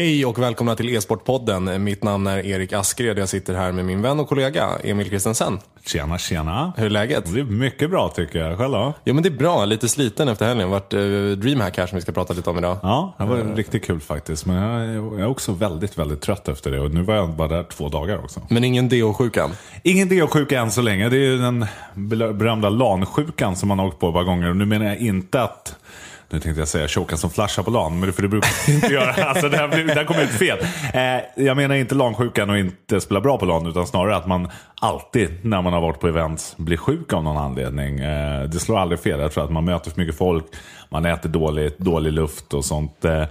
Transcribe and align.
Hej 0.00 0.26
och 0.26 0.38
välkomna 0.38 0.76
till 0.76 0.96
E-sportpodden. 0.96 1.84
Mitt 1.84 2.04
namn 2.04 2.26
är 2.26 2.46
Erik 2.46 2.72
Askred. 2.72 3.18
Jag 3.18 3.28
sitter 3.28 3.54
här 3.54 3.72
med 3.72 3.84
min 3.84 4.02
vän 4.02 4.20
och 4.20 4.28
kollega 4.28 4.68
Emil 4.84 5.10
Kristensen. 5.10 5.58
Tjena, 5.86 6.18
tjena. 6.18 6.72
Hur 6.76 6.86
är 6.86 6.90
läget? 6.90 7.34
Det 7.34 7.40
är 7.40 7.44
mycket 7.44 7.90
bra 7.90 8.08
tycker 8.08 8.38
jag. 8.38 8.58
Själv 8.58 8.72
då? 8.72 8.92
Jo 9.04 9.14
men 9.14 9.22
det 9.22 9.28
är 9.28 9.38
bra. 9.38 9.64
Lite 9.64 9.88
sliten 9.88 10.28
efter 10.28 10.46
helgen. 10.46 10.70
Vart 10.70 10.94
uh, 10.94 11.36
Dreamhack 11.36 11.78
här 11.78 11.86
som 11.86 11.96
vi 11.96 12.02
ska 12.02 12.12
prata 12.12 12.34
lite 12.34 12.50
om 12.50 12.58
idag. 12.58 12.76
Ja, 12.82 13.14
det 13.18 13.24
var 13.24 13.38
uh. 13.38 13.54
riktigt 13.54 13.84
kul 13.84 14.00
faktiskt. 14.00 14.46
Men 14.46 14.56
jag, 14.56 15.04
jag, 15.04 15.20
är 15.20 15.26
också 15.26 15.52
väldigt, 15.52 15.98
väldigt 15.98 16.20
trött 16.20 16.48
efter 16.48 16.70
det. 16.70 16.80
Och 16.80 16.90
nu 16.90 17.02
var 17.02 17.14
jag 17.14 17.30
bara 17.30 17.48
där 17.48 17.62
två 17.62 17.88
dagar 17.88 18.18
också. 18.18 18.40
Men 18.50 18.64
ingen 18.64 18.88
DO-sjukan? 18.88 19.50
Ingen 19.82 20.08
DO-sjuka 20.08 20.60
än 20.60 20.70
så 20.70 20.82
länge. 20.82 21.08
Det 21.08 21.16
är 21.16 21.30
ju 21.30 21.38
den 21.38 21.66
berömda 22.38 22.68
LAN-sjukan 22.68 23.56
som 23.56 23.68
man 23.68 23.78
har 23.78 23.86
åkt 23.86 23.98
på 23.98 24.08
ett 24.08 24.14
par 24.14 24.24
gånger. 24.24 24.50
Och 24.50 24.56
nu 24.56 24.64
menar 24.64 24.86
jag 24.86 24.98
inte 24.98 25.42
att 25.42 25.76
nu 26.32 26.40
tänkte 26.40 26.60
jag 26.60 26.68
säga 26.68 26.88
tjocka 26.88 27.16
som 27.16 27.30
flashar 27.30 27.62
på 27.62 27.70
LAN, 27.70 28.00
men 28.00 28.12
för 28.12 28.22
det 28.22 28.28
brukar 28.28 28.50
jag 28.66 28.74
inte 28.74 28.86
göra. 28.86 29.14
Alltså, 29.30 29.48
det, 29.48 29.56
här, 29.56 29.68
det 29.68 29.94
här 29.94 30.04
kom 30.04 30.16
ut 30.16 30.30
fel. 30.30 30.58
Eh, 30.94 31.44
jag 31.44 31.56
menar 31.56 31.74
inte 31.74 31.94
LAN-sjukan 31.94 32.50
och 32.50 32.58
inte 32.58 33.00
spela 33.00 33.20
bra 33.20 33.38
på 33.38 33.44
LAN, 33.46 33.66
utan 33.66 33.86
snarare 33.86 34.16
att 34.16 34.26
man 34.26 34.48
alltid 34.80 35.44
när 35.44 35.62
man 35.62 35.72
har 35.72 35.80
varit 35.80 36.00
på 36.00 36.08
events 36.08 36.56
blir 36.56 36.76
sjuk 36.76 37.12
av 37.12 37.24
någon 37.24 37.36
anledning. 37.36 38.00
Eh, 38.00 38.42
det 38.42 38.60
slår 38.60 38.78
aldrig 38.78 39.00
fel. 39.00 39.20
Jag 39.20 39.32
tror 39.32 39.44
att 39.44 39.50
man 39.50 39.64
möter 39.64 39.90
för 39.90 40.00
mycket 40.00 40.18
folk, 40.18 40.44
man 40.88 41.06
äter 41.06 41.28
dåligt, 41.28 41.78
dålig 41.78 42.12
luft 42.12 42.54
och 42.54 42.64
sånt. 42.64 43.04
Eh, 43.04 43.24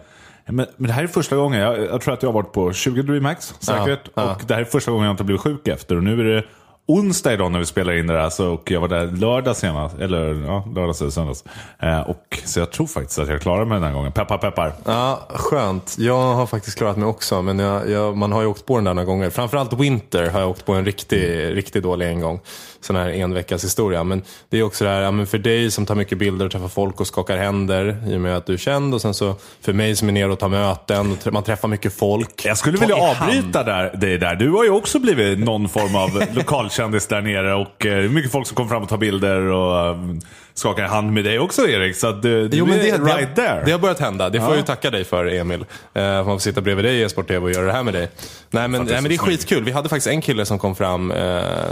men, 0.45 0.65
men, 0.77 0.87
det 0.87 0.93
här 0.93 1.03
är 1.03 1.07
första 1.07 1.35
gången, 1.35 1.59
jag, 1.59 1.79
jag, 1.79 2.01
tror 2.01 2.13
att 2.13 2.23
jag 2.23 2.29
har 2.29 2.33
varit 2.33 2.53
på 2.53 2.73
20 2.73 3.01
DreamHacks 3.01 3.53
säkert. 3.59 3.99
Ja, 4.03 4.11
ja. 4.15 4.31
Och 4.31 4.41
det 4.47 4.53
här 4.53 4.61
är 4.61 4.65
första 4.65 4.91
gången 4.91 5.05
jag 5.05 5.13
inte 5.13 5.23
blivit 5.23 5.41
sjuk 5.41 5.67
efter. 5.67 5.95
Och 5.95 6.03
nu 6.03 6.19
är 6.19 6.23
det 6.23 6.43
onsdag 6.89 7.33
idag 7.33 7.51
när 7.51 7.59
vi 7.59 7.65
spelar 7.65 7.93
in 7.93 8.07
det 8.07 8.13
här. 8.13 8.29
Så, 8.29 8.47
och 8.47 8.71
jag 8.71 8.81
var 8.81 8.87
där 8.87 9.07
lördag 9.07 9.55
senast. 9.55 9.99
Eller 9.99 10.43
ja, 10.45 10.67
lördags 10.75 11.01
eller 11.01 11.11
söndags. 11.11 11.43
Eh, 11.79 11.99
och, 11.99 12.39
så 12.45 12.59
jag 12.59 12.71
tror 12.71 12.87
faktiskt 12.87 13.19
att 13.19 13.29
jag 13.29 13.41
klarar 13.41 13.65
mig 13.65 13.75
den 13.75 13.83
här 13.83 13.93
gången. 13.93 14.11
Peppar 14.11 14.37
peppar. 14.37 14.73
Ja, 14.85 15.27
skönt. 15.29 15.95
Jag 15.99 16.33
har 16.33 16.45
faktiskt 16.45 16.77
klarat 16.77 16.97
mig 16.97 17.07
också. 17.07 17.41
Men 17.41 17.59
jag, 17.59 17.89
jag, 17.89 18.17
man 18.17 18.31
har 18.31 18.41
ju 18.41 18.47
åkt 18.47 18.65
på 18.65 18.75
den 18.75 18.83
där 18.83 18.93
några 18.93 19.05
gånger. 19.05 19.29
Framförallt 19.29 19.73
Winter 19.73 20.29
har 20.29 20.39
jag 20.39 20.49
åkt 20.49 20.65
på 20.65 20.73
en 20.73 20.85
riktig, 20.85 21.41
mm. 21.41 21.55
riktigt 21.55 21.83
dålig 21.83 22.07
en 22.07 22.19
gång. 22.19 22.39
Sån 22.81 22.95
här 22.95 23.09
en 23.09 23.33
veckas 23.33 23.63
historia. 23.63 24.03
Men 24.03 24.21
det 24.49 24.59
är 24.59 24.63
också 24.63 24.83
det 24.83 24.89
här, 24.89 25.01
ja, 25.01 25.11
men 25.11 25.27
för 25.27 25.37
dig 25.37 25.71
som 25.71 25.85
tar 25.85 25.95
mycket 25.95 26.17
bilder 26.17 26.45
och 26.45 26.51
träffar 26.51 26.67
folk 26.67 26.99
och 26.99 27.07
skakar 27.07 27.37
händer. 27.37 28.03
I 28.07 28.15
och 28.15 28.21
med 28.21 28.37
att 28.37 28.45
du 28.45 28.53
är 28.53 28.57
känd. 28.57 28.93
Och 28.93 29.01
sen 29.01 29.13
så 29.13 29.35
för 29.61 29.73
mig 29.73 29.95
som 29.95 30.07
är 30.07 30.13
nere 30.13 30.31
och 30.31 30.39
tar 30.39 30.49
möten. 30.49 31.17
Och 31.25 31.33
man 31.33 31.43
träffar 31.43 31.67
mycket 31.67 31.93
folk. 31.93 32.45
Jag 32.45 32.57
skulle 32.57 32.77
vilja 32.77 32.95
avbryta 32.95 33.63
där, 33.63 33.97
dig 33.97 34.17
där. 34.17 34.35
Du 34.35 34.51
har 34.51 34.63
ju 34.63 34.69
också 34.69 34.99
blivit 34.99 35.39
någon 35.39 35.69
form 35.69 35.95
av 35.95 36.23
lokal 36.33 36.69
kändis 36.79 37.07
där 37.07 37.21
nere 37.21 37.53
och 37.53 37.85
eh, 37.85 38.09
mycket 38.09 38.31
folk 38.31 38.47
som 38.47 38.55
kommer 38.55 38.69
fram 38.69 38.83
och 38.83 38.89
tar 38.89 38.97
bilder 38.97 39.41
och 39.41 39.91
um, 39.91 40.21
skakar 40.53 40.83
hand 40.83 41.13
med 41.13 41.23
dig 41.23 41.39
också 41.39 41.67
Erik. 41.67 41.95
Så 41.95 42.07
att 42.07 42.21
du, 42.21 42.49
jo, 42.51 42.65
men 42.65 42.77
det, 42.77 42.89
är 42.89 43.03
right 43.03 43.35
det, 43.35 43.41
there. 43.41 43.63
Det 43.65 43.71
har 43.71 43.79
börjat 43.79 43.99
hända. 43.99 44.29
Det 44.29 44.39
får 44.39 44.47
ja. 44.47 44.51
jag 44.51 44.57
ju 44.57 44.65
tacka 44.65 44.91
dig 44.91 45.03
för 45.03 45.25
Emil. 45.25 45.59
Uh, 45.59 45.65
man 45.93 46.25
får 46.25 46.39
sitta 46.39 46.61
bredvid 46.61 46.85
dig 46.85 46.95
i 46.95 47.03
Esport 47.03 47.27
TV 47.27 47.45
och 47.45 47.51
göra 47.51 47.65
det 47.65 47.71
här 47.71 47.83
med 47.83 47.93
dig. 47.93 48.09
Nej 48.49 48.67
men, 48.67 48.85
nej, 48.85 49.01
men 49.01 49.03
det 49.03 49.15
är 49.15 49.17
skitkul. 49.17 49.63
Vi 49.63 49.71
hade 49.71 49.89
faktiskt 49.89 50.07
en 50.07 50.21
kille 50.21 50.45
som 50.45 50.59
kom 50.59 50.75
fram 50.75 51.11
uh, 51.11 51.17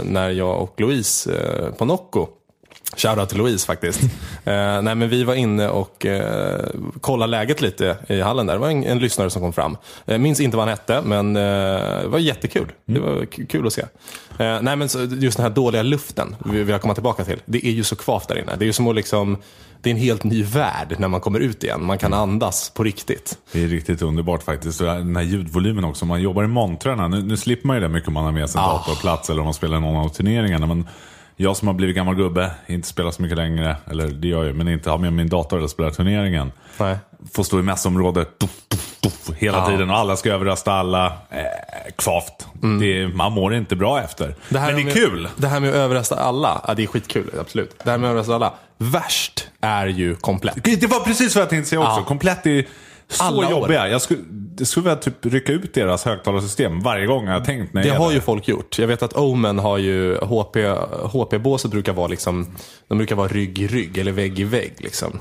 när 0.02 0.30
jag 0.30 0.62
och 0.62 0.80
Louise 0.80 1.30
uh, 1.30 1.72
på 1.72 1.84
Nocco 1.84 2.28
Shoutout 2.96 3.28
till 3.28 3.38
Louise 3.38 3.66
faktiskt. 3.66 4.02
eh, 4.44 4.82
nej, 4.82 4.94
men 4.94 5.08
vi 5.08 5.24
var 5.24 5.34
inne 5.34 5.68
och 5.68 6.06
eh, 6.06 6.64
kollade 7.00 7.30
läget 7.30 7.60
lite 7.60 7.96
i 8.08 8.20
hallen 8.20 8.46
där. 8.46 8.54
Det 8.54 8.60
var 8.60 8.70
en, 8.70 8.84
en 8.84 8.98
lyssnare 8.98 9.30
som 9.30 9.42
kom 9.42 9.52
fram. 9.52 9.76
Jag 10.04 10.20
minns 10.20 10.40
inte 10.40 10.56
vad 10.56 10.68
han 10.68 10.78
hette, 10.78 11.02
men 11.04 11.36
eh, 11.36 11.42
det 12.02 12.08
var 12.08 12.18
jättekul. 12.18 12.72
Mm. 12.88 13.02
Det 13.02 13.08
var 13.08 13.26
kul 13.46 13.66
att 13.66 13.72
se. 13.72 13.82
Eh, 14.38 14.58
nej, 14.62 14.76
men 14.76 14.88
så, 14.88 14.98
just 15.04 15.36
den 15.36 15.44
här 15.44 15.50
dåliga 15.50 15.82
luften 15.82 16.36
vi 16.44 16.58
vill 16.58 16.68
jag 16.68 16.82
komma 16.82 16.94
tillbaka 16.94 17.24
till. 17.24 17.40
Det 17.44 17.66
är 17.66 17.70
ju 17.70 17.84
så 17.84 17.96
kvavt 17.96 18.28
där 18.28 18.38
inne. 18.38 18.56
Det 18.56 18.64
är 18.64 18.66
ju 18.66 18.72
som 18.72 18.88
att 18.88 18.94
liksom 18.94 19.38
det 19.82 19.90
är 19.90 19.94
en 19.94 20.00
helt 20.00 20.24
ny 20.24 20.42
värld 20.42 20.94
när 20.98 21.08
man 21.08 21.20
kommer 21.20 21.40
ut 21.40 21.64
igen. 21.64 21.84
Man 21.84 21.98
kan 21.98 22.14
andas 22.14 22.70
på 22.70 22.84
riktigt. 22.84 23.38
Det 23.52 23.64
är 23.64 23.68
riktigt 23.68 24.02
underbart 24.02 24.42
faktiskt. 24.42 24.78
Den 24.78 25.16
här 25.16 25.22
ljudvolymen 25.22 25.84
också. 25.84 26.06
Man 26.06 26.22
jobbar 26.22 26.44
i 26.44 26.46
montrarna. 26.46 27.08
Nu, 27.08 27.22
nu 27.22 27.36
slipper 27.36 27.66
man 27.66 27.76
ju 27.76 27.82
det 27.82 27.88
mycket 27.88 28.08
om 28.08 28.14
man 28.14 28.24
har 28.24 28.32
med 28.32 28.50
sig 28.50 28.58
en 28.58 28.64
ah. 28.64 28.72
datorplats 28.72 29.30
eller 29.30 29.40
om 29.40 29.44
man 29.44 29.54
spelar 29.54 29.80
någon 29.80 30.04
av 30.04 30.08
turneringarna. 30.08 30.66
Men 30.66 30.86
jag 31.40 31.56
som 31.56 31.68
har 31.68 31.74
blivit 31.74 31.96
gammal 31.96 32.14
gubbe, 32.14 32.50
inte 32.66 32.88
spelar 32.88 33.10
så 33.10 33.22
mycket 33.22 33.38
längre, 33.38 33.76
eller 33.90 34.08
det 34.08 34.28
gör 34.28 34.44
jag 34.44 34.56
men 34.56 34.68
inte 34.68 34.90
har 34.90 34.98
med 34.98 35.12
min 35.12 35.28
dator 35.28 35.58
eller 35.58 35.68
spelar 35.68 35.90
turneringen. 35.90 36.52
Nej. 36.78 36.96
Får 37.32 37.42
stå 37.42 37.58
i 37.58 37.62
mässområdet 37.62 38.38
tuff, 38.38 38.50
tuff, 38.68 38.96
tuff, 39.00 39.36
hela 39.36 39.58
ja. 39.58 39.66
tiden 39.66 39.90
och 39.90 39.96
alla 39.96 40.16
ska 40.16 40.32
överrösta 40.32 40.72
alla. 40.72 41.06
Eh, 41.30 41.42
kvavt. 41.96 42.46
Mm. 42.62 42.80
Det, 42.80 43.16
man 43.16 43.32
mår 43.32 43.54
inte 43.54 43.76
bra 43.76 44.00
efter. 44.00 44.26
Det 44.26 44.34
men 44.60 44.74
det 44.74 44.80
är 44.80 44.84
med, 44.84 44.92
kul. 44.92 45.28
Det 45.36 45.48
här 45.48 45.60
med 45.60 45.70
att 45.70 45.76
överrösta 45.76 46.16
alla, 46.16 46.62
ja, 46.68 46.74
det 46.74 46.82
är 46.82 46.86
skitkul, 46.86 47.30
absolut. 47.40 47.78
Det 47.84 47.90
här 47.90 47.98
med 47.98 48.08
att 48.08 48.10
överrösta 48.10 48.34
alla. 48.34 48.52
Värst 48.78 49.48
är 49.60 49.86
ju 49.86 50.16
komplett. 50.16 50.64
Det 50.64 50.86
var 50.86 51.00
precis 51.00 51.34
vad 51.34 51.42
jag 51.42 51.50
tänkte 51.50 51.68
säga 51.68 51.80
också. 51.80 52.00
Ja. 52.00 52.04
Komplett 52.04 52.46
är 52.46 52.66
så 53.08 53.24
alla 53.24 53.50
jobbiga. 53.50 53.88
Jag 53.88 54.02
skulle, 54.02 54.20
det 54.58 54.66
skulle 54.66 54.84
vilja 54.84 54.96
typ 54.96 55.26
rycka 55.26 55.52
ut 55.52 55.74
deras 55.74 56.04
högtalarsystem 56.04 56.80
varje 56.80 57.06
gång 57.06 57.26
jag 57.26 57.32
har 57.32 57.44
tänkt. 57.44 57.74
När 57.74 57.82
det 57.82 57.90
har 57.90 58.12
ju 58.12 58.20
folk 58.20 58.48
gjort. 58.48 58.78
Jag 58.78 58.86
vet 58.86 59.02
att 59.02 59.12
Omen 59.12 59.58
har 59.58 59.78
ju, 59.78 60.16
HP, 60.16 60.56
HP-båset 61.12 61.70
brukar 61.70 61.92
vara 61.92 62.06
liksom, 62.06 62.46
de 62.88 62.98
brukar 62.98 63.16
vara 63.16 63.28
rygg 63.28 63.58
i 63.58 63.66
rygg 63.66 63.98
eller 63.98 64.12
vägg 64.12 64.38
i 64.38 64.44
vägg. 64.44 64.72
Liksom. 64.78 65.18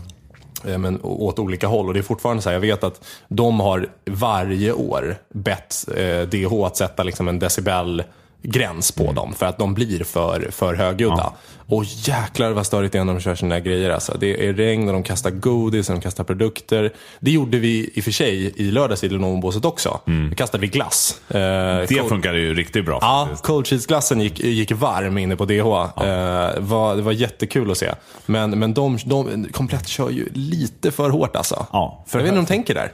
Eh, 0.66 0.78
men 0.78 1.00
åt 1.02 1.40
olika 1.40 1.68
håll. 1.68 1.88
Och 1.88 1.94
det 1.94 2.00
är 2.00 2.04
fortfarande 2.04 2.42
så 2.42 2.50
här, 2.50 2.54
jag 2.54 2.62
vet 2.62 2.84
att 2.84 3.06
de 3.28 3.60
har 3.60 3.90
varje 4.06 4.74
år 4.74 5.18
bett 5.34 5.86
eh, 5.96 6.22
DH 6.22 6.66
att 6.66 6.78
sätta 6.78 7.04
liksom 7.04 7.28
en 7.28 7.40
decibel 7.40 8.04
gräns 8.42 8.92
på 8.92 9.04
mm. 9.04 9.16
dem 9.16 9.34
för 9.34 9.46
att 9.46 9.58
de 9.58 9.74
blir 9.74 10.04
för, 10.04 10.48
för 10.52 10.76
högljudda. 10.76 11.16
Ja. 11.18 11.36
Och 11.70 11.84
jäklar 11.84 12.52
vad 12.52 12.66
störigt 12.66 12.94
det 12.94 13.00
är 13.00 13.04
när 13.04 13.14
de 13.14 13.20
kör 13.20 13.36
sina 13.36 13.56
där 13.56 13.62
grejer. 13.62 13.90
Alltså. 13.90 14.18
Det 14.20 14.48
är 14.48 14.54
regn 14.54 14.88
och 14.88 14.94
de 14.94 15.04
kastar 15.04 15.32
godis 15.32 15.90
och 15.90 15.96
de 15.96 16.02
kastar 16.02 16.24
produkter. 16.24 16.94
Det 17.20 17.32
gjorde 17.32 17.60
vi 17.60 17.92
i 17.94 18.00
och 18.00 18.04
för 18.04 18.12
sig 18.12 18.54
i 18.56 18.72
lördags 18.72 19.04
i 19.04 19.10
Lenovo-båset 19.10 19.66
också. 19.66 20.00
Mm. 20.08 20.30
Då 20.30 20.36
kastade 20.36 20.62
vi 20.62 20.68
glass. 20.68 21.22
Eh, 21.28 21.36
det 21.36 21.88
cold... 21.88 22.10
funkar 22.10 22.34
ju 22.34 22.54
riktigt 22.54 22.86
bra. 22.86 22.98
Ja, 23.02 23.30
cold 23.44 23.68
cheese-glassen 23.68 24.22
gick, 24.22 24.40
gick 24.40 24.72
varm 24.72 25.18
inne 25.18 25.36
på 25.36 25.46
DH. 25.46 25.54
Ja. 25.56 25.94
Eh, 25.98 26.60
var, 26.60 26.96
det 26.96 27.02
var 27.02 27.12
jättekul 27.12 27.72
att 27.72 27.78
se. 27.78 27.92
Men, 28.26 28.60
men 28.60 28.74
de, 28.74 28.98
de 29.06 29.48
komplett 29.52 29.88
kör 29.88 30.10
ju 30.10 30.30
lite 30.34 30.92
för 30.92 31.10
hårt 31.10 31.36
alltså. 31.36 31.66
Ja, 31.72 32.04
för 32.08 32.20
jag 32.20 32.24
vet 32.24 32.30
inte 32.30 32.40
hur 32.40 32.48
de 32.48 32.54
tänker 32.54 32.74
där. 32.74 32.92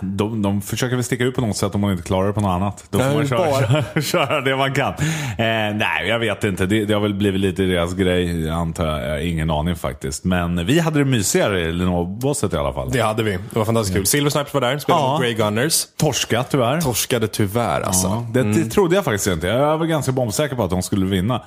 De, 0.00 0.42
de 0.42 0.62
försöker 0.62 0.96
väl 0.96 1.04
sticka 1.04 1.24
ut 1.24 1.34
på 1.34 1.40
något 1.40 1.56
sätt 1.56 1.74
om 1.74 1.80
man 1.80 1.92
inte 1.92 2.02
klarar 2.02 2.26
det 2.26 2.32
på 2.32 2.40
något 2.40 2.48
annat. 2.48 2.84
Då 2.90 2.98
får 2.98 3.14
man 3.14 3.26
köra, 3.26 3.60
köra, 3.60 4.02
köra, 4.02 4.40
det 4.40 4.56
man 4.56 4.74
kan. 4.74 4.92
Eh, 4.92 5.76
nej, 5.76 6.08
jag 6.08 6.18
vet 6.18 6.44
inte. 6.44 6.66
Det, 6.66 6.84
det 6.84 6.94
har 6.94 7.00
väl 7.00 7.14
blivit 7.14 7.40
lite 7.40 7.62
deras 7.62 7.94
grej, 7.94 8.50
antar 8.50 8.86
jag. 8.86 9.24
ingen 9.24 9.50
aning 9.50 9.76
faktiskt. 9.76 10.24
Men 10.24 10.66
vi 10.66 10.78
hade 10.78 10.98
det 10.98 11.04
mysigare 11.04 11.60
i 11.60 11.72
Lenovo-båset 11.72 12.54
i 12.54 12.56
alla 12.56 12.72
fall. 12.72 12.90
Det 12.90 13.00
hade 13.00 13.22
vi. 13.22 13.30
Det 13.30 13.58
var 13.58 13.64
fantastiskt 13.64 13.96
kul. 13.96 14.06
Silver 14.06 14.30
Snipers 14.30 14.54
var 14.54 14.60
där, 14.60 14.78
spelade 14.78 15.04
ja. 15.04 15.12
mot 15.12 15.22
Grey 15.22 15.34
Gunners. 15.34 15.86
Torska 15.96 16.42
tyvärr. 16.42 16.80
Torskade 16.80 17.28
tyvärr 17.28 17.80
alltså. 17.80 18.06
Ja, 18.06 18.26
det, 18.32 18.40
mm. 18.40 18.56
det 18.56 18.70
trodde 18.70 18.94
jag 18.94 19.04
faktiskt 19.04 19.26
inte. 19.26 19.46
Jag 19.46 19.78
var 19.78 19.86
ganska 19.86 20.12
bombsäker 20.12 20.56
på 20.56 20.64
att 20.64 20.70
de 20.70 20.82
skulle 20.82 21.06
vinna. 21.06 21.42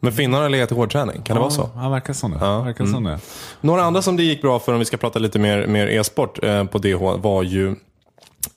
Men 0.00 0.12
finnarna 0.12 0.42
har 0.42 0.50
legat 0.50 0.72
i 0.72 0.74
hårdträning, 0.74 1.22
kan 1.22 1.24
ja, 1.26 1.34
det 1.34 1.40
vara 1.40 1.50
så? 1.50 1.70
Ja, 1.74 1.88
verkar 1.88 2.12
som 2.12 2.30
det. 2.30 2.38
Ja. 2.40 2.60
Verkar 2.60 2.84
som 2.84 2.94
mm. 2.94 3.12
det. 3.12 3.18
Några 3.60 3.82
andra 3.82 4.02
som 4.02 4.16
det 4.16 4.22
gick 4.22 4.42
bra 4.42 4.58
för, 4.58 4.72
om 4.72 4.78
vi 4.78 4.84
ska 4.84 4.96
prata 4.96 5.18
lite 5.18 5.38
mer, 5.38 5.66
mer 5.66 5.86
e-sport 5.86 6.44
eh, 6.44 6.64
på 6.64 6.78
DH, 6.78 6.98
var 6.98 7.42
ju 7.42 7.74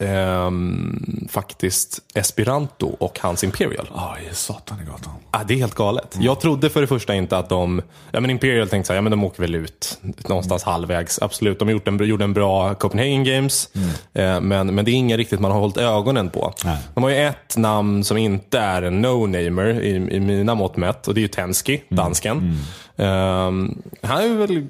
Ehm, 0.02 1.28
faktiskt 1.30 2.00
Esperanto 2.14 2.88
och 3.00 3.20
hans 3.20 3.44
Imperial. 3.44 3.90
Ja, 3.94 4.18
oh, 4.28 4.34
satan 4.34 4.78
i 4.82 4.86
gatan. 4.86 5.14
Ah, 5.32 5.44
det 5.44 5.54
är 5.54 5.58
helt 5.58 5.76
galet. 5.76 6.16
Mm. 6.16 6.26
Jag 6.26 6.40
trodde 6.40 6.70
för 6.70 6.82
det 6.82 6.88
första 6.88 7.16
inte 7.16 7.38
att 7.38 7.50
de, 7.50 7.82
ja 8.12 8.20
men 8.20 8.30
Imperial 8.30 8.70
tänkte 8.70 8.88
så 8.88 8.94
här, 8.94 8.98
ja 8.98 9.02
men 9.02 9.12
de 9.12 9.24
åker 9.24 9.42
väl 9.42 9.56
ut 9.56 10.00
någonstans 10.28 10.64
mm. 10.64 10.72
halvvägs. 10.72 11.22
Absolut, 11.22 11.60
de 11.60 11.70
gjort 11.70 11.88
en, 11.88 12.06
gjorde 12.06 12.24
en 12.24 12.34
bra 12.34 12.74
Copenhagen 12.74 13.24
Games. 13.24 13.70
Mm. 13.76 13.90
Eh, 14.14 14.42
men, 14.42 14.76
men 14.76 14.86
det 14.86 14.92
är 14.92 14.94
inget 14.94 15.18
riktigt 15.18 15.40
man 15.40 15.52
har 15.52 15.60
hållit 15.60 15.78
ögonen 15.78 16.30
på. 16.30 16.54
Nej. 16.66 16.78
De 16.94 17.04
har 17.04 17.10
ju 17.10 17.18
ett 17.18 17.58
namn 17.58 18.04
som 18.04 18.18
inte 18.18 18.60
är 18.60 18.82
en 18.82 19.06
no-namer 19.06 19.82
i, 19.82 19.90
i 19.90 20.20
mina 20.20 20.56
mått 20.56 20.78
mätt 20.78 21.08
och 21.08 21.14
det 21.14 21.20
är 21.20 21.24
ju 21.24 21.28
Tensky, 21.28 21.74
mm. 21.74 22.04
dansken. 22.04 22.58
Um, 23.02 23.82
han 24.02 24.22
är 24.22 24.36
väl 24.36 24.68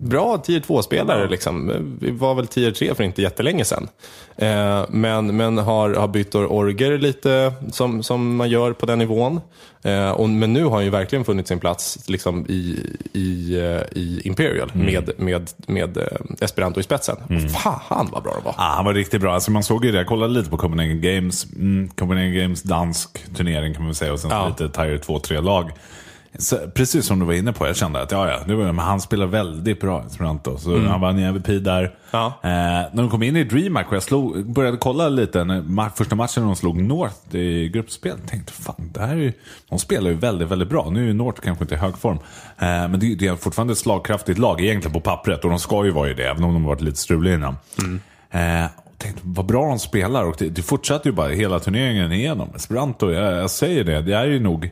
bra 0.00 0.38
tier 0.38 0.60
2-spelare. 0.60 1.28
Liksom. 1.28 1.72
Var 2.00 2.34
väl 2.34 2.46
tier 2.46 2.70
3 2.70 2.94
för 2.94 3.04
inte 3.04 3.22
jättelänge 3.22 3.64
sedan. 3.64 3.88
Uh, 4.42 4.84
men 4.88 5.36
men 5.36 5.58
har, 5.58 5.94
har 5.94 6.08
bytt 6.08 6.34
orger 6.34 6.98
lite 6.98 7.52
som, 7.72 8.02
som 8.02 8.36
man 8.36 8.50
gör 8.50 8.72
på 8.72 8.86
den 8.86 8.98
nivån. 8.98 9.40
Uh, 9.86 10.10
och, 10.10 10.28
men 10.28 10.52
nu 10.52 10.64
har 10.64 10.70
han 10.70 10.84
ju 10.84 10.90
verkligen 10.90 11.24
funnit 11.24 11.48
sin 11.48 11.60
plats 11.60 11.98
liksom, 12.08 12.46
i, 12.48 12.78
i, 13.12 13.56
uh, 13.56 13.82
i 13.92 14.20
Imperial 14.24 14.72
mm. 14.74 14.86
med, 14.86 15.10
med, 15.16 15.50
med 15.66 15.96
uh, 15.96 16.04
Esperanto 16.40 16.80
i 16.80 16.82
spetsen. 16.82 17.16
Mm. 17.30 17.48
Fan 17.48 18.08
vad 18.12 18.22
bra 18.22 18.34
det 18.38 18.44
var. 18.44 18.54
Ah, 18.58 18.74
han 18.76 18.84
var 18.84 18.94
riktigt 18.94 19.20
bra. 19.20 19.34
Alltså, 19.34 19.50
man 19.50 19.62
såg 19.62 19.84
ju 19.84 19.92
det, 19.92 19.98
jag 19.98 20.06
kollade 20.06 20.32
lite 20.32 20.50
på 20.50 20.58
Copenhagen 20.58 21.00
Games. 21.00 21.46
Mm, 21.56 21.88
Copenhagen 21.88 22.34
Games 22.34 22.62
dansk 22.62 23.34
turnering 23.36 23.74
kan 23.74 23.84
man 23.84 23.94
säga 23.94 24.12
och 24.12 24.20
sen 24.20 24.30
ja. 24.30 24.48
lite 24.48 24.68
Tier 24.68 24.98
2-3-lag. 24.98 25.70
Så, 26.38 26.56
precis 26.74 27.06
som 27.06 27.18
du 27.18 27.24
var 27.26 27.32
inne 27.32 27.52
på, 27.52 27.66
jag 27.66 27.76
kände 27.76 28.02
att 28.02 28.12
ja, 28.12 28.30
ja, 28.30 28.38
det 28.46 28.54
var, 28.54 28.64
men 28.64 28.78
han 28.78 29.00
spelar 29.00 29.26
väldigt 29.26 29.80
bra 29.80 30.04
Esperanto. 30.06 30.58
Så 30.58 30.74
mm. 30.74 30.86
han 30.86 31.00
vann 31.00 31.18
i 31.18 31.22
MVP 31.22 31.46
där. 31.46 31.94
Ja. 32.10 32.26
Eh, 32.42 32.50
när 32.92 32.96
de 32.96 33.10
kom 33.10 33.22
in 33.22 33.36
i 33.36 33.44
DreamHack 33.44 33.88
och 33.88 33.96
jag 33.96 34.02
slog, 34.02 34.52
började 34.52 34.76
kolla 34.76 35.08
lite, 35.08 35.44
när, 35.44 35.88
första 35.96 36.14
matchen 36.14 36.42
när 36.42 36.46
de 36.46 36.56
slog 36.56 36.82
North 36.82 37.36
i 37.36 37.68
gruppspel, 37.68 38.18
tänkte 38.26 38.52
fan, 38.52 38.90
det 38.94 39.00
här 39.00 39.12
är 39.12 39.20
ju, 39.20 39.32
de 39.68 39.78
spelar 39.78 40.10
ju 40.10 40.16
väldigt, 40.16 40.48
väldigt 40.48 40.68
bra. 40.68 40.90
Nu 40.90 41.10
är 41.10 41.14
North 41.14 41.40
kanske 41.40 41.64
inte 41.64 41.74
i 41.74 41.78
hög 41.78 41.98
form. 41.98 42.18
Eh, 42.58 42.68
men 42.68 43.00
det, 43.00 43.14
det, 43.14 43.26
är 43.26 43.36
fortfarande 43.36 43.72
ett 43.72 43.78
slagkraftigt 43.78 44.38
lag 44.38 44.60
egentligen 44.60 44.92
på 44.92 45.00
pappret 45.00 45.44
och 45.44 45.50
de 45.50 45.58
ska 45.58 45.84
ju 45.84 45.90
vara 45.90 46.08
ju 46.08 46.14
det, 46.14 46.24
även 46.24 46.44
om 46.44 46.54
de 46.54 46.62
har 46.62 46.68
varit 46.68 46.82
lite 46.82 46.98
struliga 46.98 47.34
innan. 47.34 47.56
Mm. 47.78 48.00
Eh, 48.30 48.70
tänkte 48.98 49.20
vad 49.24 49.46
bra 49.46 49.68
de 49.68 49.78
spelar. 49.78 50.24
Och 50.24 50.36
det, 50.38 50.48
det 50.48 50.62
fortsatte 50.62 51.08
ju 51.08 51.14
bara 51.14 51.28
hela 51.28 51.58
turneringen 51.58 52.12
igenom. 52.12 52.50
Esperanto, 52.54 53.10
jag, 53.10 53.32
jag 53.32 53.50
säger 53.50 53.84
det, 53.84 54.02
det 54.02 54.12
är 54.12 54.26
ju 54.26 54.40
nog 54.40 54.70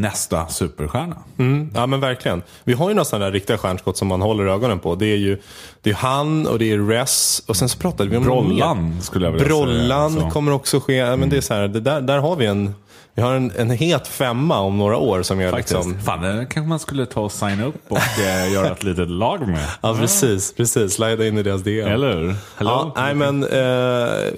nästa 0.00 0.46
superstjärna. 0.46 1.16
Mm, 1.38 1.70
ja 1.74 1.86
men 1.86 2.00
verkligen. 2.00 2.42
Vi 2.64 2.72
har 2.72 2.88
ju 2.88 2.94
några 2.94 3.04
sådana 3.04 3.24
där 3.24 3.32
riktiga 3.32 3.58
stjärnskott 3.58 3.96
som 3.96 4.08
man 4.08 4.22
håller 4.22 4.46
ögonen 4.46 4.78
på. 4.78 4.94
Det 4.94 5.06
är 5.06 5.16
ju 5.16 5.38
det 5.82 5.90
är 5.90 5.94
han 5.94 6.46
och 6.46 6.58
det 6.58 6.72
är 6.72 6.88
Res. 6.88 7.42
Och 7.46 7.56
sen 7.56 7.68
så 7.68 7.78
pratade 7.78 8.10
vi 8.10 8.16
om 8.16 8.22
Brollan 8.22 9.00
skulle 9.02 9.26
jag 9.26 9.32
vilja 9.32 9.46
Brollan 9.48 10.12
säga. 10.12 10.24
så. 10.24 10.30
kommer 10.30 10.52
också 10.52 10.80
ske. 10.80 11.16
Men 11.16 11.28
det 11.28 11.36
är 11.36 11.40
så 11.40 11.54
här, 11.54 11.68
det 11.68 11.80
där, 11.80 12.00
där 12.00 12.18
har 12.18 12.36
vi 12.36 12.46
en, 12.46 12.74
vi 13.14 13.22
har 13.22 13.34
en, 13.34 13.52
en 13.56 13.70
het 13.70 14.08
femma 14.08 14.60
om 14.60 14.78
några 14.78 14.96
år 14.96 15.22
som 15.22 15.40
är 15.40 15.50
Faktiskt. 15.50 15.74
liksom... 15.74 16.00
Fan, 16.00 16.22
det 16.22 16.46
kanske 16.50 16.68
man 16.68 16.78
skulle 16.78 17.06
ta 17.06 17.20
och 17.20 17.32
signa 17.32 17.64
upp 17.64 17.82
och 17.88 17.98
eh, 17.98 18.52
göra 18.52 18.72
ett 18.72 18.82
litet 18.82 19.10
lag 19.10 19.48
med. 19.48 19.66
Ja 19.80 19.94
precis, 19.94 20.54
precis. 20.54 20.92
Slida 20.92 21.26
in 21.26 21.38
i 21.38 21.42
deras 21.42 21.62
DM. 21.62 21.88
Eller 21.88 22.16
hur? 22.16 22.34
Ja, 22.58 22.92
nej 22.96 23.14
men 23.14 23.44
eh, 23.44 23.58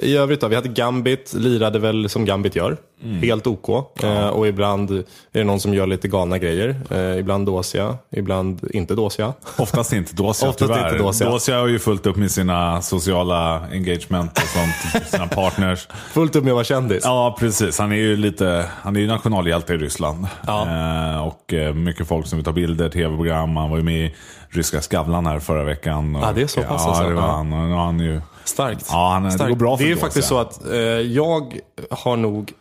i 0.00 0.16
övrigt 0.18 0.40
då, 0.40 0.48
vi 0.48 0.54
hade 0.54 0.68
Gambit, 0.68 1.34
lirade 1.34 1.78
väl 1.78 2.08
som 2.08 2.24
Gambit 2.24 2.56
gör. 2.56 2.76
Mm. 3.02 3.22
Helt 3.22 3.46
OK. 3.46 3.68
Eh, 4.02 4.26
och 4.28 4.46
ibland 4.48 4.90
är 4.90 5.04
det 5.32 5.44
någon 5.44 5.60
som 5.60 5.74
gör 5.74 5.86
lite 5.86 6.08
galna 6.08 6.38
grejer. 6.38 6.76
Eh, 6.90 7.18
ibland 7.18 7.46
dåsiga, 7.46 7.96
ibland 8.10 8.68
inte 8.70 8.94
dåsiga. 8.94 9.32
Oftast 9.56 9.92
inte 9.92 10.14
Dosia 10.14 10.48
Oftast 10.48 10.58
tyvärr. 10.72 10.88
inte 10.92 11.02
Dosia. 11.04 11.30
Dosia 11.30 11.58
har 11.58 11.66
ju 11.66 11.78
fullt 11.78 12.06
upp 12.06 12.16
med 12.16 12.30
sina 12.30 12.82
sociala 12.82 13.62
engagement 13.72 14.38
och 14.38 14.48
sånt. 14.48 15.06
sina 15.06 15.26
partners. 15.26 15.88
Fullt 16.12 16.36
upp 16.36 16.44
med 16.44 16.50
att 16.50 16.54
vara 16.54 16.64
kändis. 16.64 17.00
Ja, 17.04 17.36
precis. 17.38 17.78
Han 17.78 17.92
är 17.92 17.96
ju 17.96 18.16
lite, 18.16 18.63
han 18.70 18.96
är 18.96 19.00
ju 19.00 19.06
nationalhjälte 19.06 19.74
i 19.74 19.76
Ryssland. 19.76 20.26
Ja. 20.46 20.66
Eh, 21.12 21.26
och 21.26 21.52
eh, 21.54 21.74
mycket 21.74 22.08
folk 22.08 22.26
som 22.26 22.38
vill 22.38 22.44
ta 22.44 22.52
bilder, 22.52 22.88
tv-program. 22.88 23.56
Han 23.56 23.70
var 23.70 23.76
ju 23.76 23.82
med 23.82 24.06
i 24.06 24.14
Ryska 24.48 24.80
Skavlan 24.80 25.26
här 25.26 25.38
förra 25.38 25.64
veckan. 25.64 26.16
Och, 26.16 26.22
Ja, 26.22 26.32
det 26.32 26.42
är 26.42 26.46
så 26.46 26.62
pass 26.62 26.82
Ja, 26.84 26.88
alltså. 26.88 27.08
det 27.08 27.14
var 27.14 27.22
han. 27.22 27.52
Och 27.52 27.68
nu 27.68 27.74
har 27.74 27.84
han 27.84 28.00
ju... 28.00 28.20
Starkt. 28.44 28.86
Ja, 28.90 29.10
han, 29.12 29.38
det 29.38 29.48
går 29.48 29.56
bra 29.56 29.76
för 29.76 29.84
Det 29.84 29.88
är 29.90 29.94
ju 29.94 30.00
faktiskt 30.00 30.28
så 30.28 30.38
att 30.38 30.66
eh, 30.72 30.78
jag 30.78 31.58
har 31.90 32.16
nog 32.16 32.52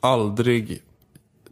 aldrig 0.00 0.80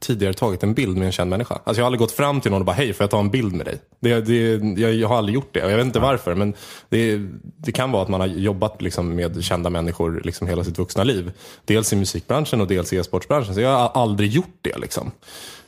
tidigare 0.01 0.35
tagit 0.35 0.63
en 0.63 0.75
bild 0.75 0.97
med 0.97 1.07
en 1.07 1.13
känd 1.13 1.31
människa. 1.31 1.55
Alltså 1.55 1.81
jag 1.81 1.85
har 1.85 1.87
aldrig 1.87 1.99
gått 2.01 2.13
fram 2.13 2.41
till 2.41 2.51
någon 2.51 2.61
och 2.63 2.67
bara 2.67 2.77
hej, 2.77 2.93
får 2.93 3.05
jag 3.05 3.11
ta 3.11 3.19
en 3.21 3.31
bild 3.31 3.53
med 3.53 3.67
dig? 3.67 3.79
Det, 4.01 4.21
det, 4.21 4.81
jag, 4.81 4.95
jag 4.95 5.09
har 5.09 5.17
aldrig 5.19 5.35
gjort 5.35 5.49
det 5.55 5.65
och 5.65 5.71
jag 5.71 5.77
vet 5.77 5.87
inte 5.87 5.99
varför. 6.01 6.35
Men 6.35 6.55
det, 6.89 7.19
det 7.57 7.73
kan 7.73 7.93
vara 7.93 8.03
att 8.03 8.09
man 8.09 8.21
har 8.21 8.27
jobbat 8.29 8.83
liksom 8.83 9.15
med 9.15 9.45
kända 9.45 9.71
människor 9.71 10.21
liksom 10.25 10.47
hela 10.47 10.65
sitt 10.65 10.79
vuxna 10.79 11.05
liv. 11.05 11.33
Dels 11.65 11.93
i 11.93 11.97
musikbranschen 11.97 12.61
och 12.61 12.67
dels 12.67 12.93
i 12.93 12.97
e-sportsbranschen. 12.97 13.55
Så 13.55 13.61
jag 13.61 13.77
har 13.79 14.03
aldrig 14.03 14.31
gjort 14.31 14.59
det. 14.63 14.79
Liksom. 14.79 15.11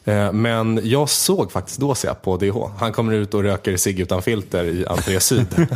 Eh, 0.05 0.32
Men 0.32 0.81
jag 0.82 1.08
såg 1.08 1.52
faktiskt 1.52 1.81
Dosia 1.81 2.14
på 2.14 2.37
DH. 2.37 2.56
Han 2.79 2.93
kommer 2.93 3.12
ut 3.12 3.34
och 3.34 3.43
röker 3.43 3.76
cigg 3.76 4.00
utan 4.00 4.23
filter 4.23 4.64
i 4.64 4.87
entré 4.87 5.20
syd. 5.20 5.46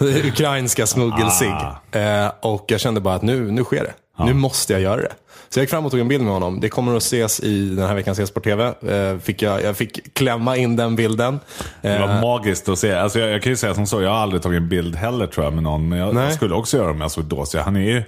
Ukrainska 0.00 0.86
smuggelcigg. 0.86 1.54
Eh, 1.90 2.28
Och 2.42 2.64
jag 2.68 2.80
kände 2.80 3.00
bara 3.00 3.14
att 3.14 3.22
nu, 3.22 3.50
nu 3.50 3.64
sker 3.64 3.84
det. 3.84 3.92
Nu 4.18 4.32
måste 4.34 4.72
jag 4.72 4.82
göra 4.82 4.96
det. 5.00 5.12
Så 5.48 5.58
jag 5.58 5.62
gick 5.62 5.70
fram 5.70 5.84
och 5.84 5.90
tog 5.90 6.00
en 6.00 6.08
bild 6.08 6.24
med 6.24 6.32
honom. 6.32 6.60
Det 6.60 6.68
kommer 6.68 6.96
att 6.96 7.02
ses 7.02 7.40
i 7.40 7.68
den 7.68 7.86
här 7.88 7.94
veckans 7.94 8.18
e-sport 8.18 8.44
TV. 8.44 8.64
Eh, 8.88 9.18
Fick 9.18 9.42
jag, 9.42 9.62
jag 9.62 9.76
fick 9.76 10.14
klämma 10.14 10.56
in 10.56 10.76
den 10.76 10.96
bilden. 10.96 11.40
Det 11.82 11.88
Eh, 11.88 12.00
var 12.08 12.20
magiskt 12.20 12.68
att 12.68 12.78
se. 12.78 12.92
Alltså 12.94 13.18
jag, 13.18 13.30
jag 13.30 13.42
kan 13.42 13.52
ju 13.52 13.56
säga 13.56 13.74
som 13.74 13.86
så, 13.86 14.02
jag 14.02 14.10
har 14.10 14.16
aldrig 14.16 14.42
tagit 14.42 14.56
en 14.60 14.68
bild 14.68 14.96
heller 14.96 15.26
tror 15.26 15.46
jag 15.46 15.52
med 15.54 15.62
någon. 15.62 15.88
Men 15.88 15.98
jag, 15.98 16.14
jag 16.14 16.32
skulle 16.32 16.54
också 16.54 16.76
göra 16.76 16.86
det 16.86 16.92
om 16.92 17.00
jag 17.00 17.10
såg 17.10 17.24
Dosia. 17.24 17.62
Han 17.62 17.76
är 17.76 17.80
ju 17.80 18.02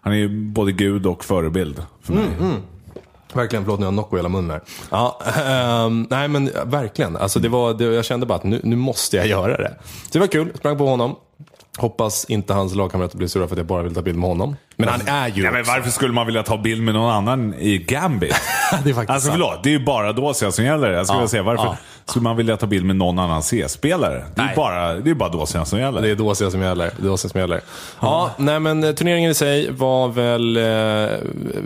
han 0.00 0.12
är 0.12 0.16
ju 0.16 0.28
både 0.28 0.72
gud 0.72 1.06
och 1.06 1.24
förebild 1.24 1.82
för 2.02 2.12
mig. 2.12 2.24
Mm, 2.40 2.56
Verkligen, 3.32 3.64
förlåt 3.64 3.80
nu 3.80 3.84
har 3.86 3.92
jag 3.92 3.94
Nocco 3.96 4.16
i 4.16 4.18
hela 4.18 4.28
munnen 4.28 4.50
här. 4.50 4.60
Ja, 4.90 5.20
ehm, 5.46 6.06
nej 6.10 6.28
men 6.28 6.50
verkligen. 6.64 7.16
Alltså, 7.16 7.38
det 7.38 7.48
var, 7.48 7.74
det, 7.74 7.84
jag 7.84 8.04
kände 8.04 8.26
bara 8.26 8.34
att 8.34 8.44
nu, 8.44 8.60
nu 8.64 8.76
måste 8.76 9.16
jag 9.16 9.26
göra 9.26 9.56
det. 9.56 9.74
Så 9.82 10.08
det 10.12 10.18
var 10.18 10.26
kul, 10.26 10.52
sprang 10.58 10.78
på 10.78 10.86
honom. 10.86 11.16
Hoppas 11.78 12.24
inte 12.24 12.54
hans 12.54 12.74
lagkamrater 12.74 13.16
blir 13.18 13.28
sura 13.28 13.46
för 13.48 13.54
att 13.54 13.58
jag 13.58 13.66
bara 13.66 13.82
vill 13.82 13.94
ta 13.94 14.02
bild 14.02 14.18
med 14.18 14.28
honom. 14.28 14.56
Men 14.76 14.88
han 14.88 15.00
är 15.08 15.28
ju 15.28 15.42
Ja, 15.44 15.50
men 15.50 15.64
varför 15.64 15.90
skulle 15.90 16.12
man 16.12 16.26
vilja 16.26 16.42
ta 16.42 16.56
bild 16.58 16.82
med 16.82 16.94
någon 16.94 17.10
annan 17.12 17.54
i 17.54 17.78
Gambit? 17.78 18.30
Det 18.84 18.90
är 18.90 18.94
faktiskt 18.94 19.10
alltså 19.10 19.28
sant. 19.28 19.32
förlåt, 19.32 19.62
det 19.62 19.68
är 19.68 19.78
ju 19.78 19.84
bara 19.84 20.12
Dosia 20.12 20.52
som 20.52 20.64
gäller. 20.64 20.90
Jag 20.90 21.06
skulle 21.06 21.20
Ja, 21.22 21.28
säga, 21.28 21.42
varför 21.42 21.64
ja. 21.64 21.76
Skulle 22.04 22.22
man 22.22 22.36
vilja 22.36 22.56
ta 22.56 22.66
bild 22.66 22.84
med 22.84 22.96
någon 22.96 23.18
annan 23.18 23.42
C-spelare? 23.42 24.24
Det 24.34 24.40
är 24.42 24.56
bara, 24.56 24.94
det 24.94 25.10
är 25.10 25.14
bara 25.14 25.28
Dosia 25.28 25.64
som 25.64 25.78
gäller. 25.78 26.02
Det 26.02 26.08
är 26.10 26.14
Dosia 26.14 26.50
som 26.50 26.60
gäller. 26.60 26.84
Är 26.84 26.92
Dosia 27.02 27.28
som 27.30 27.40
gäller. 27.40 27.60
Ja, 28.00 28.30
nej 28.36 28.60
men 28.60 28.84
eh, 28.84 28.92
turneringen 28.92 29.30
i 29.30 29.34
sig 29.34 29.70
var 29.70 30.08
väl 30.08 30.56
eh, 30.56 30.62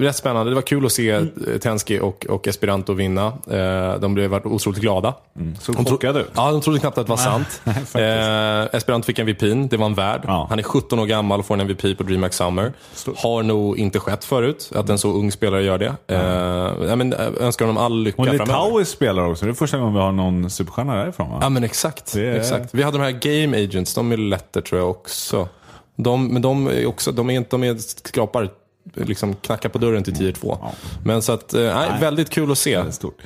rätt 0.04 0.16
spännande. 0.16 0.50
Det 0.50 0.54
var 0.54 0.62
kul 0.62 0.86
att 0.86 0.92
se 0.92 1.10
eh, 1.10 1.22
Tenski 1.62 2.00
och, 2.00 2.26
och 2.28 2.48
Esperanto 2.48 2.92
vinna. 2.92 3.26
Eh, 3.50 4.00
de 4.00 4.14
blev 4.14 4.34
otroligt 4.34 4.80
glada. 4.80 5.14
Så 5.60 5.72
De 5.72 5.84
tro- 5.84 5.94
chockade 5.94 6.20
ut. 6.20 6.30
Ja, 6.34 6.50
de 6.52 6.60
trodde 6.60 6.78
knappt 6.78 6.98
att 6.98 7.06
det 7.06 7.10
var 7.10 7.16
sant. 7.16 7.60
eh, 7.94 8.76
Esperanto 8.76 9.06
fick 9.06 9.18
MVP, 9.18 9.40
det 9.70 9.76
var 9.76 9.86
en 9.86 9.94
värd. 9.94 10.20
Ja. 10.26 10.46
Han 10.50 10.58
är 10.58 10.62
17 10.62 10.98
år 10.98 11.06
gammal 11.06 11.40
och 11.40 11.46
får 11.46 11.54
en 11.54 11.60
MVP 11.60 11.98
på 11.98 12.02
DreamHack 12.04 12.32
Summer. 12.32 12.72
Har 13.16 13.42
nog 13.42 13.78
inte 13.78 13.98
skett 14.00 14.24
förut, 14.24 14.70
att 14.74 14.88
en 14.88 14.98
så 14.98 15.12
ung 15.12 15.32
spelare 15.32 15.62
gör 15.62 15.78
det. 15.78 15.94
Eh, 16.08 16.88
ja, 16.88 16.96
men, 16.96 17.12
eh, 17.12 17.18
önskar 17.40 17.66
honom 17.66 17.82
all 17.84 18.02
lycka 18.02 18.16
framöver. 18.24 18.44
Litauis 18.46 18.88
spelar 18.88 19.30
också. 19.30 19.44
Det 19.44 19.50
är 19.50 19.54
första 19.54 19.78
gången 19.78 19.94
vi 19.94 20.00
har 20.00 20.12
någon 20.12 20.25
superstjärna 20.50 20.94
därifrån 20.94 21.30
va? 21.30 21.38
Ja 21.42 21.48
men 21.48 21.64
exakt. 21.64 22.14
Är- 22.16 22.32
exakt. 22.34 22.74
Vi 22.74 22.82
hade 22.82 22.98
de 22.98 23.04
här 23.04 23.10
Game 23.42 23.64
Agents, 23.64 23.94
de 23.94 24.12
är 24.12 24.16
lätter 24.16 24.60
tror 24.60 24.80
jag 24.80 24.90
också. 24.90 25.48
De, 25.96 26.28
men 26.28 26.42
de 26.42 26.66
är 26.66 26.86
också, 26.86 27.12
de 27.12 27.30
är 27.30 27.34
inte, 27.34 27.50
de 27.50 27.64
är 27.64 27.74
skrapar, 27.78 28.48
liksom 28.94 29.34
knackar 29.34 29.68
på 29.68 29.78
dörren 29.78 30.02
till 30.02 30.16
tier 30.16 30.32
2. 30.32 30.58
Men 31.04 31.22
så 31.22 31.32
att, 31.32 31.54
eh, 31.54 31.60
nej, 31.60 32.00
väldigt 32.00 32.30
kul 32.30 32.50
att 32.52 32.58
se. 32.58 32.82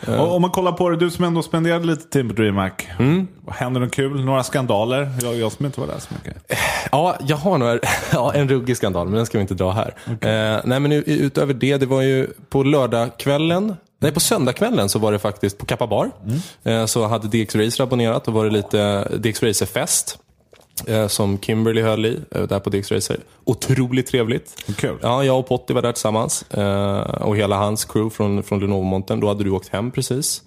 Och 0.06 0.35
om 0.35 0.43
man 0.43 0.50
kollar 0.50 0.73
på 0.73 0.88
det, 0.91 0.97
du 0.97 1.11
som 1.11 1.25
ändå 1.25 1.43
spenderade 1.43 1.85
lite 1.87 2.08
tid 2.08 2.29
på 2.29 2.35
DreamHack. 2.35 2.88
Mm. 2.99 3.26
Händer 3.49 3.81
något 3.81 3.93
kul? 3.94 4.25
Några 4.25 4.43
skandaler? 4.43 5.11
Jag, 5.23 5.35
jag 5.37 5.52
som 5.52 5.67
inte 5.67 5.81
var 5.81 5.87
där 5.87 5.99
så 5.99 6.14
mycket. 6.14 6.52
Ja, 6.93 7.17
jag 7.26 7.37
har 7.37 7.58
nog 7.58 7.79
ja, 8.12 8.32
en 8.35 8.49
ruggig 8.49 8.76
skandal, 8.76 9.06
men 9.06 9.17
den 9.17 9.26
ska 9.26 9.38
vi 9.38 9.43
inte 9.43 9.55
dra 9.55 9.70
här. 9.70 9.94
Eh, 10.06 10.61
nej, 10.64 10.81
men 10.81 10.93
utöver 10.93 11.55
det, 11.55 11.76
det 11.76 11.87
var 11.87 12.02
ju 12.02 12.26
på 12.49 12.62
lördagskvällen, 12.62 13.76
nej 14.00 14.12
på 14.12 14.20
söndagskvällen 14.20 14.88
så 14.88 14.99
var 14.99 15.12
det 15.12 15.19
faktiskt 15.19 15.58
på 15.58 15.67
Kappa 15.67 15.87
Bar. 15.87 16.11
Eh, 16.64 16.87
så 16.87 17.06
hade 17.06 17.29
DX 17.29 17.55
Racer 17.55 17.85
abonnerat 17.85 18.29
och 18.29 18.35
var 18.35 18.44
det 18.44 18.50
lite 18.50 19.05
DX 19.19 19.43
Racer-fest. 19.43 20.19
Eh, 20.86 21.06
Som 21.06 21.38
Kimberly 21.38 21.82
höll 21.82 22.06
i, 22.06 22.20
eh, 22.30 22.42
där 22.42 22.60
på 22.60 22.70
DX 22.70 22.92
Racer. 22.92 23.16
Otroligt 23.44 24.06
trevligt. 24.06 24.64
Kul. 24.76 24.98
Ja, 25.02 25.24
jag 25.24 25.38
och 25.38 25.48
Potti 25.48 25.72
var 25.72 25.82
där 25.82 25.92
tillsammans. 25.92 26.42
Eh, 26.50 27.00
och 27.00 27.36
hela 27.36 27.56
hans 27.56 27.84
crew 27.84 28.16
från, 28.16 28.42
från 28.42 28.60
Lenovo-montern. 28.60 29.20
Då 29.20 29.28
hade 29.28 29.44
du 29.44 29.50
åkt 29.50 29.68
hem 29.68 29.90
precis. 29.90 30.42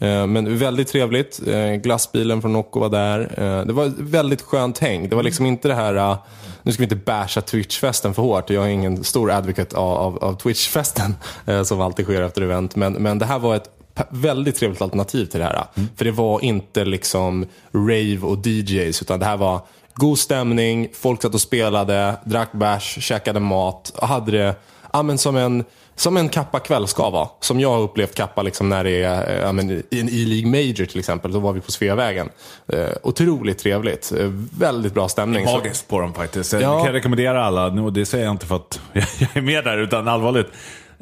Men 0.00 0.58
väldigt 0.58 0.88
trevligt. 0.88 1.40
Glassbilen 1.82 2.42
från 2.42 2.52
Nocco 2.52 2.80
var 2.80 2.88
där. 2.88 3.18
Det 3.64 3.72
var 3.72 3.92
väldigt 3.98 4.42
skönt 4.42 4.78
häng. 4.78 5.08
Det 5.08 5.16
var 5.16 5.22
liksom 5.22 5.46
inte 5.46 5.68
det 5.68 5.74
här, 5.74 6.16
nu 6.62 6.72
ska 6.72 6.80
vi 6.80 6.84
inte 6.84 6.96
basha 6.96 7.40
Twitch-festen 7.40 8.12
för 8.12 8.22
hårt. 8.22 8.50
Jag 8.50 8.64
är 8.64 8.68
ingen 8.68 9.04
stor 9.04 9.30
advocate 9.30 9.76
av, 9.76 9.96
av, 9.98 10.24
av 10.24 10.38
Twitch-festen 10.38 11.14
som 11.64 11.80
alltid 11.80 12.04
sker 12.04 12.22
efter 12.22 12.42
event. 12.42 12.76
Men, 12.76 12.92
men 12.92 13.18
det 13.18 13.26
här 13.26 13.38
var 13.38 13.56
ett 13.56 13.70
väldigt 14.10 14.56
trevligt 14.56 14.82
alternativ 14.82 15.26
till 15.26 15.40
det 15.40 15.46
här. 15.46 15.64
För 15.96 16.04
det 16.04 16.10
var 16.10 16.44
inte 16.44 16.84
liksom 16.84 17.46
rave 17.72 18.18
och 18.22 18.46
DJs, 18.46 19.02
utan 19.02 19.20
det 19.20 19.26
här 19.26 19.36
var 19.36 19.60
god 19.98 20.18
stämning, 20.18 20.88
folk 20.92 21.22
satt 21.22 21.34
och 21.34 21.40
spelade, 21.40 22.14
drack 22.24 22.52
bärs, 22.52 22.98
käkade 23.04 23.40
mat 23.40 23.92
och 23.96 24.08
hade 24.08 24.32
det 24.32 24.54
ja, 24.92 25.02
men 25.02 25.18
som 25.18 25.36
en 25.36 25.64
som 25.94 26.16
en 26.16 26.28
Kappa 26.28 26.58
kväll 26.58 26.86
ska 26.86 27.10
vara. 27.10 27.28
Som 27.40 27.60
jag 27.60 27.70
har 27.70 27.78
upplevt 27.80 28.14
Kappa 28.14 28.42
liksom 28.42 28.68
när 28.68 28.84
det 28.84 29.02
är 29.02 29.36
eh, 29.36 29.42
ja, 29.42 29.52
men, 29.52 29.70
i 29.70 30.00
en 30.00 30.08
E-League 30.08 30.50
Major 30.50 30.84
till 30.86 30.98
exempel. 30.98 31.32
Då 31.32 31.38
var 31.38 31.52
vi 31.52 31.60
på 31.60 31.72
Sveavägen. 31.72 32.28
Eh, 32.72 32.86
otroligt 33.02 33.58
trevligt. 33.58 34.12
Eh, 34.18 34.26
väldigt 34.58 34.94
bra 34.94 35.08
stämning. 35.08 35.44
Magiskt 35.44 35.88
på 35.88 36.00
dem 36.00 36.14
faktiskt. 36.14 36.52
Jag 36.52 36.62
Ja. 36.62 36.84
kan 36.84 36.92
rekommendera 36.92 37.44
alla, 37.44 37.66
och 37.66 37.92
det 37.92 38.06
säger 38.06 38.24
jag 38.24 38.34
inte 38.34 38.46
för 38.46 38.56
att 38.56 38.80
jag 38.92 39.36
är 39.36 39.40
med 39.40 39.64
där, 39.64 39.78
utan 39.78 40.08
allvarligt. 40.08 40.46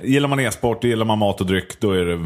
Gillar 0.03 0.29
man 0.29 0.41
e-sport, 0.41 0.85
gillar 0.85 1.05
man 1.05 1.19
mat 1.19 1.41
och 1.41 1.47
dryck, 1.47 1.81
då 1.81 1.93
är 1.93 2.05
det, 2.05 2.19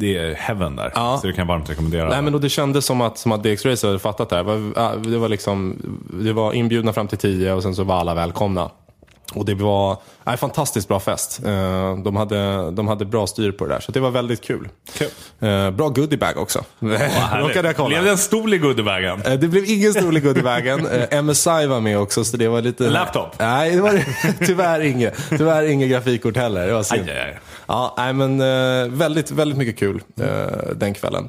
det 0.00 0.16
är 0.16 0.34
heaven 0.34 0.76
där. 0.76 0.92
Ja. 0.94 1.18
Så 1.20 1.26
det 1.26 1.32
kan 1.32 1.42
jag 1.42 1.54
varmt 1.54 1.70
rekommendera. 1.70 2.08
Nej, 2.08 2.22
men 2.22 2.32
då 2.32 2.38
det 2.38 2.48
kändes 2.48 2.84
som 2.86 3.00
att, 3.00 3.18
som 3.18 3.32
att 3.32 3.42
DX 3.42 3.64
Racer 3.66 3.86
hade 3.88 3.98
fattat 4.00 4.28
det 4.28 4.36
här. 4.36 5.10
Det 5.10 5.18
var, 5.18 5.28
liksom, 5.28 5.76
det 6.24 6.32
var 6.32 6.52
inbjudna 6.52 6.92
fram 6.92 7.08
till 7.08 7.18
tio 7.18 7.52
och 7.52 7.62
sen 7.62 7.74
så 7.74 7.84
var 7.84 7.96
alla 8.00 8.14
välkomna. 8.14 8.70
Och 9.34 9.44
det 9.44 9.54
var 9.54 9.96
en 10.24 10.38
fantastiskt 10.38 10.88
bra 10.88 11.00
fest. 11.00 11.40
Eh, 11.46 11.96
De 12.04 12.16
hade, 12.16 12.70
de 12.70 12.88
hade 12.88 13.04
bra 13.04 13.26
styr 13.26 13.52
på 13.52 13.66
det 13.66 13.74
där, 13.74 13.80
så 13.80 13.92
det 13.92 14.00
var 14.00 14.10
väldigt 14.10 14.40
kul. 14.42 14.68
Kul. 14.98 15.08
Eh, 15.48 15.70
Bra 15.70 15.88
goodiebag 15.88 16.36
också. 16.38 16.64
Kolla. 17.76 17.88
Blev 17.88 18.04
det 18.04 18.10
en 18.10 18.18
stol 18.18 18.54
i 18.54 18.58
goodiebagen? 18.58 19.22
Eh, 19.26 19.32
Det 19.32 19.48
blev 19.48 19.64
ingen 19.64 19.92
stor 19.92 20.16
i 20.16 20.20
goodiebagen. 20.20 20.80
MSI 21.24 21.66
var 21.66 21.80
med 21.80 21.98
också, 21.98 22.24
så 22.24 22.36
det 22.36 22.48
var 22.48 22.62
lite... 22.62 22.90
Laptop? 22.90 23.38
Nej, 23.38 23.74
det 23.74 23.80
var 23.82 24.02
tyvärr 24.46 24.80
inget. 24.80 25.14
Tyvärr 25.28 25.62
inget 25.70 25.90
grafikkort 25.90 26.36
heller. 26.36 26.66
Det 26.66 26.72
var 26.72 26.82
synd. 26.82 27.08
Aj, 27.08 27.10
aj, 27.10 27.20
aj. 27.20 27.38
Ja, 27.70 27.94
nej, 27.96 28.12
men 28.12 28.40
eh, 28.40 28.88
väldigt, 28.98 29.30
väldigt 29.30 29.58
mycket 29.58 29.78
kul 29.78 30.02
eh, 30.20 30.26
den 30.76 30.94
kvällen. 30.94 31.28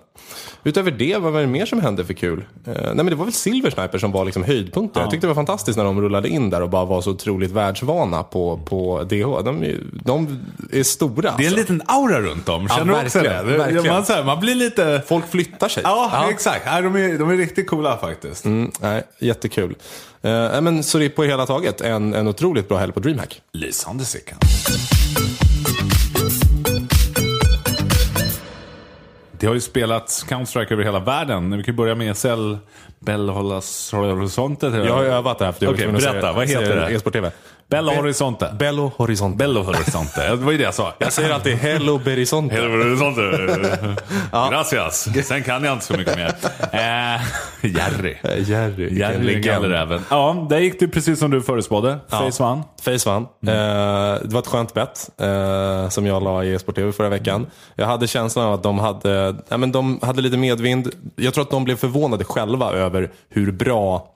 Utöver 0.64 0.92
det, 0.92 1.18
vad 1.18 1.34
var 1.34 1.42
det 1.42 1.48
mer 1.48 1.66
som 1.66 1.82
hände 1.82 2.06
för 2.06 2.14
kul? 2.14 2.46
Eh, 2.68 2.74
nej, 2.74 2.94
men 2.96 3.06
det 3.06 3.16
var 3.16 3.26
väl 3.26 3.34
Silver 3.34 3.70
Sniper 3.70 3.98
som 3.98 4.12
var 4.12 4.26
liksom 4.26 4.44
höjdpunkten. 4.44 5.02
Jag 5.02 5.12
tyckte 5.12 5.28
det 5.28 5.30
var 5.30 5.36
fantastiskt 5.36 5.78
när 5.78 5.84
de 5.84 6.02
rullade 6.02 6.30
in 6.30 6.50
där 6.50 6.62
och 6.62 6.70
bara 6.70 6.86
var 6.86 7.02
så 7.02 7.12
otroligt 7.12 7.52
världsvana 7.52 8.24
på, 8.24 8.58
på 8.66 9.04
DH. 9.04 9.44
De, 9.46 9.64
är- 9.64 9.80
de 10.06 10.40
är 10.72 10.84
stora. 10.84 11.22
Det 11.22 11.28
är 11.28 11.32
en 11.32 11.38
alltså. 11.38 11.56
liten 11.56 11.82
aura 11.86 12.22
runt 12.22 12.46
dem. 12.46 12.70
Känner 12.70 12.94
du 12.94 13.06
också 13.06 13.20
verkligen, 13.20 13.48
det? 13.48 13.58
verkligen. 13.58 13.88
Man, 13.88 14.06
så 14.06 14.14
här, 14.14 14.24
man 14.24 14.40
blir 14.40 14.56
lite... 14.56 15.02
Folk 15.08 15.32
flyttar 15.32 15.70
sig. 15.70 15.84
Ja, 15.86 16.28
exakt. 16.30 16.66
Nej, 16.66 16.82
de, 16.82 16.96
är, 16.96 17.18
de 17.20 17.30
är 17.30 17.38
riktigt 17.38 17.68
coola 17.70 17.98
faktiskt. 17.98 18.46
Mm, 18.46 18.72
nej, 18.80 19.04
jättekul. 19.20 19.76
Eh, 20.22 20.32
nej, 20.32 20.62
men, 20.62 20.84
så 20.84 20.98
det 20.98 21.06
är 21.06 21.10
på 21.10 21.24
hela 21.24 21.46
taget 21.46 21.82
en, 21.82 22.14
en 22.14 22.28
otroligt 22.28 22.70
bra 22.70 22.78
helg 22.78 22.92
på 22.92 23.00
DreamHack. 23.00 23.42
Lysande 23.54 24.06
Sickan. 24.06 24.38
Det 29.42 29.48
har 29.48 29.54
ju 29.54 29.62
spelats 29.62 30.26
Counter-Strike 30.30 30.74
över 30.74 30.84
hela 30.84 31.00
världen. 31.00 31.58
Vi 31.58 31.64
kan 31.64 31.76
börja 31.76 31.96
med 31.96 32.18
SL 32.18 32.54
Bell 33.00 33.30
Horizonte. 33.30 34.68
Jag 34.68 34.94
har 34.94 35.04
övat 35.04 35.40
det 35.40 35.46
här. 35.46 35.52
för 35.52 35.60
tvungen 35.78 35.96
att 35.96 36.02
berätta. 36.02 36.22
säga- 36.22 36.34
Vad 36.34 36.48
heter 36.48 36.76
det? 36.90 36.96
E-sport-TV. 36.96 37.32
Bello 37.72 37.92
Horizonte. 37.92 38.56
Bello 38.60 38.92
Horizonte. 38.98 39.38
Bello 39.38 39.64
Horizonte. 39.64 40.30
Det 40.30 40.36
var 40.36 40.52
ju 40.52 40.58
det 40.58 40.64
jag 40.64 40.74
sa. 40.74 40.94
Jag 40.98 41.14
säger 41.14 41.30
alltid 41.34 41.58
Hello 41.58 41.98
Berizonte. 41.98 42.56
Hello 42.56 42.70
Horizonte. 42.70 43.96
Gracias. 44.52 45.10
Sen 45.28 45.44
kan 45.44 45.64
jag 45.64 45.74
inte 45.74 45.86
så 45.86 45.98
mycket 45.98 46.16
mer. 46.16 46.36
Eh, 46.72 47.22
Jerry. 47.78 48.18
Eh, 48.24 48.50
Jerry. 48.50 49.00
Jerry 49.00 49.14
den 49.14 49.26
legend. 49.26 49.46
gallerräven. 49.46 50.02
Ja, 50.10 50.48
där 50.50 50.60
gick 50.60 50.80
det 50.80 50.88
precis 50.88 51.20
som 51.20 51.32
du 51.32 51.42
förutspådde. 51.42 52.00
Face 52.10 52.44
vann. 52.44 52.64
Face 52.82 53.10
vann. 53.10 53.28
Mm. 53.44 53.56
Eh, 53.56 54.22
det 54.22 54.34
var 54.34 54.40
ett 54.40 54.48
skönt 54.48 54.74
bett 54.74 55.10
eh, 55.22 55.90
som 55.90 56.06
jag 56.06 56.24
la 56.24 56.44
i 56.44 56.54
e-sport 56.54 56.76
TV 56.76 56.92
förra 56.92 57.10
veckan. 57.10 57.48
Jag 57.76 57.86
hade 57.86 58.08
känslan 58.08 58.46
av 58.46 58.54
att 58.54 58.64
de 58.64 58.80
hade, 58.80 59.36
ja, 59.50 59.58
men 59.58 59.72
de 59.72 60.00
hade 60.02 60.22
lite 60.22 60.38
medvind. 60.38 60.90
Jag 61.16 61.34
tror 61.34 61.42
att 61.42 61.52
de 61.52 61.64
blev 61.64 61.76
förvånade 61.76 62.24
själva 62.24 62.72
över 62.72 63.12
hur 63.30 63.52
bra 63.52 64.08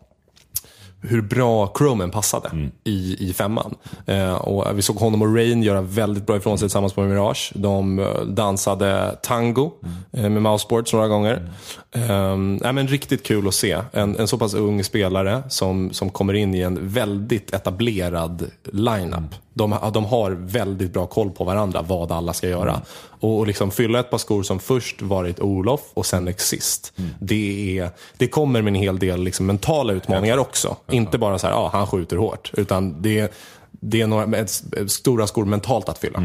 hur 1.09 1.21
bra 1.21 1.71
Chromen 1.77 2.11
passade 2.11 2.49
Mm. 2.49 2.71
i, 2.83 3.15
i 3.29 3.33
femman. 3.33 3.75
Eh, 4.05 4.35
och 4.35 4.77
vi 4.77 4.81
såg 4.81 4.95
honom 4.95 5.21
och 5.21 5.35
Rain 5.35 5.63
göra 5.63 5.81
väldigt 5.81 6.25
bra 6.25 6.37
ifrån 6.37 6.57
sig 6.57 6.67
tillsammans 6.67 6.93
på 6.93 7.01
Mirage. 7.01 7.51
De 7.55 7.99
eh, 7.99 8.05
dansade 8.27 9.15
tango 9.23 9.71
Mm. 9.83 10.25
eh, 10.25 10.29
med 10.29 10.41
mouseboards 10.41 10.93
några 10.93 11.07
gånger. 11.07 11.49
Mm. 11.91 12.59
Eh, 12.65 12.73
men 12.73 12.87
riktigt 12.87 13.23
kul 13.25 13.47
att 13.47 13.53
se. 13.53 13.77
En, 13.91 14.15
en 14.19 14.27
så 14.27 14.37
pass 14.37 14.53
ung 14.53 14.83
spelare 14.83 15.43
som, 15.49 15.93
som 15.93 16.09
kommer 16.09 16.33
in 16.33 16.55
i 16.55 16.59
en 16.61 16.87
väldigt 16.89 17.53
etablerad 17.53 18.45
lineup. 18.73 19.35
De, 19.53 19.75
de 19.93 20.05
har 20.05 20.31
väldigt 20.31 20.93
bra 20.93 21.05
koll 21.05 21.29
på 21.31 21.43
varandra, 21.43 21.81
vad 21.81 22.11
alla 22.11 22.33
ska 22.33 22.47
göra. 22.47 22.81
Och, 23.25 23.39
och 23.39 23.47
liksom 23.47 23.71
fylla 23.71 23.99
ett 23.99 24.09
par 24.09 24.17
skor 24.17 24.43
som 24.43 24.59
först 24.59 25.01
varit 25.01 25.39
Olof 25.39 25.81
och 25.93 26.05
sen 26.05 26.27
Exist. 26.27 26.93
Det, 27.19 27.79
är, 27.79 27.89
det 28.17 28.27
kommer 28.27 28.61
med 28.61 28.71
en 28.71 28.75
hel 28.75 28.99
del 28.99 29.23
liksom 29.23 29.45
mentala 29.45 29.93
utmaningar 29.93 30.37
också. 30.37 30.75
Inte 30.91 31.17
bara 31.17 31.39
så 31.39 31.47
här, 31.47 31.53
ja, 31.53 31.69
han 31.73 31.87
skjuter 31.87 32.17
hårt. 32.17 32.51
Utan 32.53 33.01
det, 33.01 33.33
det 33.71 34.01
är 34.01 34.07
några 34.07 34.37
ett, 34.37 34.63
ett, 34.77 34.91
stora 34.91 35.27
skor 35.27 35.45
mentalt 35.45 35.89
att 35.89 35.97
fylla. 35.97 36.23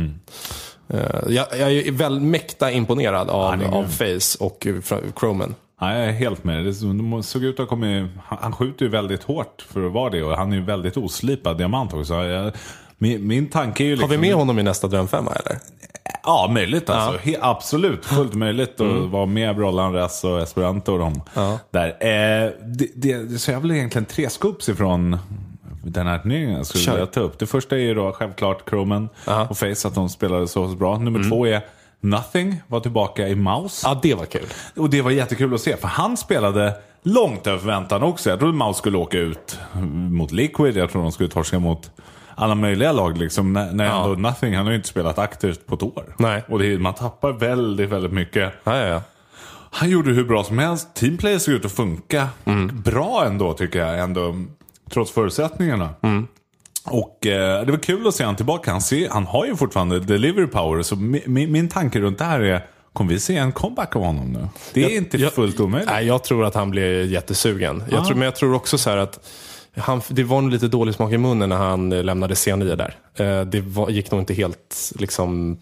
Eh, 0.89 1.01
jag, 1.29 1.47
jag 1.59 1.73
är 1.73 1.93
väl 1.93 2.21
mäkta 2.21 2.71
imponerad 2.71 3.31
av, 3.31 3.65
av. 3.75 3.85
Face 3.85 4.45
och 4.45 4.67
eh, 4.67 4.75
Chromen. 5.21 5.55
Ja, 5.81 5.95
jag 5.99 6.07
är 6.07 6.13
helt 6.13 6.45
med. 6.45 6.65
Det 6.65 6.81
de 6.81 7.23
såg 7.23 7.45
ut 7.45 7.61
att 7.61 7.69
komma... 7.69 8.09
han- 8.25 8.53
skjuter 8.53 8.85
ju 8.85 8.91
väldigt 8.91 9.23
hårt 9.23 9.67
för 9.69 9.87
att 9.87 9.93
vara 9.93 10.11
det 10.11 10.23
och 10.23 10.37
han 10.37 10.53
är 10.53 10.57
ju 10.57 10.65
väldigt 10.65 10.97
oslipad 10.97 11.59
diamant 11.59 11.93
också. 11.93 12.15
Jag, 12.15 12.53
min, 12.99 13.27
min 13.27 13.47
tanke 13.49 13.83
är 13.83 13.87
ju 13.87 13.93
Har 13.93 13.97
liksom... 13.97 14.11
vi 14.11 14.19
med 14.19 14.35
honom 14.35 14.59
i 14.59 14.63
nästa 14.63 14.89
drömfemma 14.89 15.33
eller? 15.33 15.59
Ja, 16.25 16.51
möjligt 16.55 16.91
alltså. 16.91 17.29
He, 17.29 17.37
absolut, 17.41 18.05
fullt 18.05 18.35
möjligt 18.35 18.81
att 18.81 19.11
vara 19.11 19.27
med 19.27 19.57
Brollan, 19.57 19.95
och 20.25 20.41
Esperanto 20.41 20.93
och 20.93 20.99
dem. 20.99 21.23
Där. 21.71 21.87
Eh, 21.89 22.51
det, 22.67 22.89
det, 22.95 23.39
så 23.39 23.51
jag 23.51 23.61
vill 23.61 23.71
egentligen 23.71 24.05
tre 24.05 24.31
scoops 24.31 24.69
ifrån 24.69 25.19
den 25.85 26.07
här 26.07 26.19
turneringen 26.19 26.57
jag 26.57 26.67
skulle 26.67 26.85
Kör. 26.85 26.93
vilja 26.93 27.07
ta 27.07 27.21
upp. 27.21 27.39
Det 27.39 27.47
första 27.47 27.77
är 27.77 27.81
ju 27.81 27.95
då 27.95 28.13
självklart 28.13 28.69
Chromen 28.71 29.09
och 29.49 29.59
Face, 29.59 29.89
att 29.89 29.95
de 29.95 30.09
spelade 30.09 30.49
så 30.49 30.67
bra. 30.67 30.99
Nummer 30.99 31.29
två 31.29 31.47
är 31.47 31.63
Nothing, 32.01 32.63
var 32.67 32.81
tillbaka 32.81 33.29
i 33.29 33.35
Mouse. 33.35 33.89
Ja, 33.89 34.01
det 34.03 34.15
var 34.15 34.25
kul. 34.25 34.47
Och 34.77 34.91
det 34.91 35.03
var 35.03 35.11
jättekul 35.11 35.55
att 35.55 35.61
se, 35.61 35.77
för 35.77 35.89
han 35.89 36.17
spelade 36.17 36.75
långt 37.03 37.47
över 37.47 37.59
förväntan 37.59 38.03
också. 38.03 38.31
Jag 38.31 38.39
trodde 38.39 38.59
Mouse 38.59 38.79
skulle 38.79 38.99
åka 38.99 39.19
ut 39.19 39.59
mot 40.11 40.33
Liquid, 40.33 40.77
jag 40.77 40.91
tror 40.91 41.03
de 41.03 41.13
skulle 41.13 41.29
torska 41.29 41.59
mot 41.59 41.91
alla 42.41 42.55
möjliga 42.55 42.93
lag. 42.93 43.19
Liksom, 43.19 43.53
när, 43.53 43.73
när 43.73 43.85
Ja. 43.85 44.05
ändå 44.05 44.29
Nothing, 44.29 44.57
han 44.57 44.65
har 44.67 44.73
ju 44.73 44.77
inte 44.77 44.89
spelat 44.89 45.19
aktivt 45.19 45.67
på 45.67 45.75
ett 45.75 45.83
år. 45.83 46.15
Nej. 46.19 46.45
Och 46.49 46.59
det, 46.59 46.79
man 46.79 46.95
tappar 46.95 47.33
väldigt, 47.33 47.89
väldigt 47.91 48.13
mycket. 48.13 48.53
Ja, 48.65 48.77
ja. 48.87 49.03
Han 49.73 49.91
gjorde 49.91 50.11
hur 50.11 50.25
bra 50.25 50.45
som 50.45 50.59
helst. 50.59 50.95
Teamplay 50.95 51.41
såg 51.41 51.55
ut 51.55 51.65
att 51.65 51.73
funka 51.73 52.29
bra 52.85 53.25
ändå 53.27 53.53
tycker 53.53 53.79
jag. 53.87 53.99
Ändå, 53.99 54.35
trots 54.91 55.13
förutsättningarna. 55.13 55.89
Och 56.85 57.27
eh, 57.27 57.65
det 57.67 57.73
var 57.73 57.79
kul 57.79 58.07
att 58.09 58.15
se 58.15 58.25
han 58.25 58.37
tillbaka. 58.37 58.71
Han, 58.71 58.81
ser, 58.81 59.09
han 59.09 59.27
har 59.27 59.47
ju 59.47 59.57
fortfarande 59.57 60.01
delivery 60.01 60.47
power. 60.47 60.83
Så 60.83 60.97
min, 60.97 61.23
min, 61.27 61.53
min 61.53 61.69
tanke 61.69 62.01
runt 62.01 62.19
det 62.19 62.25
här 62.25 62.41
är, 62.41 62.67
kommer 62.93 63.13
vi 63.13 63.21
se 63.21 63.37
en 63.37 63.53
comeback 63.53 63.97
av 63.97 64.03
honom 64.03 64.33
nu? 64.33 64.49
Det 64.75 64.85
är 64.85 64.97
inte 64.97 65.17
jag- 65.19 65.33
fullt 65.33 65.61
omöjligt. 65.61 65.91
Nej, 65.91 66.07
jag 66.07 66.25
tror 66.25 66.45
att 66.45 66.55
han 66.55 66.71
blir 66.71 67.05
jättesugen. 67.05 67.85
Jag 67.91 68.05
tror, 68.07 68.15
men 68.17 68.25
jag 68.25 68.37
tror 68.37 68.55
också 68.55 68.79
så 68.79 68.91
här 68.91 68.97
att 68.97 69.29
han, 69.77 70.01
det 70.09 70.23
var 70.25 70.41
nog 70.41 70.51
lite 70.51 70.69
dålig 70.69 70.95
smak 70.95 71.13
i 71.13 71.19
munnen 71.19 71.49
när 71.49 71.57
han 71.57 71.93
eh, 71.93 72.05
lämnade 72.05 72.35
C9 72.35 72.77
där. 72.77 72.95
Eh, 73.15 73.45
Det 73.47 73.61
var, 73.61 73.91
gick 73.91 74.11
nog 74.11 74.21
inte 74.21 74.35
helt 74.35 74.93
liksom 74.99 75.59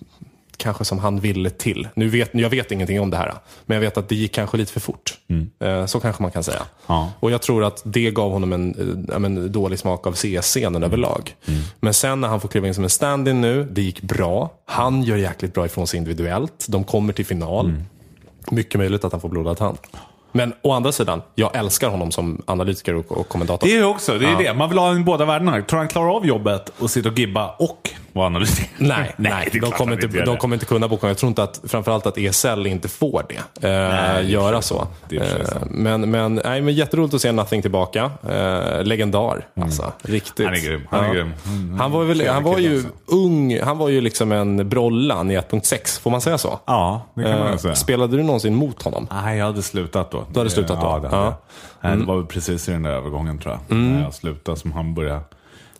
kanske 0.57 0.85
som 0.85 0.99
han 0.99 1.21
ville 1.21 1.51
till. 1.51 1.89
Nu 1.95 2.09
vet, 2.09 2.31
jag 2.33 2.51
vet 2.51 2.73
ingenting 2.73 3.01
om 3.01 3.11
det 3.11 3.17
här, 3.17 3.35
men 3.67 3.75
jag 3.75 3.81
vet 3.81 3.97
att 3.97 4.09
det 4.09 4.15
gick 4.15 4.33
kanske 4.35 4.57
lite 4.57 4.73
för 4.73 4.81
fort. 4.81 5.19
Eh, 5.61 5.87
Så 5.87 6.01
kanske 6.01 6.23
man 6.23 6.31
kan 6.31 6.45
säga. 6.45 6.63
Ja. 6.87 7.13
Och 7.21 7.31
jag 7.31 7.43
tror 7.43 7.65
att 7.65 7.83
det 7.85 8.11
gav 8.11 8.31
honom 8.33 8.53
en, 8.53 8.71
men, 9.19 9.53
dålig 9.53 9.79
smak 9.79 10.07
av 10.07 10.13
CS-scenen 10.13 10.83
överlag. 10.83 11.35
Men 11.81 11.95
sen 11.95 12.21
när 12.21 12.29
han 12.29 12.41
får 12.41 12.49
kliva 12.49 12.67
in 12.69 12.75
som 12.75 12.85
en 12.85 12.91
stand-in 12.91 13.41
nu, 13.41 13.65
det 13.71 13.83
gick 13.83 14.03
bra. 14.03 14.51
Han 14.67 15.03
gör 15.03 15.17
jäkligt 15.17 15.55
bra 15.55 15.67
ifrån 15.67 15.87
sig 15.87 15.99
individuellt. 15.99 16.67
De 16.69 16.85
kommer 16.85 17.13
till 17.13 17.27
final. 17.27 17.73
Mycket 18.51 18.79
möjligt 18.79 19.05
att 19.05 19.13
han 19.13 19.21
får 19.21 19.29
blodad 19.29 19.61
hand. 19.61 19.79
Men 20.39 20.53
å 20.63 20.73
andra 20.73 20.93
sidan, 20.93 21.23
jag 21.35 21.57
älskar 21.57 21.89
honom 21.89 22.13
som 22.13 22.43
analytiker 22.47 22.95
och, 22.95 23.13
och 23.13 23.29
kommentator. 23.29 23.67
Det 23.67 23.73
är 23.73 23.77
ju 23.77 23.85
också, 23.85 24.19
det 24.19 24.27
är 24.27 24.37
det. 24.37 24.55
Man 24.55 24.69
vill 24.69 24.79
ha 24.79 24.95
båda 24.99 25.25
världarna. 25.25 25.63
Tror 25.63 25.79
han 25.79 25.89
klarar 25.89 26.17
av 26.17 26.27
jobbet 26.27 26.73
och 26.79 26.91
sitta 26.91 27.09
och 27.09 27.19
gibba 27.19 27.55
och 27.59 27.91
vara 28.19 28.27
analytiker? 28.27 28.69
Nej, 28.79 29.15
nej, 29.17 29.49
de, 29.53 29.71
kommer 29.71 29.93
inte, 30.05 30.25
de 30.25 30.37
kommer 30.37 30.57
inte 30.57 30.67
kunna 30.67 30.89
boka. 30.89 31.09
Jag 31.09 31.19
tror 31.19 31.29
inte 31.29 31.43
att, 31.43 31.61
framförallt 31.69 32.07
att 32.07 32.19
ESL 32.19 32.67
inte 32.67 32.89
får 32.89 33.25
det. 33.29 33.67
Eh, 33.69 33.73
är 33.73 34.21
göra 34.21 34.63
så. 34.63 34.87
Det 35.09 35.17
Eh, 35.17 35.63
men, 35.71 36.11
men, 36.11 36.41
nej, 36.45 36.61
men 36.61 36.75
jätteroligt 36.75 37.15
att 37.15 37.21
se 37.21 37.33
Nothing 37.33 37.63
tillbaka. 37.63 38.11
Eh, 38.31 38.85
legendar, 38.85 39.47
alltså. 39.61 39.93
Riktigt. 40.03 40.47
Han 40.47 40.55
är 40.55 40.61
grym, 40.61 40.87
han 40.91 41.05
är 41.05 41.15
grym. 41.15 41.33
Mm, 41.47 41.79
Han 41.81 41.91
var, 41.93 42.05
väl, 42.05 42.29
han 42.29 42.43
var 42.45 42.59
ju 42.59 42.75
alltså. 42.75 42.89
ung, 43.07 43.61
han 43.61 43.79
var 43.79 43.89
ju 43.89 44.01
liksom 44.01 44.33
en 44.33 44.69
Brollan 44.69 45.31
i 45.31 45.39
1.6, 45.39 46.01
får 46.01 46.11
man 46.11 46.21
säga 46.21 46.39
så? 46.39 46.59
Ja, 46.67 47.03
det 47.15 47.23
kan 47.23 47.39
man 47.39 47.49
Eh, 47.49 47.57
säga. 47.57 47.75
Spelade 47.75 48.17
du 48.17 48.23
någonsin 48.23 48.55
mot 48.55 48.83
honom? 48.83 49.07
Nej, 49.11 49.39
jag 49.39 49.47
hade 49.47 49.63
slutat 49.63 50.11
då. 50.11 50.25
Du 50.33 50.41
hade 50.41 50.51
slutat 50.51 50.81
då? 50.81 50.87
Ja, 50.87 50.99
det, 50.99 51.09
hade 51.09 51.27
Ja. 51.27 51.39
Nej, 51.81 51.97
det 51.97 52.05
var 52.05 52.17
väl 52.17 52.27
precis 52.27 52.69
i 52.69 52.73
den 52.73 52.83
där 52.83 52.91
övergången 52.91 53.39
tror 53.39 53.59
jag. 53.69 53.77
När 53.79 54.03
jag 54.03 54.15
slutade 54.15 54.59
som 54.59 54.73
han 54.73 54.95
började 54.95 55.21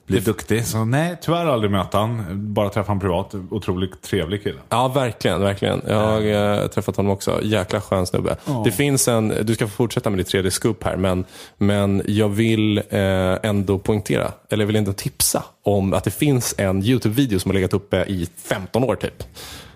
bli 0.09 0.21
duktig. 0.21 0.65
Så 0.67 0.85
nej, 0.85 1.17
tyvärr 1.21 1.47
aldrig 1.47 1.71
möta 1.71 1.99
han. 1.99 2.25
Bara 2.55 2.69
träffa 2.69 2.91
han 2.91 3.01
privat. 3.01 3.35
Otroligt 3.51 4.03
trevlig 4.03 4.43
kille. 4.43 4.59
Ja, 4.69 4.89
verkligen. 4.89 5.41
verkligen. 5.41 5.83
Jag 5.89 5.97
har 5.97 6.21
eh, 6.63 6.67
träffat 6.67 6.97
honom 6.97 7.13
också. 7.13 7.41
Jäkla 7.43 7.81
skön 7.81 8.07
snubbe. 8.07 8.37
Det 8.65 8.73
finns 8.73 9.09
en, 9.09 9.29
du 9.43 9.55
ska 9.55 9.67
få 9.67 9.71
fortsätta 9.71 10.11
med 10.11 10.19
ditt 10.19 10.27
tredje 10.27 10.51
scoop 10.51 10.85
här, 10.85 10.97
men, 10.97 11.25
men 11.57 12.03
jag 12.07 12.29
vill 12.29 12.79
eh, 12.79 13.37
ändå 13.43 13.79
poängtera, 13.79 14.33
eller 14.51 14.63
jag 14.63 14.67
vill 14.67 14.77
ändå 14.77 14.93
tipsa 14.93 15.45
om 15.63 15.93
att 15.93 16.05
det 16.05 16.11
finns 16.11 16.55
en 16.59 16.85
YouTube-video 16.85 17.39
som 17.39 17.51
har 17.51 17.55
legat 17.55 17.75
uppe 17.75 18.05
i 18.09 18.29
15 18.37 18.85
år 18.85 18.97
typ. 18.97 19.25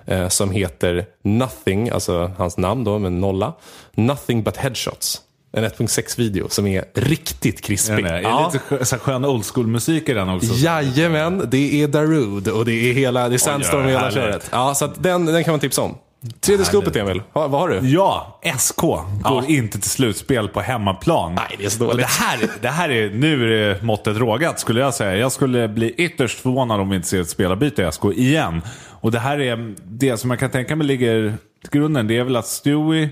Eh, 0.07 0.29
som 0.29 0.51
heter 0.51 1.07
Nothing, 1.23 1.91
alltså 1.91 2.33
hans 2.39 2.57
namn 2.57 2.85
då 2.85 2.99
med 2.99 3.13
nolla. 3.13 3.53
Nothing 3.95 4.43
but 4.43 4.57
headshots. 4.57 5.21
En 5.53 5.65
1.6-video 5.65 6.49
som 6.49 6.67
är 6.67 6.85
riktigt 6.95 7.61
krispig. 7.61 8.05
Det 8.05 8.11
är 8.11 8.21
Ja. 8.23 8.53
lite 8.71 8.85
så 8.85 8.97
skön 8.99 9.25
old 9.25 9.45
school 9.47 9.67
musik 9.67 10.09
i 10.09 10.13
den 10.15 10.29
också. 10.29 10.53
Jajamän, 10.55 11.49
det 11.51 11.83
är 11.83 11.89
Darude 11.89 12.53
och 12.53 12.65
det 12.65 12.73
är 12.91 12.93
hela, 12.95 13.29
det 13.29 13.37
är 13.37 13.39
Sandstorm 13.39 13.85
och 13.85 13.91
hela 13.91 14.11
köret. 14.11 14.49
Ja, 14.53 14.75
så 14.75 14.87
den, 14.87 15.27
den 15.27 15.45
kan 15.45 15.53
man 15.53 15.61
tipsa 15.61 15.83
om. 15.83 15.99
Tredje 16.41 16.65
skopet 16.65 16.97
Emil, 16.97 17.23
ha, 17.33 17.49
vad 17.49 17.61
har 17.61 17.69
du? 17.69 17.89
Ja, 17.89 18.41
SK 18.59 18.77
går 19.23 19.45
inte 19.49 19.81
till 19.81 19.91
slutspel 19.91 20.49
på 20.49 20.61
hemmaplan. 20.61 21.35
Nej, 21.35 21.57
det 21.59 21.65
är 21.65 21.69
så 21.69 21.85
Och 21.85 21.91
dåligt. 21.91 22.07
det 22.07 22.25
här, 22.25 22.39
det 22.61 22.69
här 22.69 22.89
är, 22.91 23.11
nu 23.11 23.45
är 23.45 23.69
det 23.75 23.83
måttet 23.83 24.17
rågat 24.17 24.61
skulle 24.61 24.81
jag 24.81 24.95
säga. 24.95 25.17
Jag 25.17 25.33
skulle 25.33 25.69
bli 25.69 25.91
ytterst 25.95 26.39
förvånad 26.41 26.81
om 26.81 26.91
vi 26.91 26.97
inte 26.97 27.09
ser 27.09 27.21
ett 27.21 27.29
spelarbyte 27.31 27.83
i 27.83 27.93
SK 27.93 28.05
igen. 28.15 28.63
Och 29.01 29.11
det 29.11 29.19
här 29.19 29.41
är 29.41 29.75
det 29.85 30.17
som 30.17 30.31
jag 30.31 30.39
kan 30.41 30.51
tänka 30.51 30.77
mig 30.77 30.87
ligger 30.87 31.35
till 31.63 31.81
grunden. 31.81 32.07
Det 32.07 32.19
är 32.19 32.25
väl 32.25 32.37
att 32.37 32.47
Stewie 32.47 33.09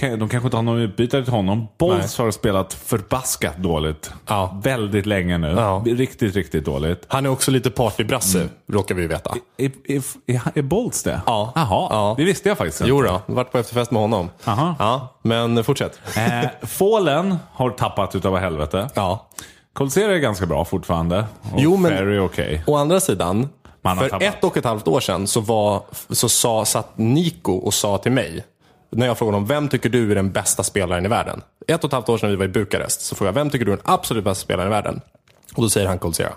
de 0.00 0.28
kanske 0.28 0.46
inte 0.46 0.56
har 0.56 0.62
någon 0.62 0.78
utbytare 0.78 1.24
till 1.24 1.32
honom. 1.32 1.68
Bolts 1.78 2.18
har 2.18 2.30
spelat 2.30 2.72
förbaskat 2.74 3.56
dåligt. 3.56 4.12
Ja. 4.26 4.60
Väldigt 4.62 5.06
länge 5.06 5.38
nu. 5.38 5.48
Ja. 5.48 5.82
Riktigt, 5.86 6.34
riktigt 6.36 6.64
dåligt. 6.64 7.04
Han 7.08 7.26
är 7.26 7.30
också 7.30 7.50
lite 7.50 7.70
partybrasse, 7.70 8.48
råkar 8.72 8.94
vi 8.94 9.06
veta. 9.06 9.34
Är, 9.56 9.70
är, 9.84 10.02
är, 10.26 10.40
är 10.54 10.62
Bolts 10.62 11.02
det? 11.02 11.20
Ja. 11.26 11.52
Jaha, 11.54 11.88
Ja. 11.90 12.14
det 12.18 12.24
visste 12.24 12.48
jag 12.48 12.58
faktiskt 12.58 12.80
inte. 12.80 12.88
Jo 12.90 13.02
då, 13.02 13.20
varit 13.26 13.52
på 13.52 13.58
efterfest 13.58 13.90
med 13.90 14.02
honom. 14.02 14.30
Aha. 14.44 14.74
Ja, 14.78 15.14
men 15.22 15.64
fortsätt. 15.64 16.00
Eh, 16.16 16.66
Fallen 16.66 17.36
har 17.52 17.70
tappat 17.70 18.14
utav 18.14 18.36
helvete. 18.38 18.88
Ja. 18.94 19.26
Colsera 19.72 20.14
är 20.14 20.18
ganska 20.18 20.46
bra 20.46 20.64
fortfarande. 20.64 21.18
Och 21.52 21.60
Jo, 21.60 21.76
men- 21.76 21.90
Ferry 21.90 22.18
okej. 22.18 22.64
Å 22.66 22.76
andra 22.76 23.00
sidan, 23.00 23.48
för 23.82 24.08
tappat. 24.08 24.22
ett 24.22 24.44
och 24.44 24.56
ett 24.56 24.64
halvt 24.64 24.88
år 24.88 25.00
sedan 25.00 25.26
så, 25.26 25.40
var, 25.40 25.82
så 26.10 26.28
sa, 26.28 26.64
satt 26.64 26.98
Nico 26.98 27.52
och 27.52 27.74
sa 27.74 27.98
till 27.98 28.12
mig, 28.12 28.44
när 28.94 29.06
jag 29.06 29.18
frågade 29.18 29.36
om 29.36 29.46
vem 29.46 29.68
tycker 29.68 29.88
du 29.88 30.10
är 30.10 30.14
den 30.14 30.32
bästa 30.32 30.62
spelaren 30.62 31.06
i 31.06 31.08
världen? 31.08 31.42
Ett 31.66 31.84
och 31.84 31.88
ett 31.88 31.92
halvt 31.92 32.08
år 32.08 32.18
sedan 32.18 32.30
vi 32.30 32.36
var 32.36 32.44
i 32.44 32.48
Bukarest 32.48 33.00
så 33.00 33.14
frågade 33.14 33.38
jag, 33.38 33.44
vem 33.44 33.50
tycker 33.50 33.64
du 33.64 33.72
är 33.72 33.76
den 33.76 33.86
absolut 33.86 34.24
bästa 34.24 34.44
spelaren 34.44 34.68
i 34.68 34.70
världen? 34.70 35.00
Och 35.54 35.62
då 35.62 35.68
säger 35.68 35.88
han 35.88 35.98
Colsera. 35.98 36.32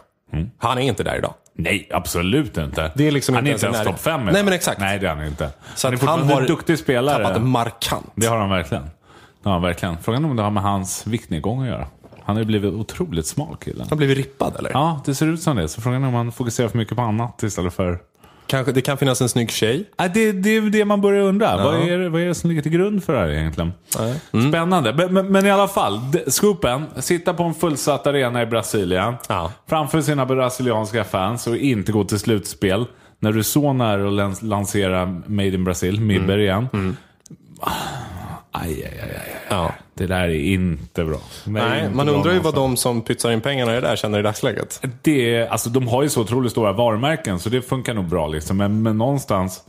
Han 0.58 0.78
är 0.78 0.82
inte 0.82 1.04
där 1.04 1.18
idag. 1.18 1.34
Nej, 1.54 1.90
absolut 1.92 2.58
inte. 2.58 2.92
Det 2.96 3.08
är 3.08 3.12
liksom 3.12 3.36
han 3.36 3.48
är 3.48 3.52
inte 3.52 3.66
ens 3.66 3.78
ens 3.78 3.90
topp 3.90 4.00
fem. 4.00 4.26
Nej, 4.26 4.44
men 4.44 4.54
exakt. 4.54 4.80
Nej, 4.80 5.00
det 5.00 5.08
är 5.08 5.16
han 5.16 5.26
inte. 5.26 5.50
Så 5.76 5.88
han 5.88 5.94
är 5.94 5.98
att 5.98 6.04
han 6.04 6.20
fortfarande 6.20 6.34
har 6.34 6.42
en 6.42 6.48
duktig 6.48 6.80
spelare. 6.80 7.24
tappat 7.24 7.42
markant. 7.42 8.12
Det 8.16 8.28
har 8.28 8.38
han 8.38 8.50
verkligen. 8.50 8.84
Det 9.44 9.50
har 9.50 9.54
han 9.54 9.62
verkligen. 9.62 9.98
Frågan 9.98 10.26
är 10.26 10.30
om 10.30 10.36
det 10.36 10.44
har 10.44 10.52
med 10.52 10.64
hans 10.64 11.08
viktnedgång 11.08 11.62
att 11.62 11.68
göra. 11.68 11.88
Han 12.24 12.36
har 12.36 12.42
ju 12.42 12.46
blivit 12.46 12.74
otroligt 12.74 13.28
smal 13.28 13.58
killen. 13.58 13.88
Han 13.90 13.98
blivit 13.98 14.18
rippad 14.18 14.56
eller? 14.60 14.70
Ja, 14.70 15.02
det 15.06 15.16
ser 15.16 15.26
ut 15.26 15.42
som 15.42 15.58
det. 15.58 15.68
Så 15.68 15.82
frågan 15.82 16.04
är 16.04 16.08
om 16.08 16.14
han 16.14 16.32
fokuserar 16.32 16.68
för 16.68 16.78
mycket 16.78 16.96
på 16.98 17.02
annat 17.02 17.44
istället 17.44 17.74
för... 17.74 18.00
Kanske, 18.48 18.72
det 18.72 18.82
kan 18.82 18.98
finnas 18.98 19.22
en 19.22 19.30
snygg 19.30 19.52
tjej. 19.52 19.90
Nej, 20.00 20.12
det, 20.14 20.32
det 20.32 20.50
är 20.58 20.62
det 20.62 20.86
man 20.86 21.02
börjar 21.02 21.22
undra. 21.24 21.58
Vad, 21.64 21.76
är, 21.90 21.98
det- 21.98 22.10
vad 22.10 22.22
är 22.22 22.26
det 22.26 22.36
som 22.36 22.50
ligger 22.50 22.62
till 22.62 22.72
grund 22.72 23.04
för 23.04 23.14
det 23.14 23.20
här 23.20 23.30
egentligen? 23.30 23.72
Mm. 24.34 24.50
Spännande. 24.52 24.94
Men, 24.94 25.14
men, 25.14 25.28
men 25.32 25.46
i 25.46 25.52
alla 25.52 25.68
fall, 25.68 26.00
scoopen. 26.28 26.86
Sitta 26.96 27.34
på 27.34 27.44
en 27.44 27.54
fullsatt 27.54 28.08
arena 28.08 28.42
i 28.42 28.46
Brasilien. 28.46 29.14
Ja. 29.30 29.52
Framför 29.70 30.02
sina 30.02 30.26
brasilianska 30.26 31.04
fans 31.04 31.48
och 31.48 31.58
inte 31.58 31.92
gå 31.92 32.04
till 32.04 32.20
slutspel. 32.20 32.86
När 33.20 33.32
du 33.34 33.44
så 33.44 33.74
nära 33.74 34.08
att 34.08 34.14
lans- 34.14 34.42
lansera 34.44 35.06
Made 35.26 35.48
in 35.48 35.64
Brazil, 35.64 36.02
Mibber 36.02 36.38
Mm. 36.38 36.40
igen. 36.40 36.98
Ah, 37.60 37.72
Aj, 38.52 38.84
aj, 38.84 39.00
aj, 39.04 39.16
aj. 39.16 39.36
Ja. 39.50 39.74
Det 39.94 40.08
där 40.08 40.30
är 40.30 40.54
inte 40.54 41.06
bra. 41.06 41.18
Nej, 41.46 41.84
inte 41.84 41.96
man 41.96 42.06
bra 42.06 42.16
undrar 42.16 42.34
ju 42.34 42.40
vad 42.40 42.56
de 42.56 42.78
som 42.78 43.02
pytsar 43.02 43.32
in 43.32 43.42
pengarna 43.42 43.72
i 43.72 43.76
det 43.76 43.88
där 43.88 43.96
känner 43.96 44.20
i 44.20 44.22
dagsläget. 44.22 44.82
Det 45.02 45.36
är, 45.36 45.48
alltså, 45.48 45.70
de 45.70 45.88
har 45.88 46.04
ju 46.04 46.10
så 46.10 46.22
otroligt 46.22 46.52
stora 46.52 46.72
varumärken 46.72 47.40
så 47.40 47.50
det 47.50 47.62
funkar 47.62 47.94
nog 47.94 48.06
bra. 48.06 48.28
Liksom. 48.28 48.58
Men, 48.58 48.82
men 48.82 48.98
någonstans 48.98 49.64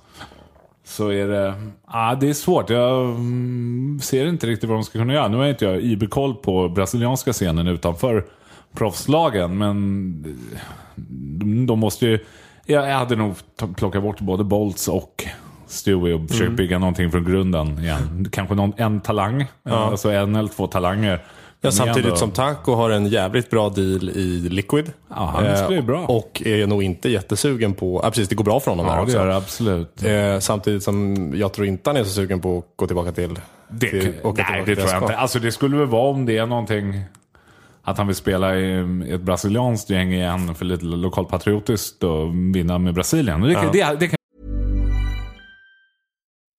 så 0.84 1.08
är 1.08 1.28
det, 1.28 1.54
ah, 1.84 2.14
det 2.14 2.28
är 2.28 2.34
svårt. 2.34 2.70
Jag 2.70 3.04
mm, 3.04 4.00
ser 4.02 4.26
inte 4.26 4.46
riktigt 4.46 4.68
vad 4.68 4.78
de 4.78 4.84
ska 4.84 4.98
kunna 4.98 5.12
göra. 5.12 5.28
Nu 5.28 5.36
har 5.36 5.46
inte 5.46 5.64
jag 5.64 5.80
IB-koll 5.80 6.34
på 6.34 6.68
brasilianska 6.68 7.32
scenen 7.32 7.66
utanför 7.66 8.26
proffslagen. 8.74 9.58
Men 9.58 10.22
de, 11.38 11.66
de 11.66 11.78
måste 11.78 12.06
ju... 12.06 12.18
Jag, 12.66 12.82
hade 12.82 13.16
nog 13.16 13.34
plockat 13.76 14.02
bort 14.02 14.20
både 14.20 14.44
Bolts 14.44 14.88
och 14.88 15.24
Stewie 15.68 16.14
och 16.14 16.28
försökt 16.28 16.52
bygga 16.52 16.78
någonting 16.78 17.10
från 17.10 17.24
grunden 17.24 17.78
igen. 17.78 18.28
Kanske 18.32 18.54
någon, 18.54 18.72
en 18.76 19.00
talang, 19.00 19.46
alltså 19.64 20.10
en 20.10 20.36
eller 20.36 20.48
två 20.48 20.66
talanger. 20.66 21.22
Ja, 21.60 21.70
samtidigt 21.70 22.18
som 22.18 22.30
Taco 22.30 22.74
har 22.74 22.90
en 22.90 23.06
jävligt 23.06 23.50
bra 23.50 23.68
deal 23.68 24.10
i 24.10 24.48
Liquid. 24.50 24.92
Ja, 25.08 25.32
han 25.36 25.56
skulle 25.56 25.76
ju 25.76 25.82
bra. 25.82 26.06
Och 26.06 26.42
är 26.44 26.66
nog 26.66 26.82
inte 26.82 27.08
jättesugen 27.08 27.74
på... 27.74 28.00
Ja, 28.04 28.10
precis. 28.10 28.28
Det 28.28 28.34
går 28.34 28.44
bra 28.44 28.60
för 28.60 28.70
honom 28.70 28.86
Ja, 28.86 28.94
det 28.94 29.02
också. 29.02 29.16
gör 29.16 29.26
det 29.26 29.36
absolut. 29.36 30.04
Eh, 30.04 30.38
samtidigt 30.40 30.82
som 30.82 31.16
jag 31.36 31.52
tror 31.52 31.66
inte 31.66 31.90
han 31.90 31.96
är 31.96 32.04
så 32.04 32.10
sugen 32.10 32.40
på 32.40 32.58
att 32.58 32.64
gå 32.76 32.86
tillbaka 32.86 33.12
till... 33.12 33.38
Det, 33.68 33.90
till 33.90 33.98
nej, 34.02 34.12
tillbaka 34.12 34.42
det 34.58 34.64
till 34.64 34.76
tror 34.76 34.88
jag 34.90 35.02
inte. 35.02 35.16
Alltså 35.16 35.38
det 35.38 35.52
skulle 35.52 35.76
väl 35.76 35.86
vara 35.86 36.10
om 36.10 36.26
det 36.26 36.38
är 36.38 36.46
någonting 36.46 37.00
att 37.82 37.98
han 37.98 38.06
vill 38.06 38.16
spela 38.16 38.56
i 38.56 38.78
ett 39.10 39.20
brasilianskt 39.20 39.90
gäng 39.90 40.12
igen 40.12 40.54
för 40.54 40.64
lite 40.64 40.84
lokalpatriotiskt 40.84 42.04
och 42.04 42.34
vinna 42.54 42.78
med 42.78 42.94
Brasilien. 42.94 43.40
Det, 43.40 43.54
kan- 43.54 43.72
det, 43.72 43.96
det 44.00 44.08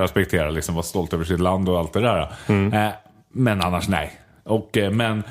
Respektera, 0.00 0.50
liksom 0.50 0.74
vara 0.74 0.82
stolt 0.82 1.12
över 1.12 1.24
sitt 1.24 1.40
land 1.40 1.68
och 1.68 1.78
allt 1.78 1.92
det 1.92 2.00
där. 2.00 2.20
Eh, 2.48 2.92
men 3.32 3.60
annars 3.62 3.88
nej. 3.88 4.12
Och, 4.44 4.76
eh, 4.76 4.90
men 4.90 5.22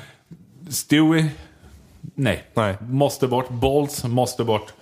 Stewie, 0.70 1.26
nej. 2.14 2.44
Nej. 2.54 2.76
Måste 2.80 3.26
bort. 3.28 3.48
Bolts 3.48 4.04
måste 4.04 4.44
bort. 4.44 4.72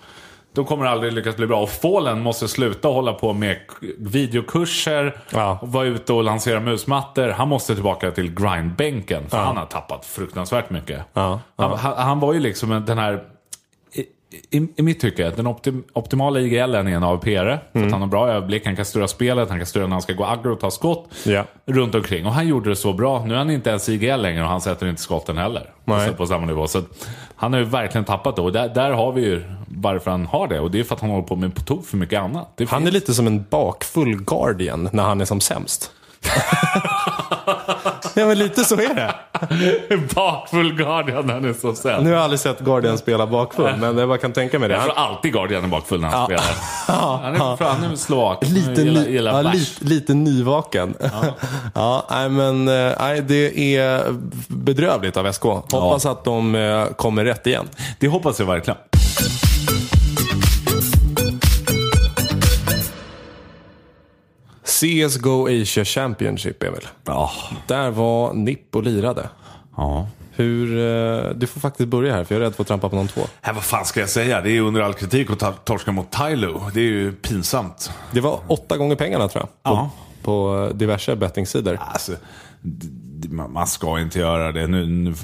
De 0.52 0.64
kommer 0.64 0.86
aldrig 0.86 1.12
lyckas 1.12 1.36
bli 1.36 1.46
bra. 1.46 1.62
Och 1.62 1.70
Fallen 1.70 2.20
måste 2.20 2.48
sluta 2.48 2.88
hålla 2.88 3.12
på 3.12 3.32
med 3.32 3.56
videokurser 3.98 5.16
Ja. 5.30 5.58
och 5.62 5.72
vara 5.72 5.86
ute 5.86 6.12
och 6.12 6.24
lansera 6.24 6.60
musmattor. 6.60 7.28
Han 7.28 7.48
måste 7.48 7.74
tillbaka 7.74 8.10
till 8.10 8.34
grindbänken. 8.34 9.28
För 9.28 9.38
han 9.38 9.56
har 9.56 9.66
tappat 9.66 10.04
fruktansvärt 10.06 10.70
mycket. 10.70 11.02
Ja, 11.12 11.40
Han, 11.56 11.78
han, 11.78 11.94
han 11.96 12.20
var 12.20 12.32
ju 12.32 12.40
liksom 12.40 12.72
en- 12.72 12.84
den 12.84 12.98
här 12.98 13.24
i, 14.50 14.68
i, 14.76 14.82
mitt 14.82 15.00
tycke, 15.00 15.30
den 15.36 15.46
optim, 15.46 15.84
optimala 15.92 16.40
IGLen 16.40 16.86
är 16.86 16.96
en 16.96 17.04
AVP-are. 17.04 17.58
Mm. 17.72 17.92
han 17.92 18.00
har 18.00 18.08
bra 18.08 18.28
överblick, 18.28 18.66
han 18.66 18.76
kan 18.76 18.84
styra 18.84 19.08
spelet, 19.08 19.48
han 19.48 19.58
kan 19.58 19.66
styra 19.66 19.86
när 19.86 19.92
han 19.92 20.02
ska 20.02 20.12
gå 20.12 20.24
aggro 20.24 20.52
och 20.52 20.60
ta 20.60 20.70
skott. 20.70 21.08
Ja. 21.24 21.44
Runt 21.66 21.94
omkring. 21.94 22.26
Och 22.26 22.32
han 22.32 22.48
gjorde 22.48 22.70
det 22.70 22.76
så 22.76 22.92
bra. 22.92 23.24
Nu 23.24 23.34
är 23.34 23.38
han 23.38 23.50
inte 23.50 23.70
ens 23.70 23.88
IGL 23.88 24.20
längre 24.20 24.42
och 24.42 24.48
han 24.48 24.60
sätter 24.60 24.86
inte 24.86 25.02
skotten 25.02 25.38
heller. 25.38 25.70
Nej. 25.84 26.12
På 26.12 26.26
samma 26.26 26.46
nivå. 26.46 26.66
Så 26.66 26.82
han 27.36 27.52
har 27.52 27.60
ju 27.60 27.66
verkligen 27.66 28.04
tappat 28.04 28.36
det. 28.36 28.42
Och 28.42 28.52
där, 28.52 28.68
där 28.68 28.90
har 28.90 29.12
vi 29.12 29.24
ju 29.24 29.42
varför 29.68 30.10
han 30.10 30.26
har 30.26 30.48
det. 30.48 30.60
Och 30.60 30.70
det 30.70 30.80
är 30.80 30.84
för 30.84 30.94
att 30.94 31.00
han 31.00 31.10
håller 31.10 31.26
på 31.26 31.36
med 31.36 31.54
på 31.54 31.60
tok 31.60 31.86
för 31.86 31.96
mycket 31.96 32.20
annat. 32.20 32.60
Han 32.68 32.86
är 32.86 32.90
lite 32.90 33.14
som 33.14 33.26
en 33.26 33.44
bakfull 33.50 34.24
Guardian 34.24 34.88
när 34.92 35.02
han 35.02 35.20
är 35.20 35.24
som 35.24 35.40
sämst. 35.40 35.90
ja, 38.14 38.26
men 38.26 38.38
lite 38.38 38.64
så 38.64 38.74
är 38.74 38.94
det. 38.94 39.14
bakfull 40.14 40.72
Guardian 40.72 41.30
han 41.30 41.44
är 41.44 41.52
så 41.52 41.74
sen. 41.74 42.04
Nu 42.04 42.10
har 42.10 42.16
jag 42.16 42.24
aldrig 42.24 42.40
sett 42.40 42.60
Guardian 42.60 42.98
spela 42.98 43.26
bakfull, 43.26 43.76
men 43.78 43.98
jag 43.98 44.08
bara 44.08 44.18
kan 44.18 44.32
tänka 44.32 44.58
mig 44.58 44.68
det. 44.68 44.74
Jag 44.74 44.84
tror 44.84 44.98
alltid 44.98 45.32
Guardian 45.32 45.64
är 45.64 45.68
bakfull 45.68 46.00
när 46.00 46.08
han 46.08 46.26
spelar. 46.26 46.44
Han 46.86 47.84
är, 47.84 47.92
är 47.92 47.96
slovak. 47.96 48.38
lite, 48.48 48.82
gillar, 48.82 49.02
gillar 49.02 49.42
ja, 49.42 49.52
lite, 49.52 49.84
lite 49.84 50.14
nyvaken. 50.14 50.94
Ja. 51.74 52.06
nej, 52.10 52.28
men 52.28 52.68
eh, 52.68 52.92
nej, 53.00 53.22
det 53.22 53.76
är 53.76 54.04
bedrövligt 54.48 55.16
av 55.16 55.32
SK. 55.32 55.42
Hoppas 55.42 56.06
att 56.06 56.24
de 56.24 56.54
eh, 56.54 56.86
kommer 56.86 57.24
rätt 57.24 57.46
igen. 57.46 57.68
Det 57.98 58.08
hoppas 58.08 58.38
jag 58.38 58.46
verkligen. 58.46 58.78
CSGO 64.64 65.48
Asia 65.62 65.84
Championship, 65.84 66.62
Emil. 66.62 66.88
Ja. 67.04 67.30
Där 67.66 67.90
var 67.90 68.32
Nipp 68.32 68.76
och 68.76 68.82
lirade. 68.82 69.28
ja. 69.76 70.08
Hur, 70.36 70.78
eh, 70.78 71.30
du 71.30 71.46
får 71.46 71.60
faktiskt 71.60 71.88
börja 71.88 72.12
här, 72.14 72.24
för 72.24 72.34
jag 72.34 72.40
är 72.40 72.44
rädd 72.44 72.54
för 72.54 72.62
att 72.62 72.68
trampa 72.68 72.88
på 72.88 72.96
någon 72.96 73.08
tå. 73.08 73.20
Äh, 73.20 73.54
vad 73.54 73.64
fan 73.64 73.84
ska 73.84 74.00
jag 74.00 74.08
säga? 74.08 74.40
Det 74.40 74.50
är 74.56 74.60
under 74.60 74.80
all 74.80 74.94
kritik 74.94 75.42
att 75.42 75.64
torska 75.64 75.92
mot 75.92 76.10
Tylo. 76.10 76.62
Det 76.74 76.80
är 76.80 76.84
ju 76.84 77.12
pinsamt. 77.12 77.90
Det 78.12 78.20
var 78.20 78.40
åtta 78.48 78.76
gånger 78.76 78.96
pengarna 78.96 79.28
tror 79.28 79.42
jag. 79.42 79.48
På, 79.48 79.78
Ja. 79.78 79.90
på 80.22 80.70
diverse 80.74 81.16
bettingsidor. 81.16 81.78
Alltså, 81.80 82.12
man 83.48 83.66
ska 83.66 84.00
inte 84.00 84.18
göra 84.18 84.52
det. 84.52 84.66
Nu, 84.66 84.86
nu 84.86 85.14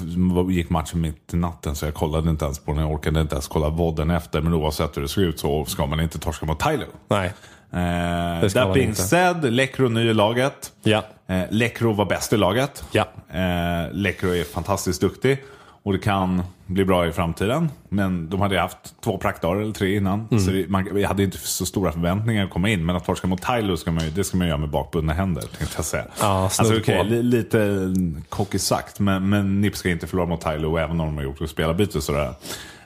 gick 0.53 0.69
matchen 0.69 1.01
mitt 1.01 1.33
i 1.33 1.37
natten 1.37 1.75
så 1.75 1.85
jag 1.85 1.93
kollade 1.93 2.29
inte 2.29 2.45
ens 2.45 2.59
på 2.59 2.71
den. 2.73 2.81
Jag 2.81 2.91
orkade 2.91 3.21
inte 3.21 3.35
ens 3.35 3.47
kolla 3.47 3.69
vodden 3.69 4.09
efter. 4.09 4.41
Men 4.41 4.53
oavsett 4.53 4.97
hur 4.97 5.01
det 5.01 5.07
såg 5.07 5.23
ut 5.23 5.39
så 5.39 5.65
ska 5.65 5.85
man 5.85 5.99
inte 5.99 6.19
torska 6.19 6.45
mot 6.45 6.59
Tylo. 6.59 6.85
Nej. 7.07 7.33
Eh, 7.73 8.83
inte. 8.83 9.01
said, 9.01 9.53
Lekro 9.53 9.89
ny 9.89 10.09
i 10.09 10.13
laget. 10.13 10.71
Ja. 10.83 11.03
Eh, 11.27 11.41
Lekro 11.49 11.93
var 11.93 12.05
bäst 12.05 12.33
i 12.33 12.37
laget. 12.37 12.83
Ja. 12.91 13.05
Eh, 13.29 13.93
Lekro 13.93 14.35
är 14.35 14.43
fantastiskt 14.43 15.01
duktig. 15.01 15.37
Och 15.83 15.93
det 15.93 15.99
kan 15.99 16.43
bli 16.65 16.85
bra 16.85 17.07
i 17.07 17.11
framtiden. 17.11 17.69
Men 17.89 18.29
de 18.29 18.41
hade 18.41 18.59
haft 18.59 19.01
två 19.03 19.17
praktdagar 19.17 19.61
eller 19.61 19.73
tre 19.73 19.95
innan. 19.95 20.27
Mm. 20.31 20.43
Så 20.43 20.51
det, 20.51 20.69
man, 20.69 20.99
jag 20.99 21.07
hade 21.07 21.23
inte 21.23 21.37
så 21.37 21.65
stora 21.65 21.91
förväntningar 21.91 22.45
att 22.45 22.49
komma 22.49 22.69
in. 22.69 22.85
Men 22.85 22.95
att 22.95 23.05
torska 23.05 23.27
mot 23.27 23.41
Tylo 23.41 23.77
ska 23.77 23.91
man 23.91 24.03
ju, 24.05 24.09
det 24.09 24.23
ska 24.23 24.37
man 24.37 24.47
göra 24.47 24.57
med 24.57 24.69
bakbundna 24.69 25.13
händer. 25.13 25.41
Tänkte 25.41 25.75
jag 25.77 25.85
säga. 25.85 26.05
Ja, 26.19 26.43
alltså, 26.43 26.63
på. 26.63 27.03
li, 27.03 27.23
lite 27.23 27.93
cocky 28.29 28.59
sagt. 28.59 28.99
Men, 28.99 29.29
men 29.29 29.61
NIP 29.61 29.75
ska 29.75 29.89
inte 29.89 30.07
förlora 30.07 30.27
mot 30.27 30.41
Tylo 30.41 30.77
även 30.77 30.99
om 30.99 31.07
de 31.07 31.17
har 31.17 31.23
gjort 31.23 31.49
spelarbyte. 31.49 32.01
Sådär. 32.01 32.33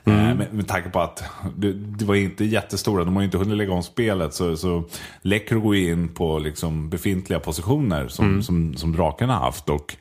Eh, 0.06 0.12
med, 0.12 0.54
med 0.54 0.68
tanke 0.68 0.90
på 0.90 1.00
att 1.00 1.24
det, 1.56 1.72
det 1.72 2.04
var 2.04 2.14
inte 2.14 2.44
jättestora, 2.44 3.04
de 3.04 3.14
har 3.14 3.22
ju 3.22 3.24
inte 3.24 3.38
hunnit 3.38 3.56
lägga 3.56 3.72
om 3.72 3.82
spelet. 3.82 4.34
Så, 4.34 4.56
så 4.56 4.84
Lekro 5.22 5.60
går 5.60 5.76
in 5.76 6.08
på 6.08 6.38
liksom 6.38 6.90
befintliga 6.90 7.40
positioner 7.40 8.08
som, 8.08 8.42
som, 8.42 8.76
som 8.76 8.92
draken 8.92 9.28
har 9.28 9.36
haft. 9.36 9.68
Och 9.68 9.96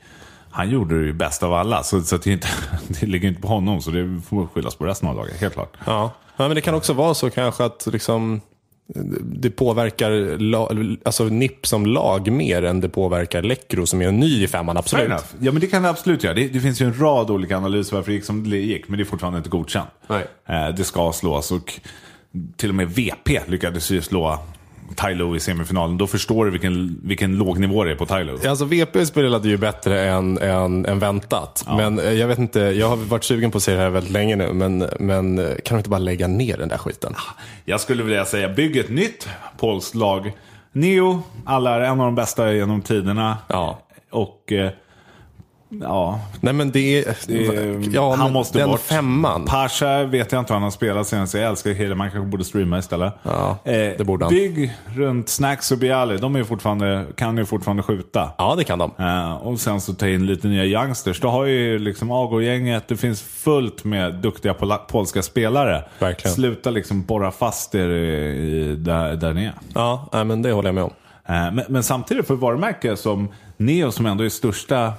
han 0.50 0.70
gjorde 0.70 1.00
det 1.00 1.06
ju 1.06 1.14
bäst 1.14 1.44
av 1.44 1.54
alla, 1.54 1.84
så, 1.84 2.02
så 2.02 2.18
det, 2.18 2.32
inte, 2.32 2.48
det 2.88 3.06
ligger 3.06 3.28
inte 3.28 3.42
på 3.42 3.48
honom. 3.48 3.82
Så 3.82 3.92
det 3.92 4.22
får 4.28 4.48
skyllas 4.48 4.76
på 4.76 4.86
resten 4.86 5.10
av 5.10 5.16
laget, 5.16 5.42
helt 5.42 5.54
klart. 5.54 5.74
Ja. 5.86 6.12
ja, 6.38 6.48
men 6.48 6.56
det 6.56 6.62
kan 6.62 6.76
också 6.76 6.94
vara 6.94 7.14
så 7.14 7.30
kanske 7.30 7.66
att 7.66 7.88
liksom, 7.92 8.42
det 9.24 9.50
påverkar 9.50 10.38
alltså 11.06 11.24
NIP 11.24 11.68
som 11.68 11.86
lag 11.86 12.32
mer 12.32 12.64
än 12.64 12.80
det 12.80 12.90
påverkar 12.90 13.42
Läckro 13.42 13.86
som 13.86 14.02
är 14.02 14.12
ny 14.12 14.44
i 14.44 14.48
femman, 14.48 14.78
absolut. 14.78 15.12
Ja, 15.40 15.52
men 15.52 15.60
det 15.60 15.68
kan 15.68 15.84
det 15.84 15.90
absolut 15.90 16.24
göra. 16.24 16.34
Det, 16.34 16.48
det 16.48 16.60
finns 16.60 16.82
ju 16.82 16.86
en 16.86 17.00
rad 17.00 17.32
olika 17.32 17.58
analyser 17.58 17.96
varför 17.96 18.12
det 18.12 18.16
gick 18.16 18.26
som 18.26 18.50
det 18.50 18.58
gick, 18.58 18.88
men 18.88 18.98
det 18.98 19.04
är 19.04 19.06
fortfarande 19.06 19.38
inte 19.38 19.50
godkänt. 19.50 19.90
Nej. 20.08 20.26
Eh, 20.46 20.76
det 20.76 20.84
ska 20.84 21.14
slås 21.14 21.52
och 21.52 21.80
till 22.58 22.70
och 22.70 22.76
med 22.76 22.90
VP 22.90 23.42
lyckades 23.46 23.92
ju 23.92 24.02
slå 24.02 24.40
Tylo 24.96 25.36
i 25.36 25.40
semifinalen. 25.40 25.98
Då 25.98 26.08
förstår 26.08 26.46
du 26.46 26.52
vilken, 26.52 27.00
vilken 27.04 27.38
låg 27.38 27.60
nivå 27.60 27.84
det 27.84 27.92
är 27.92 27.96
på 27.96 28.06
Tylo. 28.06 28.50
Alltså 28.50 28.66
VP 28.66 29.06
spelade 29.06 29.50
ju 29.50 29.58
bättre 29.58 30.10
än, 30.10 30.38
än, 30.38 30.86
än 30.86 31.00
väntat. 31.00 31.66
Men 31.68 32.00
eh, 32.00 32.12
jag 32.12 32.28
vet 32.28 32.40
inte, 32.40 32.60
jag 32.60 32.90
har 32.90 32.96
varit 32.96 33.24
sugen 33.24 33.52
på 33.52 33.58
att 33.58 33.64
se 33.64 33.74
det 33.76 33.82
här 33.82 33.90
väldigt 33.90 34.12
länge 34.12 34.36
nu. 34.36 34.54
Men, 34.54 34.90
men 35.00 35.40
eh, 35.40 35.46
kan 35.46 35.76
de 35.76 35.78
inte 35.78 35.90
bara 35.90 36.00
lägga 36.00 36.28
ner 36.28 36.58
den 36.58 36.70
där 36.70 36.78
skiten? 36.78 37.16
Jag 37.66 37.82
skulle 37.82 38.04
vilja 38.04 38.26
säga, 38.26 38.50
bygg 38.50 38.78
ett 38.78 38.90
nytt 38.90 39.30
polskt 39.58 39.96
lag. 39.96 40.32
Neo, 40.72 41.24
alla 41.46 41.76
är 41.76 41.82
en 41.82 42.00
av 42.00 42.06
de 42.06 42.16
bästa 42.16 42.54
genom 42.54 42.82
tiderna. 42.82 43.38
Ja. 43.48 43.80
Och 44.12 44.52
eh, 44.52 44.72
ja, 45.82 46.20
Nej 46.42 46.54
men 46.54 46.72
det 46.72 46.80
är... 46.80 47.10
är- 47.32 47.94
ja, 47.96 48.16
han 48.16 48.34
måste 48.34 48.58
den 48.60 48.70
bort. 48.70 48.80
femman. 48.80 49.46
Pasha 49.46 50.04
vet 50.04 50.32
jag 50.32 50.42
inte 50.42 50.54
vad 50.54 50.56
han 50.56 50.64
har 50.64 50.72
spelat 50.72 51.08
senast. 51.08 51.34
Jag 51.34 51.44
älskar 51.44 51.74
killen, 51.74 51.98
man 51.98 52.12
kanske 52.12 52.30
borde 52.30 52.44
streama 52.44 52.80
istället. 52.80 53.14
Ja, 53.24 53.58
eh, 53.64 53.72
det 53.74 54.06
borde 54.06 54.26
han. 54.26 54.34
Bygg 54.34 54.74
runt 54.96 55.30
Snacks 55.30 55.72
och 55.72 55.78
Bialy. 55.78 56.18
De 56.18 56.36
är 56.36 56.44
fortfarande, 56.44 57.06
kan 57.16 57.38
ju 57.38 57.46
fortfarande 57.46 57.84
skjuta. 57.84 58.30
Ja, 58.38 58.56
det 58.58 58.64
kan 58.64 58.80
de. 58.80 58.92
Eh, 59.00 59.34
och 59.36 59.60
sen 59.60 59.82
så 59.82 59.94
ta 59.94 60.08
in 60.08 60.26
lite 60.26 60.48
nya 60.48 60.66
youngsters. 60.66 61.20
Då 61.20 61.28
har 61.30 61.46
ju 61.46 61.80
liksom 61.80 62.12
AGO-gänget, 62.12 62.88
det 62.88 62.98
finns 62.98 63.22
fullt 63.22 63.84
med 63.84 64.14
duktiga 64.16 64.54
pola- 64.54 64.78
polska 64.88 65.22
spelare. 65.22 65.84
Verkligen. 66.00 66.36
Sluta 66.36 66.70
liksom 66.70 67.04
borra 67.06 67.32
fast 67.32 67.76
er 67.76 67.90
i, 67.90 68.06
i, 68.72 68.76
där, 68.76 69.16
där 69.16 69.34
ni 69.34 69.46
är. 69.46 69.54
Ja, 69.74 70.10
nej, 70.14 70.26
men 70.26 70.42
det 70.42 70.52
håller 70.52 70.68
jag 70.68 70.76
med 70.76 70.84
om. 70.84 70.92
Eh, 71.28 71.34
Men, 71.54 71.62
men 71.70 71.84
samtidigt 71.84 72.28
för 72.28 72.36
varumärke 72.36 72.98
som 72.98 73.28
Neo 73.58 73.92
som 73.92 74.06
ändå 74.06 74.24
är 74.26 74.30
största 74.30 74.94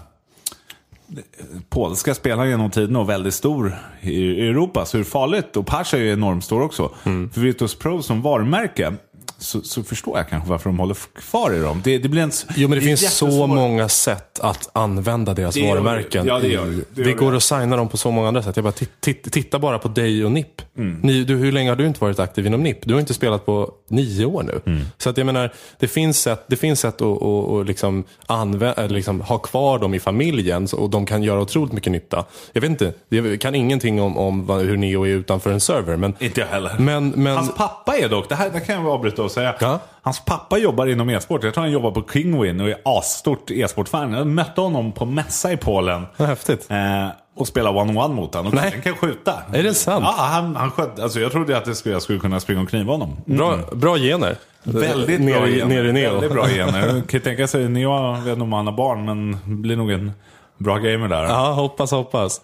polska 1.69 2.14
spelaren 2.14 2.51
genom 2.51 2.71
tiden 2.71 2.97
och 2.97 3.09
väldigt 3.09 3.35
stor 3.35 3.77
i 4.01 4.49
Europa. 4.49 4.85
Så 4.85 4.97
är 4.97 4.99
det 4.99 5.05
farligt. 5.05 5.57
Och 5.57 5.66
Pasha 5.66 5.97
är 5.97 6.01
ju 6.01 6.12
enormt 6.12 6.45
stor 6.45 6.62
också. 6.62 6.90
För 7.03 7.40
Virtus 7.40 7.75
Pro 7.75 8.03
som 8.03 8.23
varumärke 8.23 8.95
så, 9.38 9.61
så 9.62 9.83
förstår 9.83 10.18
jag 10.18 10.29
kanske 10.29 10.51
varför 10.51 10.70
de 10.70 10.79
håller 10.79 10.96
kvar 11.20 11.53
i 11.55 11.59
dem. 11.61 11.81
Det, 11.85 11.99
det 11.99 12.09
blir 12.09 12.22
en, 12.22 12.31
Jo, 12.57 12.68
men 12.68 12.79
det, 12.79 12.85
är 12.85 12.87
finns 12.87 13.01
så 13.16 13.27
jättesvår- 13.27 13.46
många 13.46 13.88
sätt 13.88 14.40
att 14.40 14.68
använda 14.72 15.35
deras 15.35 15.55
Det 15.55 15.61
det. 15.61 15.68
varumärken. 15.68 16.27
Ja, 16.27 16.38
det 16.38 16.49
gör 16.49 16.66
det. 16.66 16.70
Det 16.72 16.85
det 16.94 17.11
gör 17.11 17.16
går 17.16 17.31
det. 17.31 17.37
att 17.37 17.42
signa 17.42 17.77
dem 17.77 17.88
på 17.88 17.96
så 17.96 18.11
många 18.11 18.29
andra 18.29 18.42
sätt. 18.42 18.57
Jag 18.57 18.64
bara, 18.64 18.72
titt, 18.72 19.01
titt, 19.01 19.33
titta 19.33 19.59
bara 19.59 19.79
på 19.79 19.88
dig 19.88 20.25
och 20.25 20.33
NIP. 20.33 20.62
Mm. 20.79 21.01
Ni, 21.03 21.25
du, 21.25 21.37
hur 21.37 21.53
länge 21.53 21.70
har 21.70 21.77
du 21.77 21.87
inte 21.87 22.01
varit 22.01 22.18
aktiv 22.18 22.46
inom 22.46 22.62
NIP? 22.62 22.79
Du 22.85 22.94
har 22.94 23.01
inte 23.01 23.14
spelat 23.14 23.46
på 23.46 23.70
nio 23.88 24.25
år 24.25 24.42
nu. 24.42 24.61
Mm. 24.72 24.85
Så 24.99 25.11
att 25.11 25.16
jag 25.16 25.27
menar, 25.27 25.53
det 25.79 25.88
finns 25.88 26.20
sätt, 26.20 26.44
det 26.46 26.57
finns 26.57 26.81
sätt 26.81 27.03
att, 27.03 27.22
att, 27.22 27.49
att 27.51 27.66
liksom 27.66 28.05
anvä- 28.27 28.75
eller 28.77 28.94
liksom 28.94 29.20
ha 29.20 29.38
kvar 29.38 29.79
dem 29.79 29.94
i 29.94 30.01
familjen 30.01 30.68
så- 30.68 30.77
och 30.77 30.90
de 30.90 31.07
kan 31.07 31.22
göra 31.22 31.40
otroligt 31.40 31.72
mycket 31.72 31.92
nytta. 31.92 32.25
Jag 32.53 32.61
vet 32.61 32.70
inte, 32.70 32.92
jag 33.09 33.40
kan 33.40 33.55
ingenting 33.55 34.01
om, 34.01 34.18
om 34.18 34.49
hur 34.51 34.77
Neo 34.77 35.05
är 35.07 35.11
utanför 35.11 35.51
en 35.53 35.61
server. 35.61 35.96
Men, 35.96 36.14
Inte 36.18 36.40
jag 36.40 36.49
heller. 36.49 36.77
men, 36.79 37.09
men 37.09 37.37
Hans 37.37 37.55
pappa 37.55 37.96
är 37.96 38.09
dock, 38.09 38.29
det 38.29 38.35
här 38.35 38.51
det 38.51 38.61
kan 38.61 38.75
jag 38.75 38.87
avbryta 38.87 39.22
och 39.27 39.33
säga. 39.33 39.55
Ja. 39.61 39.79
Hans 40.03 40.25
pappa 40.25 40.59
jobbar 40.59 40.87
inom 40.87 41.11
e-sport. 41.11 41.45
Jag 41.45 41.55
tror 41.55 41.62
han 41.65 41.73
jobbar 41.73 41.91
på 41.91 42.05
Kingwin 42.12 42.61
och 42.61 42.69
är 42.69 42.77
asstort 42.85 43.51
e-sportfan. 43.51 44.12
Jag 44.12 44.27
mötte 44.27 44.61
honom 44.61 44.93
på 44.93 45.05
mässa 45.05 45.53
i 45.53 45.57
Polen. 45.57 46.07
vad 46.17 46.29
häftigt. 46.29 46.67
Eh, 46.71 47.09
och 47.37 47.47
spela 47.49 47.71
one-on-one 47.71 48.15
mot 48.15 48.35
honom. 48.35 48.53
Och 48.53 48.59
han 48.59 48.83
kan 48.83 48.97
skjuta. 48.97 49.35
Är 49.53 49.62
det 49.62 49.75
sant? 49.75 50.05
Ja, 50.09 50.15
han, 50.19 50.57
han 50.57 50.71
sköt, 50.71 51.01
alltså 51.01 51.21
jag 51.21 51.33
trodde 51.33 51.57
att 51.57 51.65
det 51.65 51.75
skulle, 51.75 51.95
jag 51.95 52.03
skulle 52.03 52.19
kunna 52.19 52.41
springa 52.41 52.61
och 52.62 52.69
kniva 52.69 52.93
honom. 52.93 53.17
Bra, 53.25 53.59
bra 53.73 53.97
gener. 53.97 54.37
Väldigt 54.62 55.21
ner, 55.21 55.39
bra 55.41 55.47
gener. 55.49 55.67
Ner 55.67 55.85
i 55.85 55.93
Neo. 55.93 56.12
Väldigt 56.12 56.33
bra 56.33 56.47
gener. 56.49 56.87
Jag 56.95 57.09
kan 57.09 57.21
tänka 57.21 57.47
sig, 57.47 57.69
Neo, 57.69 57.91
jag 57.91 58.21
vet 58.21 58.33
inte 58.33 58.43
om 58.43 58.53
han 58.53 58.67
har 58.67 58.75
barn, 58.75 59.05
men 59.05 59.39
blir 59.62 59.77
nog 59.77 59.91
en 59.91 60.12
bra 60.59 60.77
gamer 60.77 61.09
där. 61.09 61.23
Ja, 61.25 61.53
hoppas, 61.53 61.91
hoppas. 61.91 62.41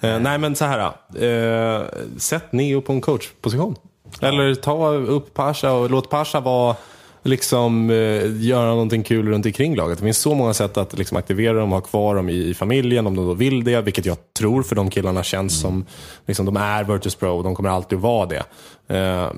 Eh, 0.00 0.18
nej, 0.18 0.38
men 0.38 0.56
så 0.56 0.64
här. 0.64 0.80
Eh, 0.80 1.82
sätt 2.18 2.52
Neo 2.52 2.80
på 2.80 2.92
en 2.92 3.00
coachposition. 3.00 3.76
Eller 4.20 4.54
ta 4.54 4.94
upp 4.94 5.34
Pasha 5.34 5.72
och 5.72 5.90
låt 5.90 6.10
Pasha 6.10 6.40
vara 6.40 6.76
liksom 7.22 7.90
eh, 7.90 8.42
göra 8.42 8.68
någonting 8.68 9.02
kul 9.02 9.28
runt 9.28 9.46
omkring 9.46 9.76
laget. 9.76 9.98
Det 9.98 10.04
finns 10.04 10.18
så 10.18 10.34
många 10.34 10.54
sätt 10.54 10.76
att 10.76 10.98
liksom, 10.98 11.16
aktivera 11.16 11.52
dem 11.52 11.72
och 11.72 11.78
ha 11.78 11.88
kvar 11.88 12.14
dem 12.14 12.28
i, 12.28 12.48
i 12.48 12.54
familjen 12.54 13.06
om 13.06 13.16
de 13.16 13.26
då 13.26 13.34
vill 13.34 13.64
det. 13.64 13.80
Vilket 13.80 14.06
jag 14.06 14.16
tror 14.38 14.62
för 14.62 14.76
de 14.76 14.90
killarna 14.90 15.22
känns 15.22 15.60
som, 15.60 15.86
liksom, 16.26 16.46
de 16.46 16.56
är 16.56 16.84
Virtus 16.84 17.14
Pro 17.14 17.36
och 17.36 17.44
de 17.44 17.54
kommer 17.54 17.68
alltid 17.68 17.96
att 17.96 18.02
vara 18.02 18.26
det. 18.26 18.42
Eh, 18.88 19.30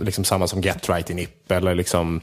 liksom 0.00 0.24
samma 0.24 0.46
som 0.46 0.60
Get 0.60 0.88
Right 0.88 1.10
i 1.10 1.14
NIP 1.14 1.52
eller 1.52 1.74
liksom 1.74 2.20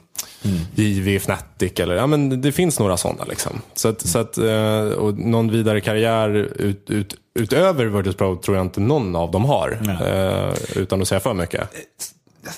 JV 0.75 1.07
i 1.07 1.15
Fnatic. 1.15 1.79
Eller, 1.79 1.95
ja, 1.95 2.07
men 2.07 2.41
det 2.41 2.51
finns 2.51 2.79
några 2.79 2.97
sådana. 2.97 3.23
Liksom. 3.25 3.61
Så 3.73 3.87
att, 3.87 4.01
så 4.01 4.19
att, 4.19 4.37
eh, 4.37 4.81
och 4.81 5.17
någon 5.17 5.51
vidare 5.51 5.81
karriär 5.81 6.29
ut, 6.55 6.89
ut, 6.89 7.15
utöver 7.37 7.85
Virtus 7.85 8.15
Pro 8.15 8.35
tror 8.35 8.57
jag 8.57 8.65
inte 8.65 8.79
någon 8.79 9.15
av 9.15 9.31
dem 9.31 9.45
har. 9.45 9.77
Eh, 10.01 10.53
utan 10.81 11.01
att 11.01 11.07
säga 11.07 11.19
för 11.19 11.33
mycket. 11.33 11.69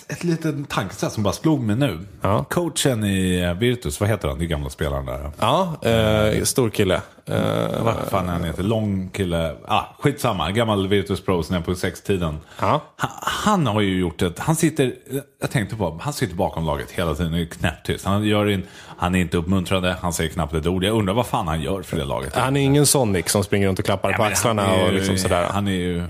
Ett 0.08 0.24
litet 0.24 0.70
tankesätt 0.70 1.12
som 1.12 1.24
bara 1.24 1.34
slog 1.34 1.62
mig 1.64 1.76
nu. 1.76 2.00
Ja. 2.22 2.44
Coachen 2.50 3.04
i 3.04 3.54
Virtus, 3.60 4.00
vad 4.00 4.10
heter 4.10 4.28
han? 4.28 4.42
Är 4.42 4.46
gamla 4.46 4.70
spelaren 4.70 5.06
där. 5.06 5.32
Ja, 5.40 5.76
eh, 5.90 6.44
stor 6.44 6.70
kille. 6.70 7.02
Eh, 7.26 7.84
Vad 7.84 7.96
fan 8.10 8.30
är 8.30 8.34
han 8.34 8.44
heter? 8.44 8.64
Lång 8.64 9.10
kille. 9.10 9.56
Ah, 9.68 9.84
skitsamma. 10.00 10.52
Gammal 10.52 10.88
Virtus 10.88 11.22
Pro 11.22 11.44
sen 11.44 11.64
på 11.64 11.76
sextiden. 11.76 12.38
Ja. 12.60 12.82
Han, 12.96 13.10
han 13.22 13.68
har 13.68 13.82
ju 13.82 14.00
gjort 14.00 14.22
ett... 14.22 14.40
Han 14.40 14.56
sitter... 14.56 14.94
Jag 15.42 15.52
tänkte 15.52 15.76
på 15.76 16.00
Han 16.02 16.14
sitter 16.14 16.36
bakom 16.36 16.66
laget 16.66 16.92
hela 16.92 17.16
tiden 17.16 17.34
och 17.34 17.40
är 17.40 17.46
knäpptyst. 17.46 18.06
Han, 18.06 18.24
gör 18.24 18.50
in, 18.50 18.64
han 18.98 19.16
är 19.16 19.20
inte 19.20 19.38
uppmuntrande. 19.38 19.96
Han 20.02 20.14
säger 20.14 20.30
knappt 20.30 20.54
ett 20.54 20.68
ord. 20.68 20.84
Jag 20.84 20.96
undrar 20.96 21.14
vad 21.14 21.26
fan 21.28 21.48
han 21.48 21.62
gör 21.62 21.82
för 21.82 21.98
det 21.98 22.06
laget. 22.06 22.36
han 22.36 22.58
är 22.58 22.62
ingen 22.62 22.86
Sonic 22.86 23.30
som 23.32 23.44
springer 23.44 23.68
runt 23.68 23.80
och 23.80 23.86
klappar 23.86 24.14
på 24.14 24.22
men 24.24 24.32
axlarna 24.32 24.78
ju- 24.78 24.84
och 24.84 24.94
liksom 24.94 25.18
sådär. 25.18 25.48
Han 25.52 25.68
är 25.68 25.72
ju 25.72 26.04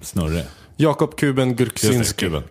snurrig. 0.00 0.44
Jakob 0.82 1.16
Kuben 1.16 1.56
det, 1.56 2.16
Kuben. 2.16 2.42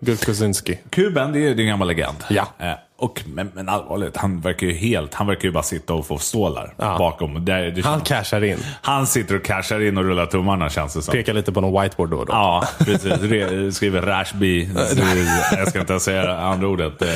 Kuben, 0.89 1.31
det 1.33 1.39
är 1.39 1.41
det 1.43 1.47
är 1.47 1.59
en 1.59 1.67
gammal 1.67 1.87
legend. 1.87 2.17
Ja. 2.29 2.47
Eh, 2.59 2.71
och, 2.97 3.21
men, 3.33 3.51
men 3.55 3.69
allvarligt, 3.69 4.17
han 4.17 4.41
verkar 4.41 4.67
ju 4.67 4.73
helt... 4.73 5.13
Han 5.13 5.27
verkar 5.27 5.43
ju 5.43 5.51
bara 5.51 5.63
sitta 5.63 5.93
och 5.93 6.07
få 6.07 6.17
stålar 6.17 6.73
Ja. 6.77 6.95
bakom. 6.97 7.45
Där, 7.45 7.71
det 7.71 7.85
Han 7.85 8.01
cashar 8.01 8.43
in. 8.43 8.57
han 8.81 9.07
sitter 9.07 9.35
och 9.35 9.43
cashar 9.43 9.79
in 9.81 9.97
och 9.97 10.03
rullar 10.03 10.25
tummarna 10.25 10.69
känns 10.69 10.93
det 10.93 11.01
som. 11.01 11.11
Pekar 11.11 11.33
lite 11.33 11.51
på 11.51 11.61
någon 11.61 11.81
whiteboard 11.83 12.09
då 12.09 12.17
och 12.17 12.25
då. 12.25 12.33
Ja, 12.33 12.67
precis. 12.79 13.03
Re- 13.13 13.71
Skriver 13.71 14.01
Rashby. 14.01 14.69
Jag 15.51 15.67
ska 15.69 15.79
inte 15.79 15.99
säga 15.99 16.37
andra 16.37 16.67
ordet. 16.67 17.01
Eh, 17.01 17.07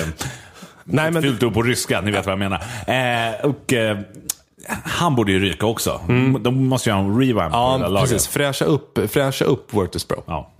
Nej, 0.83 1.11
men, 1.11 1.23
Fyllt 1.23 1.43
upp 1.43 1.53
på 1.53 1.61
ryska, 1.61 2.01
ni 2.01 2.11
vet 2.11 2.25
vad 2.25 2.31
jag 2.31 2.39
menar. 2.39 2.61
Eh, 2.87 3.45
och 3.45 3.73
eh, 3.73 3.97
han 4.83 5.15
borde 5.15 5.31
ju 5.31 5.39
ryka 5.39 5.65
också. 5.65 6.01
De 6.41 6.67
måste 6.67 6.89
ju 6.89 6.93
ha 6.93 7.01
en 7.01 7.19
revamp 7.21 7.53
på 7.53 7.77
det 7.87 7.93
ja, 7.93 8.01
precis. 8.01 8.27
Fräscha 8.27 8.65
upp, 8.65 8.99
fräscha 9.11 9.45
upp 9.45 9.73
Virtus 9.73 10.07
Pro. 10.07 10.23
Ja. 10.27 10.51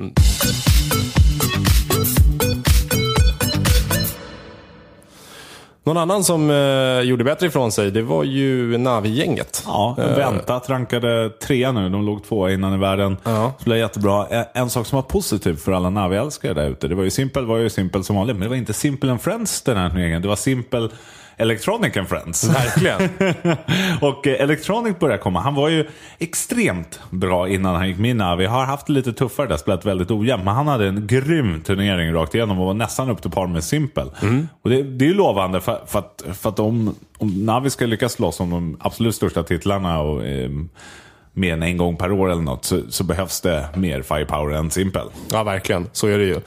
Någon 5.83 5.97
annan 5.97 6.23
som 6.23 6.49
eh, 6.49 6.99
gjorde 7.09 7.23
bättre 7.23 7.47
ifrån 7.47 7.71
sig, 7.71 7.91
det 7.91 8.01
var 8.01 8.23
ju 8.23 8.77
Navi-gänget. 8.77 9.63
Ja, 9.65 9.95
väntat. 9.97 10.69
Rankade 10.69 11.29
trea 11.29 11.71
nu. 11.71 11.89
De 11.89 12.05
låg 12.05 12.23
två 12.23 12.49
innan 12.49 12.73
i 12.73 12.77
världen. 12.77 13.17
Ja. 13.23 13.53
Så 13.57 13.63
det 13.63 13.65
blev 13.65 13.77
jättebra. 13.77 14.27
En- 14.27 14.45
En 14.53 14.69
sak 14.69 14.87
som 14.87 14.95
var 14.95 15.03
positiv 15.03 15.55
för 15.55 15.71
alla 15.71 15.89
Navi-älskare 15.89 16.53
där 16.53 16.69
ute. 16.69 16.87
Det 16.87 16.95
var 16.95 17.03
ju 17.03 17.09
Simpel 17.09 17.45
var 17.45 17.57
ju 17.57 17.69
Simpel 17.69 18.03
som 18.03 18.15
vanligt. 18.15 18.35
Men 18.35 18.43
det 18.43 18.49
var 18.49 18.55
inte 18.55 18.73
Simple 18.73 19.11
and 19.11 19.21
Friends 19.21 19.61
den 19.61 19.77
här 19.77 19.89
turneringen. 19.89 20.21
Det 20.21 20.27
var 20.27 20.35
Simple 20.35 20.89
Electronic 21.37 21.97
and 21.97 22.07
Friends. 22.07 22.43
Verkligen. 22.49 23.09
och 24.01 24.27
eh, 24.27 24.41
Electronic 24.41 24.99
började 24.99 25.21
komma. 25.21 25.39
Han 25.41 25.55
var 25.55 25.69
ju 25.69 25.87
extremt 26.17 26.99
bra 27.09 27.49
innan 27.49 27.75
han 27.75 27.87
gick 27.87 27.97
med 27.97 28.11
i 28.11 28.13
Navi. 28.13 28.45
Har 28.45 28.65
haft 28.65 28.87
det 28.87 28.93
lite 28.93 29.13
tuffare 29.13 29.47
där, 29.47 29.57
spelat 29.57 29.85
väldigt 29.85 30.11
ojämnt. 30.11 30.45
Men 30.45 30.55
han 30.55 30.67
hade 30.67 30.87
en 30.87 31.07
grym 31.07 31.61
turnering 31.61 32.13
rakt 32.13 32.35
igenom 32.35 32.59
och 32.59 32.65
var 32.65 32.73
nästan 32.73 33.09
upp 33.09 33.21
till 33.21 33.31
par 33.31 33.47
med 33.47 33.63
Simpel. 33.63 34.11
Och 34.61 34.69
det, 34.69 34.83
det 34.83 35.05
är 35.05 35.09
ju 35.09 35.15
lovande 35.15 35.61
för, 35.61 35.81
för 35.87 35.99
att, 35.99 36.23
för 36.33 36.49
att 36.49 36.59
om, 36.59 36.95
om 37.17 37.45
Navi 37.45 37.69
ska 37.69 37.85
lyckas 37.85 38.13
slåss 38.13 38.39
om 38.39 38.49
de 38.49 38.77
absolut 38.79 39.15
största 39.15 39.43
titlarna 39.43 39.99
och 39.99 40.25
eh, 40.25 40.49
mer 41.37 41.53
än 41.53 41.63
en 41.63 41.77
gång 41.77 41.97
per 41.97 42.11
år 42.11 42.31
eller 42.31 42.41
något 42.41 42.65
så, 42.65 42.81
så 42.89 43.03
behövs 43.03 43.41
det 43.41 43.65
mer 43.75 44.01
firepower 44.01 44.55
än 44.55 44.71
Simpel. 44.71 45.07
Ja, 45.31 45.43
verkligen. 45.43 45.87
Så 45.91 46.07
är 46.07 46.17
det 46.17 46.23
ju. 46.23 46.39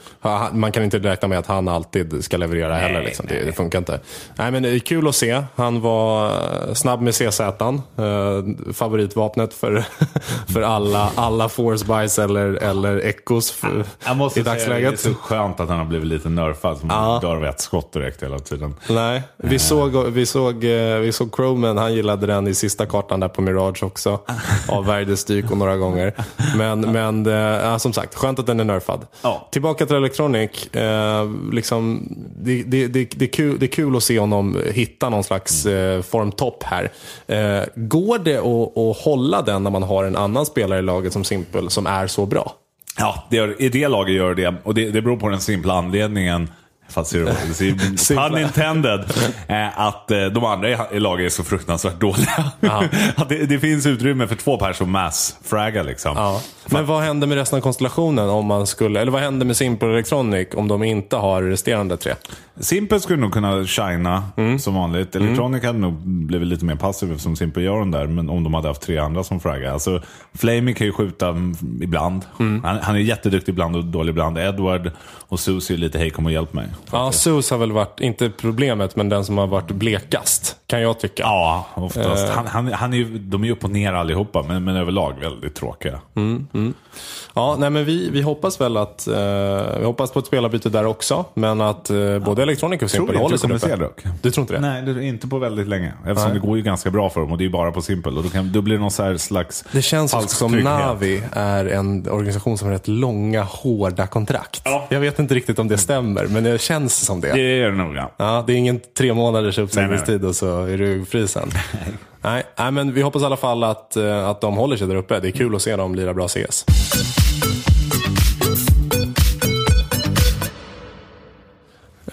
Man 0.53 0.71
kan 0.71 0.83
inte 0.83 0.99
räkna 0.99 1.27
med 1.27 1.39
att 1.39 1.47
han 1.47 1.67
alltid 1.67 2.23
ska 2.23 2.37
leverera 2.37 2.75
heller. 2.75 3.01
Liksom. 3.01 3.25
Det, 3.29 3.45
det 3.45 3.51
funkar 3.53 3.79
inte. 3.79 3.99
Nej, 4.35 4.51
men 4.51 4.63
det 4.63 4.69
är 4.69 4.79
kul 4.79 5.07
att 5.07 5.15
se. 5.15 5.43
Han 5.55 5.81
var 5.81 6.25
eh, 6.27 6.73
snabb 6.73 7.01
med 7.01 7.13
CZ. 7.13 7.39
Eh, 7.39 8.73
favoritvapnet 8.73 9.53
för, 9.53 9.83
för 10.53 10.61
alla, 10.61 11.09
alla 11.15 11.49
Force 11.49 11.85
Buys 11.85 12.19
eller, 12.19 12.45
eller 12.63 12.97
Echos 13.05 13.51
i 13.51 13.61
säga 13.61 14.43
dagsläget. 14.43 15.03
det 15.03 15.09
är 15.09 15.13
så 15.13 15.19
skönt 15.19 15.59
att 15.59 15.69
han 15.69 15.77
har 15.77 15.85
blivit 15.85 16.07
lite 16.07 16.29
nerfad. 16.29 16.77
Som 16.77 16.89
Ja. 16.89 17.19
dör 17.21 17.35
av 17.35 17.45
ett 17.45 17.61
skott 17.61 17.93
direkt 17.93 18.23
hela 18.23 18.39
tiden. 18.39 18.75
Nej, 18.89 19.23
vi 19.37 19.59
såg, 19.59 20.05
vi 20.07 20.25
såg, 20.25 20.63
eh, 20.63 20.97
vi 20.97 21.11
såg 21.11 21.35
Croman, 21.35 21.77
han 21.77 21.93
gillade 21.93 22.27
den 22.27 22.47
i 22.47 22.53
sista 22.53 22.85
kartan 22.85 23.19
där 23.19 23.27
på 23.27 23.41
Mirage 23.41 23.83
också. 23.83 24.19
Avvärjde 24.79 25.43
och 25.51 25.57
några 25.57 25.77
gånger. 25.77 26.13
Men, 26.57 26.81
men 26.81 27.25
eh, 27.25 27.77
som 27.77 27.93
sagt, 27.93 28.15
skönt 28.15 28.39
att 28.39 28.45
den 28.45 28.59
är 28.59 28.63
nerfad. 28.63 29.07
Ja. 29.21 29.47
Tillbaka 29.51 29.85
till 29.85 29.95
Electronic. 29.95 30.75
Eh, 30.75 31.29
liksom, 31.51 32.07
det, 32.35 32.63
det, 32.63 32.87
det, 32.87 33.09
det, 33.15 33.25
är 33.25 33.29
kul, 33.29 33.59
det 33.59 33.65
är 33.65 33.67
kul 33.67 33.95
att 33.95 34.03
se 34.03 34.19
honom 34.19 34.57
hitta 34.73 35.09
någon 35.09 35.23
slags 35.23 35.65
eh, 35.65 36.01
formtopp 36.01 36.63
här. 36.63 36.91
Eh, 37.27 37.63
går 37.75 38.19
det 38.19 38.37
att, 38.37 38.77
att 38.77 39.05
hålla 39.05 39.41
den 39.41 39.63
när 39.63 39.71
man 39.71 39.83
har 39.83 40.03
en 40.03 40.15
annan 40.15 40.45
spelare 40.45 40.79
i 40.79 40.81
laget 40.81 41.13
som 41.13 41.23
Simple 41.23 41.69
som 41.69 41.87
är 41.87 42.07
så 42.07 42.25
bra? 42.25 42.53
Ja, 42.97 43.23
det 43.29 43.37
gör, 43.37 43.61
i 43.61 43.69
det 43.69 43.87
laget 43.87 44.15
gör 44.15 44.35
det. 44.35 44.55
Och 44.63 44.73
det, 44.73 44.91
det 44.91 45.01
beror 45.01 45.17
på 45.17 45.29
den 45.29 45.41
simpla 45.41 45.73
anledningen. 45.73 46.49
Det 47.59 47.65
är 47.69 47.97
Simpla. 47.97 48.29
pun 48.29 48.37
intended. 48.37 48.99
eh, 49.47 49.79
Att 49.79 50.11
eh, 50.11 50.25
de 50.25 50.43
andra 50.45 50.69
i, 50.69 50.77
i 50.91 50.99
laget 50.99 51.25
är 51.25 51.29
så 51.29 51.43
fruktansvärt 51.43 51.99
dåliga. 51.99 52.51
att 53.15 53.29
det, 53.29 53.45
det 53.45 53.59
finns 53.59 53.85
utrymme 53.85 54.27
för 54.27 54.35
två 54.35 54.57
personer 54.57 54.89
mass-fragga 54.91 55.83
liksom. 55.83 56.17
Ja. 56.17 56.41
Men 56.71 56.85
vad 56.85 57.01
händer 57.01 57.27
med 57.27 57.37
resten 57.37 57.57
av 57.57 57.61
konstellationen 57.61 58.29
om 58.29 58.45
man 58.45 58.67
skulle, 58.67 59.01
eller 59.01 59.11
vad 59.11 59.21
händer 59.21 59.45
med 59.45 59.57
Simple 59.57 59.89
Electronic 59.89 60.47
om 60.55 60.67
de 60.67 60.83
inte 60.83 61.15
har 61.15 61.43
resterande 61.43 61.97
tre? 61.97 62.13
Simpel 62.59 63.01
skulle 63.01 63.21
nog 63.21 63.31
kunna 63.33 63.65
shina 63.65 64.23
Mm. 64.37 64.59
som 64.59 64.75
vanligt. 64.75 65.15
Electronic 65.15 65.63
hade 65.63 65.79
nog 65.79 65.93
blivit 66.07 66.47
lite 66.47 66.65
mer 66.65 66.75
passiv 66.75 67.17
som 67.17 67.35
Simpel 67.35 67.63
gör 67.63 67.79
den 67.79 67.91
där. 67.91 68.07
Men 68.07 68.29
om 68.29 68.43
de 68.43 68.53
hade 68.53 68.67
haft 68.67 68.81
tre 68.81 68.97
andra 68.97 69.23
som 69.23 69.39
fraggar. 69.39 69.73
Alltså, 69.73 70.01
Flamey 70.33 70.73
kan 70.73 70.87
ju 70.87 70.93
skjuta 70.93 71.27
mm, 71.29 71.55
ibland. 71.81 72.25
Mm. 72.39 72.63
Han, 72.63 72.77
han 72.81 72.95
är 72.95 72.99
jätteduktig 72.99 73.51
ibland 73.51 73.75
och 73.75 73.85
dålig 73.85 74.09
ibland. 74.11 74.37
Edward 74.37 74.91
och 75.27 75.39
Susie 75.39 75.75
är 75.75 75.79
lite 75.79 75.97
hej 75.97 76.09
kom 76.09 76.25
och 76.25 76.31
hjälp 76.31 76.53
mig. 76.53 76.65
Ja, 76.91 77.11
Sus 77.11 77.51
har 77.51 77.57
väl 77.57 77.71
varit, 77.71 77.99
inte 77.99 78.29
problemet, 78.29 78.95
men 78.95 79.09
den 79.09 79.25
som 79.25 79.37
har 79.37 79.47
varit 79.47 79.71
blekast, 79.71 80.55
kan 80.69 80.81
jag 80.81 80.99
tycka. 80.99 81.23
Ja, 81.23 81.65
oftast. 81.75 82.29
Eh. 82.29 82.35
Han, 82.35 82.47
han, 82.47 82.73
han 82.73 82.93
är 82.93 83.05
de 83.19 83.43
är 83.43 83.47
ju 83.47 83.53
upp 83.53 83.63
och 83.63 83.69
ner 83.69 83.93
allihopa, 83.93 84.43
men, 84.47 84.63
men 84.63 84.75
överlag 84.75 85.13
väldigt 85.19 85.55
tråkiga. 85.55 85.99
Ja, 87.33 87.55
nej, 87.59 87.69
men 87.69 87.85
vi, 87.85 88.09
vi 88.09 88.21
hoppas 88.21 88.61
väl 88.61 88.77
att, 88.77 89.07
eh, 89.07 89.13
vi 89.79 89.85
hoppas 89.85 90.11
på 90.11 90.19
ett 90.19 90.25
spelarbyte 90.25 90.69
där 90.69 90.85
också, 90.85 91.25
men 91.33 91.61
att 91.61 91.89
eh, 91.89 92.19
både 92.19 92.43
Electronic 92.43 92.81
och 92.81 92.91
Simple 92.91 93.17
håller 93.17 93.37
sig 93.37 93.51
uppe. 93.53 93.75
dock. 93.75 94.03
Du 94.21 94.31
tror 94.31 94.41
inte 94.41 94.53
det? 94.53 94.59
Nej, 94.59 94.81
det 94.81 94.91
är 94.91 95.01
inte 95.01 95.27
på 95.27 95.37
väldigt 95.37 95.67
länge. 95.67 95.93
Eftersom 95.99 96.31
Nej. 96.31 96.39
det 96.39 96.47
går 96.47 96.57
ju 96.57 96.63
ganska 96.63 96.91
bra 96.91 97.09
för 97.09 97.21
dem 97.21 97.31
och 97.31 97.37
det 97.37 97.41
är 97.41 97.45
ju 97.45 97.51
bara 97.51 97.71
på 97.71 97.81
Simple. 97.81 98.11
Och 98.11 98.23
då, 98.23 98.29
kan, 98.29 98.51
då 98.51 98.61
blir 98.61 98.75
det 98.75 98.81
någon 98.81 98.91
slags 98.91 99.63
Det 99.71 99.81
känns 99.81 100.13
också 100.13 100.27
som 100.27 100.51
trygghet. 100.51 100.71
Navi 100.71 101.23
är 101.31 101.65
en 101.65 102.09
organisation 102.09 102.57
som 102.57 102.67
har 102.67 102.73
rätt 102.73 102.87
långa, 102.87 103.43
hårda 103.43 104.07
kontrakt. 104.07 104.61
Ja. 104.65 104.87
Jag 104.89 104.99
vet 104.99 105.19
inte 105.19 105.35
riktigt 105.35 105.59
om 105.59 105.67
det 105.67 105.77
stämmer, 105.77 106.27
men 106.27 106.43
det 106.43 106.61
känns 106.61 107.05
som 107.05 107.21
det. 107.21 107.33
Det 107.33 107.61
är 107.61 107.71
det 107.71 107.77
nog, 107.77 107.95
ja. 107.95 108.11
Ja, 108.17 108.43
det 108.47 108.53
är 108.53 108.57
ingen 108.57 108.79
tre 108.97 109.13
månaders 109.13 109.57
uppsägningstid 109.57 110.25
och 110.25 110.35
så 110.35 110.58
är 110.59 110.77
du 110.77 111.05
fri 111.05 111.27
sen. 111.27 111.49
Nej, 112.21 112.43
nej, 112.57 112.71
men 112.71 112.93
vi 112.93 113.01
hoppas 113.01 113.21
i 113.21 113.25
alla 113.25 113.37
fall 113.37 113.63
att, 113.63 113.95
eh, 113.95 114.27
att 114.27 114.41
de 114.41 114.57
håller 114.57 114.77
sig 114.77 114.87
där 114.87 114.95
uppe. 114.95 115.19
Det 115.19 115.27
är 115.27 115.31
kul 115.31 115.55
att 115.55 115.61
se 115.61 115.75
dem 115.75 115.95
lira 115.95 116.13
bra 116.13 116.27
CS. 116.27 116.65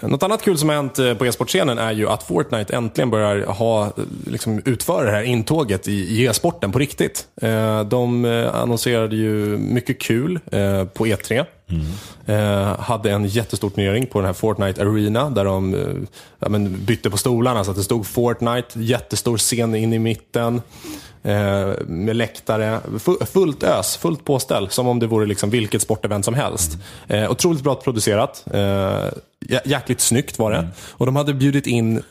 Något 0.01 0.23
annat 0.23 0.41
kul 0.41 0.57
som 0.57 0.69
har 0.69 0.75
hänt 0.75 0.99
eh, 0.99 1.13
på 1.13 1.25
e-sportscenen 1.25 1.77
är 1.77 1.91
ju 1.91 2.09
att 2.09 2.23
Fortnite 2.23 2.75
äntligen 2.75 3.09
börjar 3.09 3.45
ha, 3.45 3.85
eh, 3.85 3.91
liksom, 4.25 4.61
utföra 4.65 5.05
det 5.05 5.11
här 5.11 5.23
intåget 5.23 5.87
i, 5.87 6.25
e-sporten 6.25 6.71
på 6.71 6.79
riktigt. 6.79 7.27
De 7.85 8.25
annonserade 8.53 9.15
ju 9.15 9.57
mycket 9.57 10.01
kul 10.01 10.39
på 10.93 11.05
E3. 11.05 11.45
Mm. 11.69 11.85
Eh, 12.25 12.79
hade 12.79 13.11
en 13.11 13.25
jättestor 13.25 13.69
turnering 13.69 14.07
på 14.07 14.19
den 14.19 14.25
här 14.25 14.33
Fortnite 14.33 14.81
Arena 14.81 15.29
där 15.29 15.45
de 15.45 15.73
eh, 15.73 15.81
ja, 16.39 16.49
men 16.49 16.85
bytte 16.85 17.09
på 17.09 17.17
stolarna 17.17 17.63
så 17.63 17.71
att 17.71 17.77
det 17.77 17.83
stod 17.83 18.07
Fortnite, 18.07 18.79
jättestor 18.79 19.37
scen 19.37 19.75
in 19.75 19.93
i 19.93 19.99
mitten. 19.99 20.61
Eh, 21.27 21.73
med 21.87 22.15
läktare, 22.15 22.79
fu- 22.99 23.25
fullt 23.25 23.63
ös, 23.63 23.97
fullt 23.97 24.25
påställ. 24.25 24.69
Som 24.69 24.87
om 24.87 24.99
det 24.99 25.07
vore 25.07 25.25
liksom 25.25 25.49
vilket 25.49 25.81
sportevent 25.81 26.25
som 26.25 26.33
helst. 26.33 26.77
Eh, 27.07 27.31
otroligt 27.31 27.63
bra 27.63 27.75
producerat. 27.75 28.43
Eh, 28.53 28.59
jä- 29.47 29.61
jäkligt 29.65 30.01
snyggt 30.01 30.39
var 30.39 30.51
det. 30.51 30.67
Och 30.91 31.05
de 31.05 31.15
hade 31.15 31.33
bjudit 31.33 31.67
in 31.67 31.97
eh, 31.97 32.01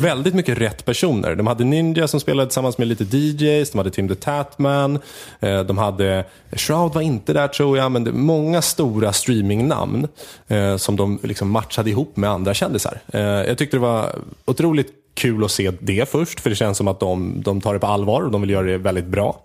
väldigt 0.00 0.34
mycket 0.34 0.58
rätt 0.58 0.84
personer. 0.84 1.34
De 1.34 1.46
hade 1.46 1.64
Ninja 1.64 2.08
som 2.08 2.20
spelade 2.20 2.46
tillsammans 2.48 2.78
med 2.78 2.88
lite 2.88 3.04
DJs, 3.16 3.70
de 3.70 3.78
hade 3.78 3.90
Tim 3.90 4.08
the 4.08 4.14
Tatman, 4.14 4.98
eh, 5.40 5.60
de 5.60 5.78
hade, 5.78 6.24
Shroud 6.52 6.92
var 6.94 7.02
inte 7.02 7.32
där 7.32 7.48
tror 7.48 7.78
jag, 7.78 7.92
men 7.92 8.04
det, 8.04 8.12
många 8.12 8.62
stora 8.62 9.12
streamingnamn 9.12 10.08
eh, 10.48 10.76
som 10.76 10.96
de 10.96 11.18
liksom 11.22 11.50
matchade 11.50 11.90
ihop 11.90 12.16
med 12.16 12.30
andra 12.30 12.54
kändisar. 12.54 13.00
Eh, 13.12 13.20
jag 13.20 13.58
tyckte 13.58 13.76
det 13.76 13.80
var 13.80 14.18
otroligt 14.44 14.88
kul 15.14 15.44
att 15.44 15.50
se 15.50 15.72
det 15.80 16.08
först, 16.08 16.40
för 16.40 16.50
det 16.50 16.56
känns 16.56 16.78
som 16.78 16.88
att 16.88 17.00
de, 17.00 17.42
de 17.42 17.60
tar 17.60 17.74
det 17.74 17.80
på 17.80 17.86
allvar 17.86 18.22
och 18.22 18.30
de 18.30 18.40
vill 18.40 18.50
göra 18.50 18.66
det 18.66 18.78
väldigt 18.78 19.06
bra. 19.06 19.40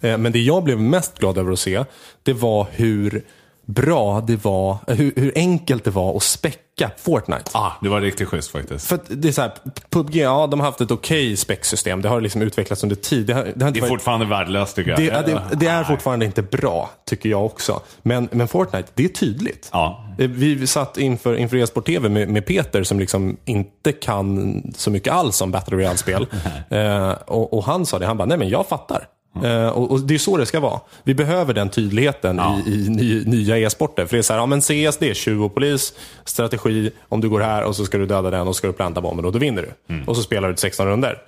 Eh, 0.00 0.18
men 0.18 0.32
det 0.32 0.38
jag 0.38 0.64
blev 0.64 0.80
mest 0.80 1.18
glad 1.18 1.38
över 1.38 1.52
att 1.52 1.58
se, 1.58 1.84
det 2.22 2.32
var 2.32 2.66
hur 2.70 3.24
bra 3.66 4.20
det 4.20 4.44
var, 4.44 4.78
hur, 4.86 5.12
hur 5.16 5.32
enkelt 5.34 5.84
det 5.84 5.90
var 5.90 6.16
att 6.16 6.22
späcka 6.22 6.90
Fortnite. 6.96 7.50
Ah, 7.52 7.72
det 7.82 7.88
var 7.88 8.00
riktigt 8.00 8.28
schysst 8.28 8.50
faktiskt. 8.50 8.86
För 8.86 8.98
det 9.08 9.28
är 9.28 9.32
så 9.32 9.42
här, 9.42 9.52
PubG, 9.90 10.16
ja 10.16 10.46
de 10.46 10.60
har 10.60 10.66
haft 10.66 10.80
ett 10.80 10.90
okej 10.90 11.36
specsystem. 11.36 12.02
Det 12.02 12.08
har 12.08 12.20
liksom 12.20 12.42
utvecklats 12.42 12.82
under 12.82 12.96
tid. 12.96 13.26
Det, 13.26 13.32
har, 13.34 13.48
det, 13.54 13.64
har 13.64 13.70
Det 13.70 13.78
är 13.78 13.80
varit, 13.80 13.88
fortfarande 13.90 14.26
värdelöst 14.26 14.76
tycker 14.76 14.90
jag. 14.90 15.00
det, 15.00 15.32
det, 15.32 15.56
det 15.56 15.66
är 15.66 15.84
fortfarande 15.84 16.26
inte 16.26 16.42
bra, 16.42 16.90
tycker 17.04 17.28
jag 17.28 17.44
också. 17.44 17.80
Men, 18.02 18.28
men 18.32 18.48
Fortnite, 18.48 18.88
det 18.94 19.04
är 19.04 19.08
tydligt. 19.08 19.68
Ja. 19.72 20.04
Eh, 20.18 20.28
Vi 20.28 20.66
satt 20.66 20.98
inför, 20.98 21.36
inför 21.36 21.56
e-sport 21.56 21.86
TV 21.86 22.08
med, 22.08 22.28
med 22.28 22.46
Peter 22.46 22.82
som 22.82 22.98
liksom 22.98 23.36
inte 23.44 23.92
kan 23.92 24.62
så 24.76 24.90
mycket 24.90 25.12
alls 25.12 25.40
om 25.40 25.50
Battle 25.50 25.76
Royale-spel. 25.76 26.26
eh, 26.70 27.10
och, 27.10 27.52
och 27.52 27.64
han 27.64 27.86
sa 27.86 27.98
det, 27.98 28.06
han 28.06 28.16
bara, 28.16 28.26
nej 28.26 28.38
men 28.38 28.48
jag 28.48 28.66
fattar. 28.68 29.08
Eh, 29.44 29.68
och, 29.68 29.90
och 29.90 30.00
Det 30.00 30.14
är 30.14 30.18
så 30.18 30.36
det 30.36 30.46
ska 30.46 30.60
vara. 30.60 30.80
Vi 31.02 31.14
behöver 31.14 31.54
den 31.54 31.68
tydligheten 31.70 32.36
Ja. 32.36 32.58
i, 32.66 32.70
i 32.70 32.88
ny, 32.88 33.24
nya 33.24 33.58
e-sporter. 33.58 34.06
För 34.06 34.16
det 34.16 34.20
är 34.20 34.22
så 34.22 34.32
här, 34.32 34.40
ja 34.40 34.46
men 34.46 34.60
CS 34.60 34.96
det 34.98 35.10
är 35.10 35.14
tjuv 35.14 35.42
och 35.44 35.54
polis, 35.54 35.92
strategi, 36.24 36.90
om 37.08 37.20
du 37.20 37.28
går 37.28 37.40
här 37.40 37.62
och 37.64 37.76
så 37.76 37.84
ska 37.84 37.98
du 37.98 38.06
döda 38.06 38.30
den 38.30 38.40
och 38.48 38.54
så 38.54 38.58
ska 38.58 38.66
du 38.66 38.72
planta 38.72 39.00
bomben 39.00 39.24
och 39.24 39.32
då 39.32 39.38
vinner 39.38 39.62
du. 39.62 39.94
Mm. 39.94 40.08
Och 40.08 40.16
så 40.16 40.22
spelar 40.22 40.48
du 40.48 40.54
till 40.54 40.60
16 40.62 40.86
runder. 40.86 41.18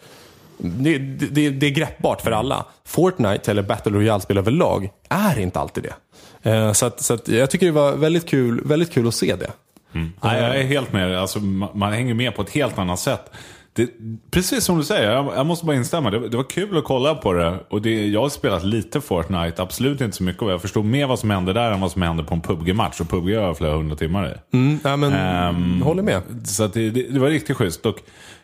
Det, 0.59 0.99
det, 0.99 1.51
det 1.51 1.67
är 1.67 1.71
greppbart 1.71 2.21
för 2.21 2.31
alla. 2.33 2.65
Fortnite 2.85 3.51
eller 3.51 3.63
Battle 3.63 3.93
Royale-spel 3.93 4.39
överlag 4.39 4.91
är 5.09 5.39
inte 5.39 5.61
alltid 5.61 5.85
det. 5.85 6.51
Eh, 6.51 6.73
Så, 6.73 6.87
att, 6.87 7.01
så 7.01 7.15
att 7.15 7.29
jag 7.29 7.51
tycker 7.51 7.67
det 7.67 7.73
var 7.73 7.93
väldigt 7.93 8.27
kul, 8.29 8.61
väldigt 8.65 8.93
kul 8.93 9.09
att 9.09 9.15
se 9.15 9.37
det. 9.37 9.51
Nej, 9.93 10.11
jag 10.43 10.57
är 10.57 10.63
helt 10.65 10.93
med. 10.93 11.19
Alltså, 11.19 11.39
man 11.75 11.93
hänger 11.93 12.15
med 12.15 12.35
på 12.37 12.43
ett 12.43 12.51
helt 12.51 12.79
annat 12.79 12.99
sätt. 12.99 13.31
Det, 13.79 13.89
precis 14.31 14.65
som 14.65 14.79
du 14.79 14.85
säger, 14.85 15.11
jag, 15.11 15.33
jag 15.37 15.47
måste 15.47 15.67
bara 15.67 15.77
instämma. 15.77 16.11
Det, 16.11 16.29
det 16.29 16.37
var 16.37 16.51
kul 16.51 16.79
att 16.79 16.85
kolla 16.85 17.15
på 17.15 17.33
det. 17.33 17.59
Och 17.69 17.83
det, 17.83 18.07
jag 18.07 18.21
har 18.21 18.29
spelat 18.29 18.65
lite 18.65 19.01
Fortnite, 19.01 19.63
absolut 19.63 20.01
inte 20.01 20.17
så 20.17 20.23
mycket. 20.23 20.43
Och 20.43 20.51
jag 20.51 20.63
förstod 20.63 20.85
mer 20.85 21.07
vad 21.07 21.19
som 21.19 21.31
hände 21.31 21.53
där 21.53 21.73
än 21.73 21.81
vad 21.81 21.93
som 21.93 22.03
hände 22.03 22.25
på 22.25 22.35
en 22.35 22.41
PubG-match. 22.41 23.01
Och 23.01 23.09
PubG 23.09 23.35
har 23.35 23.43
jag 23.43 23.57
flera 23.57 23.77
hundra 23.77 23.97
timmar 23.97 24.29
i. 24.29 24.57
Mm, 24.57 24.79
ja, 24.85 24.97
men, 24.97 25.13
Ehm, 25.13 25.83
håller 25.83 26.03
med. 26.03 26.23
Så 26.45 26.67
det, 26.67 26.91
det, 26.91 27.19
var 27.19 27.29
riktigt 27.29 27.57
schysst. 27.57 27.87
Och 27.87 27.99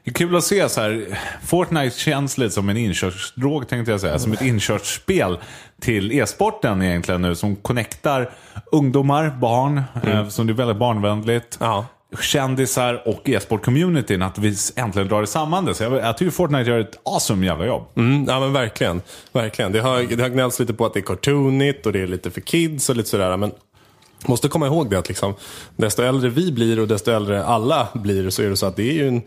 det 0.04 0.10
är 0.10 0.14
kul 0.14 0.36
att 0.36 0.44
se 0.44 0.68
så 0.68 0.80
här. 0.80 1.18
Fortnite 1.44 1.98
känns 1.98 2.38
lite 2.38 2.50
som 2.50 2.68
en 2.68 2.76
inkörsdrog 2.76 3.68
tänkte 3.68 3.90
jag 3.90 4.00
säga. 4.00 4.18
Som 4.18 4.32
ett 4.32 4.42
inkörsspel 4.42 5.38
till 5.80 6.12
e-sporten 6.12 6.82
egentligen 6.82 7.22
nu. 7.22 7.34
Som 7.34 7.56
connectar 7.56 8.30
ungdomar, 8.72 9.30
barn. 9.40 9.82
Eh, 10.02 10.28
som 10.28 10.46
det 10.46 10.52
är 10.52 10.54
väldigt 10.54 10.76
barnvänligt. 10.76 11.58
Ja. 11.60 11.86
Kändisar 12.20 13.02
och 13.08 13.28
e-sport-communityn. 13.28 14.22
Att 14.22 14.38
vi 14.38 14.56
äntligen 14.76 15.08
drar 15.08 15.20
det 15.20 15.26
samman 15.26 15.64
det. 15.64 15.74
Så 15.74 15.82
jag, 15.82 15.92
jag 15.92 16.18
tycker 16.18 16.30
Fortnite 16.30 16.70
gör 16.70 16.78
ett 16.78 16.98
awesome 17.04 17.46
jävla 17.46 17.66
jobb. 17.66 17.82
Mm, 17.96 18.24
ja 18.28 18.40
men 18.40 18.52
verkligen. 18.52 19.02
verkligen. 19.32 19.72
Det, 19.72 19.80
har, 19.80 20.16
det 20.16 20.22
har 20.22 20.28
gnällts 20.28 20.60
lite 20.60 20.74
på 20.74 20.86
att 20.86 20.94
det 20.94 21.00
är 21.00 21.02
cartoonigt 21.02 21.86
och 21.86 21.92
det 21.92 22.00
är 22.00 22.06
lite 22.06 22.30
för 22.30 22.40
kids 22.40 22.88
och 22.88 22.96
lite 22.96 23.08
sådär. 23.08 23.36
Men 23.36 23.52
måste 24.26 24.48
komma 24.48 24.66
ihåg 24.66 24.90
det 24.90 24.98
att 24.98 25.08
liksom, 25.08 25.34
desto 25.76 26.02
äldre 26.02 26.28
vi 26.30 26.52
blir 26.52 26.80
och 26.80 26.88
desto 26.88 27.10
äldre 27.10 27.44
alla 27.44 27.88
blir 27.94 28.30
så 28.30 28.42
är 28.42 28.50
det 28.50 28.56
så 28.56 28.66
att 28.66 28.76
det 28.76 28.90
är 28.90 28.92
ju 28.92 29.08
en, 29.08 29.22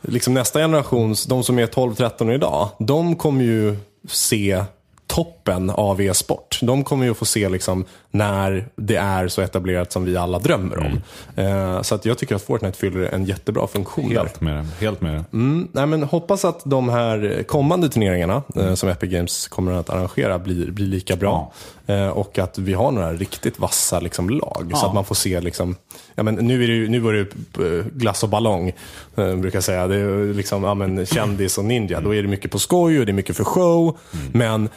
liksom 0.00 0.34
nästa 0.34 0.58
generations, 0.58 1.26
de 1.26 1.44
som 1.44 1.58
är 1.58 1.66
12-13 1.66 2.34
idag, 2.34 2.68
de 2.78 3.16
kommer 3.16 3.44
ju 3.44 3.76
se 4.08 4.64
toppen 5.12 5.70
av 5.70 6.00
e-sport. 6.00 6.58
De 6.62 6.84
kommer 6.84 7.04
ju 7.04 7.10
att 7.10 7.16
få 7.16 7.24
se 7.24 7.48
liksom 7.48 7.84
när 8.10 8.68
det 8.76 8.96
är 8.96 9.28
så 9.28 9.42
etablerat 9.42 9.92
som 9.92 10.04
vi 10.04 10.16
alla 10.16 10.38
drömmer 10.38 10.78
om. 10.78 11.00
Eh, 11.36 11.82
så 11.82 11.94
att 11.94 12.04
jag 12.04 12.18
tycker 12.18 12.34
att 12.34 12.42
Fortnite 12.42 12.78
fyller 12.78 13.14
en 13.14 13.24
jättebra 13.24 13.66
funktion 13.66 14.08
där. 14.08 14.20
Helt 14.20 14.40
med 14.40 14.56
det. 14.56 14.66
Helt 14.80 15.00
med 15.00 15.14
det. 15.14 15.24
Mm, 15.32 15.68
nej, 15.72 15.86
men 15.86 16.02
hoppas 16.02 16.44
att 16.44 16.60
de 16.64 16.88
här 16.88 17.44
kommande 17.48 17.88
turneringarna 17.88 18.42
eh, 18.56 18.74
som 18.74 18.88
Epic 18.88 19.10
Games 19.10 19.48
kommer 19.48 19.72
att 19.72 19.90
arrangera 19.90 20.38
blir, 20.38 20.70
blir 20.70 20.86
lika 20.86 21.16
bra. 21.16 21.52
Eh, 21.81 21.81
och 22.12 22.38
att 22.38 22.58
vi 22.58 22.72
har 22.74 22.90
några 22.90 23.12
riktigt 23.12 23.58
vassa 23.58 24.00
liksom, 24.00 24.30
lag. 24.30 24.66
Så 24.70 24.76
Ja. 24.82 24.88
att 24.88 24.94
man 24.94 25.04
får 25.04 25.14
se, 25.14 25.40
liksom, 25.40 25.76
ja, 26.14 26.22
men 26.22 26.34
nu, 26.34 26.64
är 26.64 26.68
det, 26.68 26.88
nu 26.88 26.98
var 26.98 27.12
det 27.12 27.18
ju, 27.18 27.78
eh, 27.78 27.86
glass 27.86 28.22
och 28.22 28.28
ballong, 28.28 28.72
eh, 29.16 29.36
brukar 29.36 29.56
jag 29.56 29.64
säga. 29.64 29.86
Det 29.86 29.96
är 29.96 30.34
liksom, 30.34 30.64
ja, 30.64 30.74
men, 30.74 31.06
kändis 31.06 31.58
och 31.58 31.64
ninja. 31.64 32.00
Då 32.00 32.14
är 32.14 32.22
det 32.22 32.28
mycket 32.28 32.50
på 32.50 32.58
skoj 32.58 33.00
och 33.00 33.06
det 33.06 33.12
är 33.12 33.14
mycket 33.14 33.36
för 33.36 33.44
show. 33.44 33.98
Men 34.32 34.68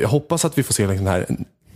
jag 0.00 0.08
hoppas 0.08 0.44
att 0.44 0.58
vi 0.58 0.62
får 0.62 0.74
se 0.74 0.86
liksom, 0.86 1.06
här 1.06 1.26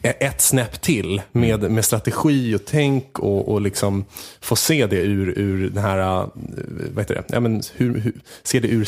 ett 0.02 0.40
snäpp 0.40 0.80
till 0.80 1.22
med, 1.32 1.70
med 1.70 1.84
strategi 1.84 2.54
och 2.54 2.60
tänk 2.66 3.18
och, 3.18 3.48
och 3.52 3.60
liksom 3.60 4.04
få 4.40 4.56
se 4.56 4.86
det 4.86 4.96
ur, 4.96 5.38
ur 5.38 5.70
den 5.70 5.82
här, 5.84 5.98
eh, 6.22 6.26
vad 6.94 7.04
heter 7.04 7.14
det, 7.14 7.24
ja, 7.28 7.40
men 7.40 7.62
hur, 7.76 7.98
hur, 8.00 8.12
se 8.42 8.60
det 8.60 8.68
ur 8.68 8.86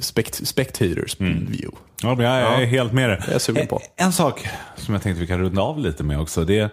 spect, 0.00 0.46
spectators 0.48 1.16
view. 1.20 1.70
Ja, 2.02 2.14
men 2.14 2.26
jag 2.26 2.34
är 2.36 2.60
Ja. 2.60 2.66
helt 2.66 2.92
med 2.92 3.10
det. 3.10 3.22
Jag 3.26 3.34
är 3.34 3.38
sugen 3.38 3.66
på. 3.66 3.80
En, 3.96 4.06
en 4.06 4.12
sak 4.12 4.48
som 4.76 4.94
jag 4.94 5.02
tänkte 5.02 5.20
vi 5.20 5.26
kan 5.26 5.38
runda 5.40 5.62
av 5.62 5.78
lite 5.78 6.02
med 6.04 6.20
också. 6.20 6.44
Det 6.44 6.58
är 6.58 6.70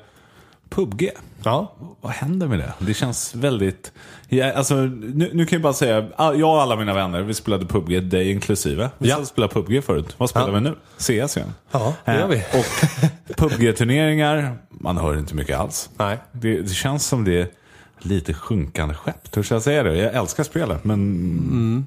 PubG. 0.69 1.09
Ja. 1.43 1.75
Vad 2.01 2.11
händer 2.11 2.47
med 2.47 2.59
det? 2.59 2.73
Det 2.79 2.93
känns 2.93 3.35
väldigt... 3.35 3.91
Ja, 4.29 4.51
alltså, 4.53 4.75
nu, 4.75 5.29
nu 5.33 5.45
kan 5.45 5.55
jag 5.57 5.61
bara 5.61 5.73
säga, 5.73 6.07
jag 6.17 6.41
och 6.41 6.61
alla 6.61 6.75
mina 6.75 6.93
vänner, 6.93 7.21
vi 7.21 7.33
spelade 7.33 7.65
PubG, 7.65 8.03
dig 8.03 8.31
inklusive. 8.31 8.89
Vi 8.97 9.09
Ja. 9.09 9.25
spelade 9.25 9.53
PubG 9.53 9.83
förut. 9.83 10.15
Vad 10.17 10.29
spelar 10.29 10.47
Ja. 10.47 10.53
vi 10.53 10.59
nu? 10.61 10.75
CS 10.97 11.37
igen. 11.37 11.53
Ja, 11.71 11.93
det 12.05 12.13
gör 12.13 12.21
Eh, 12.21 12.27
vi. 12.27 12.43
Och 12.59 12.65
PubG-turneringar, 13.37 14.57
man 14.69 14.97
hör 14.97 15.17
inte 15.17 15.35
mycket 15.35 15.57
alls. 15.59 15.89
Nej. 15.97 16.17
Det, 16.31 16.61
det 16.61 16.69
känns 16.73 17.05
som 17.07 17.23
det 17.23 17.41
är 17.41 17.47
lite 17.99 18.33
sjunkande 18.33 18.95
skepp. 18.95 19.31
Törs 19.31 19.51
jag 19.51 19.61
säga 19.61 19.83
det? 19.83 19.97
Jag 19.97 20.13
älskar 20.15 20.43
spelet, 20.43 20.83
men 20.83 20.93
Mm. 20.99 21.85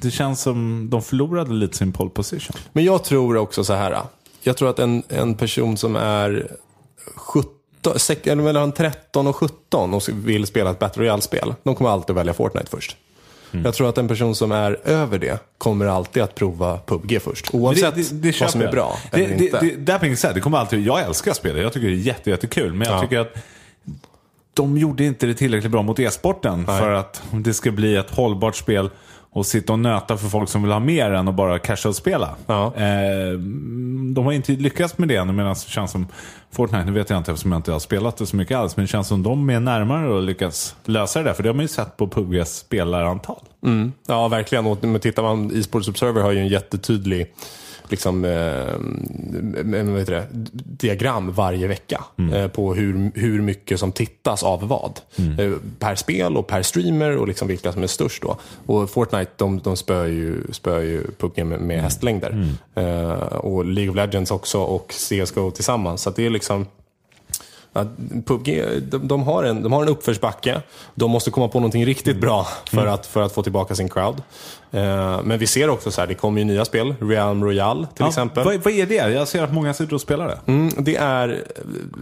Det 0.00 0.10
känns 0.10 0.40
som 0.42 0.90
de 0.90 1.02
förlorade 1.02 1.52
lite 1.52 1.76
sin 1.76 1.92
pole 1.92 2.10
position. 2.10 2.56
Men 2.72 2.84
jag 2.84 3.04
tror 3.04 3.36
också 3.36 3.64
så 3.64 3.72
här. 3.72 3.98
Jag 4.42 4.56
tror 4.56 4.70
att 4.70 4.78
en, 4.78 5.02
en 5.08 5.34
person 5.34 5.76
som 5.76 5.96
är 5.96 6.50
17, 7.16 7.52
sek- 7.96 8.26
eller 8.26 8.42
mellan 8.42 8.72
13 8.72 9.26
och 9.26 9.36
17 9.36 9.94
och 9.94 10.02
vill 10.12 10.46
spela 10.46 10.70
ett 10.70 10.78
Battle 10.78 11.02
Royale-spel, 11.02 11.54
de 11.62 11.74
kommer 11.74 11.90
alltid 11.90 12.16
välja 12.16 12.34
Fortnite 12.34 12.70
först. 12.70 12.96
Mm. 13.52 13.64
Jag 13.64 13.74
tror 13.74 13.88
att 13.88 13.98
en 13.98 14.08
person 14.08 14.34
som 14.34 14.52
är 14.52 14.78
över 14.84 15.18
det 15.18 15.40
kommer 15.58 15.86
alltid 15.86 16.22
att 16.22 16.34
prova 16.34 16.78
PubG 16.78 17.22
först. 17.22 17.54
Oavsett 17.54 17.94
vad 18.12 18.34
köper 18.34 18.52
som 18.52 18.60
är 18.60 18.72
bra 18.72 18.96
det, 19.10 19.16
eller 19.24 19.36
det, 19.36 19.44
inte. 19.44 19.60
Det, 19.60 20.32
det 20.34 20.40
kommer 20.40 20.58
alltid, 20.58 20.86
jag 20.86 21.00
älskar 21.00 21.32
spelet. 21.32 21.62
Jag 21.62 21.72
tycker 21.72 21.88
det 21.88 21.94
är 21.94 21.96
jätte, 21.96 22.30
jättekul. 22.30 22.72
Men 22.74 22.88
jag 22.88 22.96
Ja. 22.96 23.02
tycker 23.02 23.18
att 23.18 23.34
de 24.54 24.78
gjorde 24.78 25.04
inte 25.04 25.26
det 25.26 25.34
tillräckligt 25.34 25.72
bra 25.72 25.82
mot 25.82 25.98
e-sporten 25.98 26.66
för 26.66 26.92
att 26.92 27.22
det 27.32 27.54
ska 27.54 27.70
bli 27.70 27.96
ett 27.96 28.10
hållbart 28.10 28.56
spel 28.56 28.90
och 29.36 29.46
sitta 29.46 29.72
och 29.72 29.78
nöta 29.78 30.16
för 30.16 30.28
folk 30.28 30.48
som 30.48 30.62
vill 30.62 30.72
ha 30.72 30.80
mer 30.80 31.10
än 31.10 31.28
att 31.28 31.34
bara 31.34 31.58
casual-spela. 31.58 32.34
Ja. 32.46 32.74
Eh, 32.76 33.38
de 34.14 34.24
har 34.24 34.32
inte 34.32 34.52
lyckats 34.52 34.98
med 34.98 35.08
det 35.08 35.16
ännu 35.16 35.32
medan 35.32 35.54
det 35.54 35.70
känns 35.70 35.90
som 35.90 36.06
Fortnite, 36.50 36.84
nu 36.84 36.92
vet 36.92 37.10
jag 37.10 37.16
inte 37.16 37.32
eftersom 37.32 37.52
jag 37.52 37.58
inte 37.58 37.72
har 37.72 37.78
spelat 37.78 38.16
det 38.16 38.26
så 38.26 38.36
mycket 38.36 38.56
alls, 38.56 38.76
men 38.76 38.84
det 38.84 38.88
känns 38.88 39.08
som 39.08 39.22
de 39.22 39.50
är 39.50 39.60
närmare 39.60 40.18
att 40.18 40.24
lyckas 40.24 40.76
lösa 40.84 41.18
det 41.18 41.24
där. 41.24 41.34
För 41.34 41.42
det 41.42 41.48
har 41.48 41.54
man 41.54 41.64
ju 41.64 41.68
sett 41.68 41.96
på 41.96 42.08
PubGs 42.08 42.56
spelarantal. 42.56 43.42
Mm. 43.64 43.92
Ja, 44.06 44.28
verkligen. 44.28 44.66
Och 44.66 45.02
tittar 45.02 45.22
man, 45.22 45.58
e-sports 45.58 45.88
Observer 45.88 46.22
har 46.22 46.32
ju 46.32 46.38
en 46.38 46.48
jättetydlig 46.48 47.34
liksom, 47.90 48.24
eh, 48.24 48.74
vad 49.84 49.98
heter 49.98 50.12
det, 50.12 50.26
diagram 50.52 51.32
varje 51.32 51.66
vecka 51.66 52.04
eh, 52.32 52.48
på 52.48 52.74
hur, 52.74 53.10
hur 53.14 53.40
mycket 53.40 53.80
som 53.80 53.92
tittas 53.92 54.42
av 54.42 54.68
vad. 54.68 55.00
Eh, 55.16 55.52
per 55.78 55.94
spel 55.94 56.36
och 56.36 56.46
per 56.46 56.62
streamer 56.62 57.16
och 57.16 57.28
liksom 57.28 57.48
vilka 57.48 57.72
som 57.72 57.82
är 57.82 57.86
störst 57.86 58.22
då. 58.22 58.38
Och 58.66 58.90
Fortnite 58.90 59.30
de, 59.36 59.58
de 59.58 59.76
spöar 59.76 60.06
ju, 60.06 60.42
spöar 60.52 60.80
ju 60.80 61.04
PubG 61.18 61.46
med, 61.46 61.60
med 61.60 61.82
hästlängder. 61.82 62.54
Eh, 62.74 63.36
och 63.36 63.64
League 63.64 63.90
of 63.90 63.96
Legends 63.96 64.30
också 64.30 64.58
och 64.58 64.92
CSGO 64.92 65.50
tillsammans. 65.50 66.02
Så 66.02 66.10
att 66.10 66.16
det 66.16 66.26
är 66.26 66.30
liksom 66.30 66.66
PubG, 68.26 68.64
de, 68.82 69.08
de, 69.08 69.22
har 69.22 69.44
en, 69.44 69.62
de 69.62 69.72
har 69.72 69.82
en 69.82 69.88
uppförsbacke. 69.88 70.62
De 70.94 71.10
måste 71.10 71.30
komma 71.30 71.48
på 71.48 71.60
någonting 71.60 71.86
riktigt 71.86 72.20
bra 72.20 72.46
för, 72.70 72.86
att, 72.86 73.06
för 73.06 73.22
att 73.22 73.32
få 73.32 73.42
tillbaka 73.42 73.74
sin 73.74 73.88
crowd. 73.88 74.22
Eh, 74.76 75.20
men 75.24 75.38
vi 75.38 75.46
ser 75.46 75.68
också 75.70 75.90
så 75.90 76.00
här, 76.00 76.08
det 76.08 76.14
kommer 76.14 76.38
ju 76.38 76.44
nya 76.44 76.64
spel. 76.64 76.94
Realm 77.00 77.44
Royale 77.44 77.80
till 77.86 77.94
Ja, 77.98 78.08
exempel. 78.08 78.44
Vad, 78.44 78.56
vad 78.56 78.72
är 78.72 78.86
det? 78.86 78.94
Jag 78.94 79.28
ser 79.28 79.42
att 79.42 79.52
många 79.52 79.74
sitter 79.74 79.94
och 79.94 80.00
spelar 80.00 80.28
det. 80.28 80.52
Mm, 80.52 80.70
det, 80.78 80.96
är, 80.96 81.44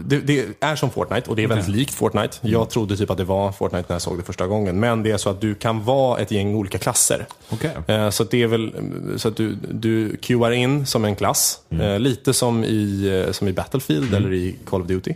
det, 0.05 0.19
det 0.21 0.45
är 0.61 0.77
som 0.77 0.91
Fortnite 0.91 1.31
och 1.31 1.37
det 1.37 1.43
är 1.43 1.47
väldigt 1.49 1.69
likt 1.69 1.95
Fortnite. 1.95 2.37
Jag 2.41 2.71
trodde 2.71 2.97
typ 2.97 3.11
att 3.11 3.19
det 3.19 3.25
var 3.25 3.53
Fortnite 3.53 3.85
när 3.89 3.95
jag 3.95 4.03
såg 4.03 4.19
det 4.19 4.23
första 4.23 4.47
gången. 4.47 4.81
Men 4.81 5.03
det 5.03 5.11
är 5.11 5.17
så 5.17 5.31
att 5.31 5.41
du 5.41 5.55
kan 5.55 5.85
vara 5.85 6.19
ett 6.21 6.31
gäng 6.31 6.55
olika 6.55 6.79
klasser. 6.79 7.27
Okej. 7.51 7.71
Eh, 7.87 8.11
Så 8.11 8.25
det 8.25 8.43
är 8.43 8.47
väl 8.47 8.73
så 9.17 9.29
att 9.29 9.37
du, 9.37 9.57
du 9.71 10.17
queuar 10.17 10.51
in 10.51 10.87
som 10.87 11.05
en 11.05 11.17
klass. 11.17 11.59
Eh, 11.71 11.99
lite 11.99 12.33
som 12.35 12.65
i, 12.65 13.25
som 13.33 13.49
i 13.49 13.53
Battlefield 13.53 14.15
eller 14.15 14.33
i 14.33 14.57
Call 14.65 14.81
of 14.81 14.87
Duty. 14.87 15.15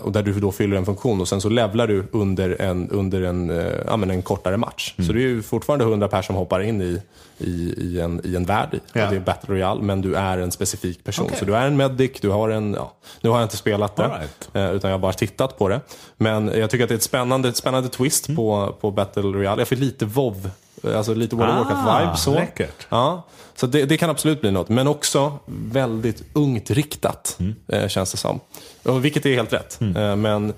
Och 0.00 0.12
där 0.12 0.22
du 0.22 0.32
då 0.40 0.52
fyller 0.52 0.76
en 0.76 0.84
funktion 0.86 1.20
och 1.20 1.28
sen 1.28 1.40
så 1.40 1.48
levlar 1.48 1.86
du 1.86 2.04
under 2.10 2.62
en, 2.62 2.90
under 2.90 3.22
en, 3.22 3.70
ja, 3.86 3.96
men 3.96 4.10
en 4.10 4.22
kortare 4.22 4.56
match. 4.56 4.94
Så 4.96 5.12
det 5.12 5.18
är 5.18 5.22
ju 5.28 5.42
fortfarande 5.42 5.84
100 5.84 6.08
personer 6.08 6.30
som 6.30 6.36
hoppar 6.36 6.60
in 6.62 6.69
i, 6.82 7.02
i, 7.38 7.74
i, 7.78 8.00
en, 8.00 8.20
i 8.24 8.36
en 8.36 8.44
värld. 8.44 8.80
Ja. 8.92 9.04
Och 9.04 9.10
det 9.10 9.16
är 9.16 9.20
Battle 9.20 9.54
Royale, 9.54 9.82
men 9.82 10.00
du 10.00 10.14
är 10.14 10.38
en 10.38 10.50
specifik 10.52 11.04
person. 11.04 11.24
Okej. 11.26 11.38
Så 11.38 11.44
du 11.44 11.56
är 11.56 11.66
en 11.66 11.76
medic, 11.76 12.10
du 12.20 12.28
har 12.30 12.48
en, 12.48 12.74
ja, 12.74 12.92
nu 13.20 13.30
har 13.30 13.36
jag 13.38 13.44
inte 13.44 13.56
spelat 13.56 13.96
det, 13.96 14.02
right. 14.08 14.48
eh, 14.52 14.70
utan 14.70 14.90
jag 14.90 14.98
har 14.98 15.02
bara 15.02 15.12
tittat 15.12 15.58
på 15.58 15.68
det. 15.68 15.80
Men 16.16 16.48
jag 16.54 16.70
tycker 16.70 16.84
att 16.84 16.88
det 16.88 16.94
är 16.94 16.96
ett 16.96 17.02
spännande, 17.02 17.48
ett 17.48 17.56
spännande 17.56 17.88
twist 17.88 18.28
Mm. 18.28 18.36
på, 18.36 18.74
på 18.80 18.90
Battle 18.90 19.22
Royale. 19.22 19.60
Jag 19.60 19.68
fick 19.68 19.78
lite 19.78 20.04
WoW, 20.04 20.50
alltså 20.94 21.14
lite 21.14 21.36
World 21.36 21.50
of 21.60 21.66
Ah, 21.70 21.74
Warcraft-vibe. 21.74 22.14
Så. 22.16 22.34
läckert. 22.34 22.86
Ja, 22.88 23.26
så 23.54 23.66
det, 23.66 23.84
det 23.84 23.96
kan 23.96 24.10
absolut 24.10 24.40
bli 24.40 24.50
något. 24.50 24.68
Men 24.68 24.86
också 24.88 25.38
väldigt 25.46 26.22
ungt 26.32 26.70
riktat, 26.70 27.36
Mm. 27.40 27.54
eh, 27.68 27.88
känns 27.88 28.10
det 28.10 28.16
som. 28.18 28.40
Och, 28.82 29.04
vilket 29.04 29.26
är 29.26 29.34
helt 29.34 29.52
rätt. 29.52 29.78
Eh, 29.80 30.16
men, 30.16 30.52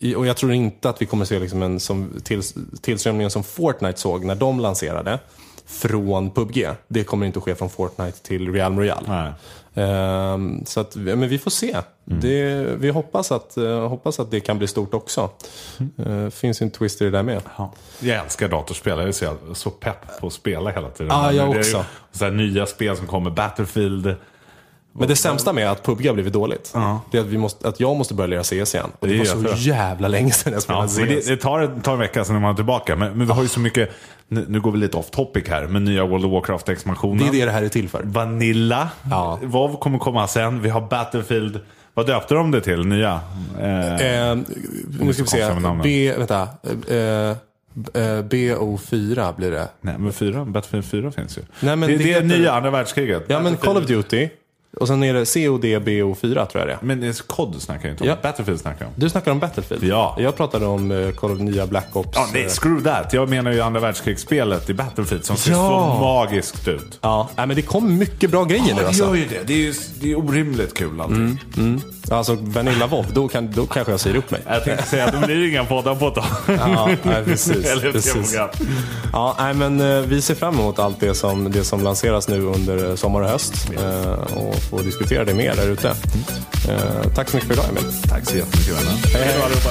i- 0.00 0.14
och 0.14 0.26
jag 0.26 0.36
tror 0.36 0.52
inte 0.52 0.88
att 0.90 1.02
vi 1.02 1.06
kommer 1.06 1.24
se 1.24 1.38
liksom 1.38 1.62
en 1.62 1.80
som, 1.80 2.12
till, 2.24 2.42
tillströmningen 2.82 3.30
som 3.30 3.44
Fortnite 3.44 4.00
såg 4.00 4.24
när 4.24 4.34
de 4.34 4.60
lanserade 4.60 5.18
från 5.68 6.30
PubG. 6.30 6.68
Det 6.88 7.04
kommer 7.04 7.26
inte 7.26 7.38
att 7.38 7.44
ske 7.44 7.54
från 7.54 7.70
Fortnite 7.70 8.22
till 8.22 8.52
Realm 8.52 8.78
Royale. 8.78 9.06
Nej. 9.08 9.32
Ehm, 9.84 10.64
så 10.66 10.80
att, 10.80 10.96
men 10.96 11.28
vi 11.28 11.38
får 11.38 11.50
se. 11.50 11.76
Det, 12.04 12.64
vi 12.78 12.90
hoppas 12.90 13.32
att, 13.32 13.56
eh, 13.56 13.88
hoppas 13.88 14.20
att 14.20 14.30
det 14.30 14.40
kan 14.40 14.58
bli 14.58 14.66
stort 14.66 14.94
också. 14.94 15.30
Uh, 16.06 16.30
finns 16.30 16.62
ju 16.62 16.64
en 16.64 16.70
twist 16.70 17.02
i 17.02 17.04
det 17.04 17.10
där 17.10 17.22
med. 17.22 17.42
Ja. 17.56 17.72
Jag 18.00 18.24
älskar 18.24 18.48
datorspel. 18.48 18.98
Jag 18.98 19.08
är 19.08 19.12
så, 19.12 19.36
så 19.54 19.70
pepp 19.70 20.20
på 20.20 20.26
att 20.26 20.32
spela 20.32 20.70
hela 20.70 20.90
tiden. 20.90 21.12
Ja, 21.12 21.32
jag 21.32 21.50
också. 21.50 21.84
Så 22.12 22.30
nya 22.30 22.66
spel 22.66 22.96
som 22.96 23.06
kommer. 23.06 23.30
Battlefield. 23.30 24.14
Men 24.92 25.08
det 25.08 25.16
sämsta 25.16 25.52
med 25.52 25.70
att 25.70 25.82
PubG 25.82 26.06
har 26.06 26.14
blivit 26.14 26.32
dåligt, 26.32 26.70
Ja. 26.74 27.00
det 27.10 27.18
är 27.18 27.22
att, 27.22 27.26
vi 27.28 27.38
måste, 27.38 27.68
att 27.68 27.80
jag 27.80 27.96
måste 27.96 28.14
börja 28.14 28.26
lära 28.28 28.42
CS 28.64 28.74
igen. 28.74 28.90
Och 28.98 29.06
det, 29.06 29.12
Det 29.12 29.18
var 29.18 29.24
är 29.26 29.30
så 29.30 29.48
jag 29.48 29.56
jävla 29.58 30.08
länge 30.08 30.30
sedan 30.32 30.52
jag 30.52 30.56
Ja, 30.56 30.88
spelade 30.88 31.06
men 31.10 31.20
CS. 31.20 31.26
det, 31.26 31.34
det 31.34 31.40
tar, 31.42 31.80
tar 31.82 31.92
en 31.92 31.98
vecka 31.98 32.24
sen 32.24 32.34
när 32.34 32.40
man 32.40 32.50
är 32.50 32.54
tillbaka. 32.56 32.96
Men, 32.96 33.12
men 33.18 33.26
vi 33.26 33.32
har 33.32 33.42
ju 33.42 33.48
så 33.48 33.60
mycket, 33.60 33.90
nu, 34.28 34.44
nu 34.48 34.60
går 34.60 34.72
vi 34.72 34.78
lite 34.78 34.96
off 34.96 35.10
topic 35.10 35.44
här, 35.48 35.66
men 35.66 35.84
nya 35.84 36.06
World 36.06 36.24
of 36.24 36.32
Warcraft-expansionen. 36.32 37.18
det 37.18 37.26
är 37.28 37.32
det 37.32 37.44
det 37.44 37.50
här 37.52 37.62
är 37.62 37.68
till 37.68 37.88
för. 37.88 38.02
Vanilla. 38.04 38.88
Ja. 39.10 39.38
Vad 39.42 39.80
kommer 39.80 39.98
komma 39.98 40.26
sen? 40.28 40.62
Vi 40.62 40.68
har 40.68 40.80
Battlefield. 40.80 41.60
Vad 41.94 42.06
döpte 42.06 42.34
de 42.34 42.50
det 42.50 42.60
till? 42.60 42.86
Nya? 42.86 43.20
Eh, 43.60 43.94
Eh, 44.30 44.36
nu 45.00 45.12
ska 45.12 45.22
vi 45.22 45.28
se. 45.28 45.50
B, 45.82 46.12
vänta. 46.18 46.48
Eh, 46.88 46.96
eh, 46.96 48.22
BO4 48.22 49.36
blir 49.36 49.50
det. 49.50 49.68
nej, 49.80 49.94
men 49.98 50.12
fyra, 50.12 50.44
Battlefield 50.44 50.84
4 50.84 51.10
finns 51.10 51.38
ju. 51.38 51.42
Nej, 51.60 51.76
men 51.76 51.88
det, 51.90 51.96
det 51.96 52.04
det 52.04 52.12
är 52.14 52.22
nya 52.22 52.52
andra 52.52 52.70
världskriget. 52.70 53.24
Ja, 53.28 53.40
men 53.40 53.56
Call 53.56 53.76
of 53.76 53.86
Duty. 53.86 54.28
Och 54.76 54.88
sen 54.88 55.02
är 55.02 55.14
det 55.14 55.24
COD 55.34 55.64
BO4 55.64 56.46
tror 56.46 56.48
jag 56.60 56.66
det 56.68 56.72
är. 56.72 56.78
Men 56.80 57.00
det 57.00 57.06
är 57.06 57.22
COD 57.26 57.62
snackar 57.62 57.88
jag 57.88 57.92
inte 57.94 58.04
om. 58.04 58.08
Ja. 58.10 58.16
Battlefield 58.22 58.60
snackar 58.60 58.80
jag 58.84 58.88
om. 58.88 58.94
Du 58.96 59.08
snackar 59.10 59.30
om 59.32 59.38
Battlefield? 59.38 59.84
Ja. 59.84 60.16
Jag 60.20 60.36
pratade 60.36 60.66
om 60.66 60.90
eh, 60.90 61.10
Call 61.10 61.30
of 61.32 61.38
nya 61.38 61.66
Black 61.66 61.96
Ops. 61.96 62.08
Ja, 62.14 62.26
nej, 62.32 62.42
eh, 62.44 62.48
screw 62.48 62.84
that. 62.84 63.12
Jag 63.12 63.28
menar 63.28 63.52
ju 63.52 63.60
andra 63.60 63.80
världskrigsspelet 63.80 64.70
i 64.70 64.74
Battlefield 64.74 65.24
som 65.24 65.36
ser 65.36 65.50
Ja. 65.50 65.56
så 65.96 66.00
magiskt 66.04 66.68
ut. 66.68 66.98
Ja, 67.00 67.28
nej, 67.36 67.46
men 67.46 67.56
det 67.56 67.62
kom 67.62 67.98
mycket 67.98 68.30
bra 68.30 68.44
grejer 68.44 68.74
nu 68.74 68.80
det 68.80 68.86
alltså. 68.86 69.04
gör 69.04 69.14
ju 69.14 69.26
det. 69.28 69.42
Det 69.46 69.52
är 69.52 69.58
ju 69.58 69.74
det 70.00 70.10
är 70.12 70.18
orimligt 70.18 70.74
kul 70.74 71.00
allting. 71.00 71.38
Alltså 72.10 72.36
Vanilla 72.40 72.86
WoW, 72.86 73.06
då, 73.12 73.28
kan, 73.28 73.52
då 73.52 73.66
kanske 73.66 73.92
jag 73.92 74.00
säger 74.00 74.16
upp 74.16 74.30
mig. 74.30 74.40
Jag 74.46 74.64
tänkte 74.64 74.86
säga 74.86 75.04
att 75.06 75.20
det 75.20 75.26
blir 75.26 75.48
inga 75.48 75.64
poddar 75.64 75.94
på 75.94 76.08
ett 76.08 76.14
tag. 76.14 76.24
Ja, 76.46 76.88
nej, 77.02 77.24
precis. 77.24 77.66
Eller 77.66 77.92
precis. 77.92 78.36
Ja, 79.12 79.36
nej, 79.38 79.54
men 79.54 79.80
eh, 79.80 80.00
vi 80.00 80.22
ser 80.22 80.34
fram 80.34 80.54
emot 80.54 80.78
allt 80.78 81.00
det 81.00 81.14
som, 81.14 81.50
det 81.52 81.64
som 81.64 81.82
lanseras 81.82 82.28
nu 82.28 82.42
under 82.42 82.88
eh, 82.88 82.94
sommar 82.94 83.20
och 83.20 83.28
höst 83.28 83.70
eh, 83.82 84.12
och 84.12 84.62
få 84.70 84.78
diskutera 84.78 85.24
det 85.24 85.34
mer 85.34 85.56
där 85.56 85.68
ute. 85.68 85.88
Eh, 86.68 87.10
tack 87.14 87.28
så 87.28 87.36
mycket 87.36 87.48
för 87.48 87.54
idag 87.54 87.66
Emil. 87.68 87.92
Tack 88.08 88.24
så 88.26 88.36
jättemycket 88.36 88.76
vänner. 88.76 88.92
Hej, 89.14 89.24
hej. 89.24 89.42
allihopa. 89.42 89.70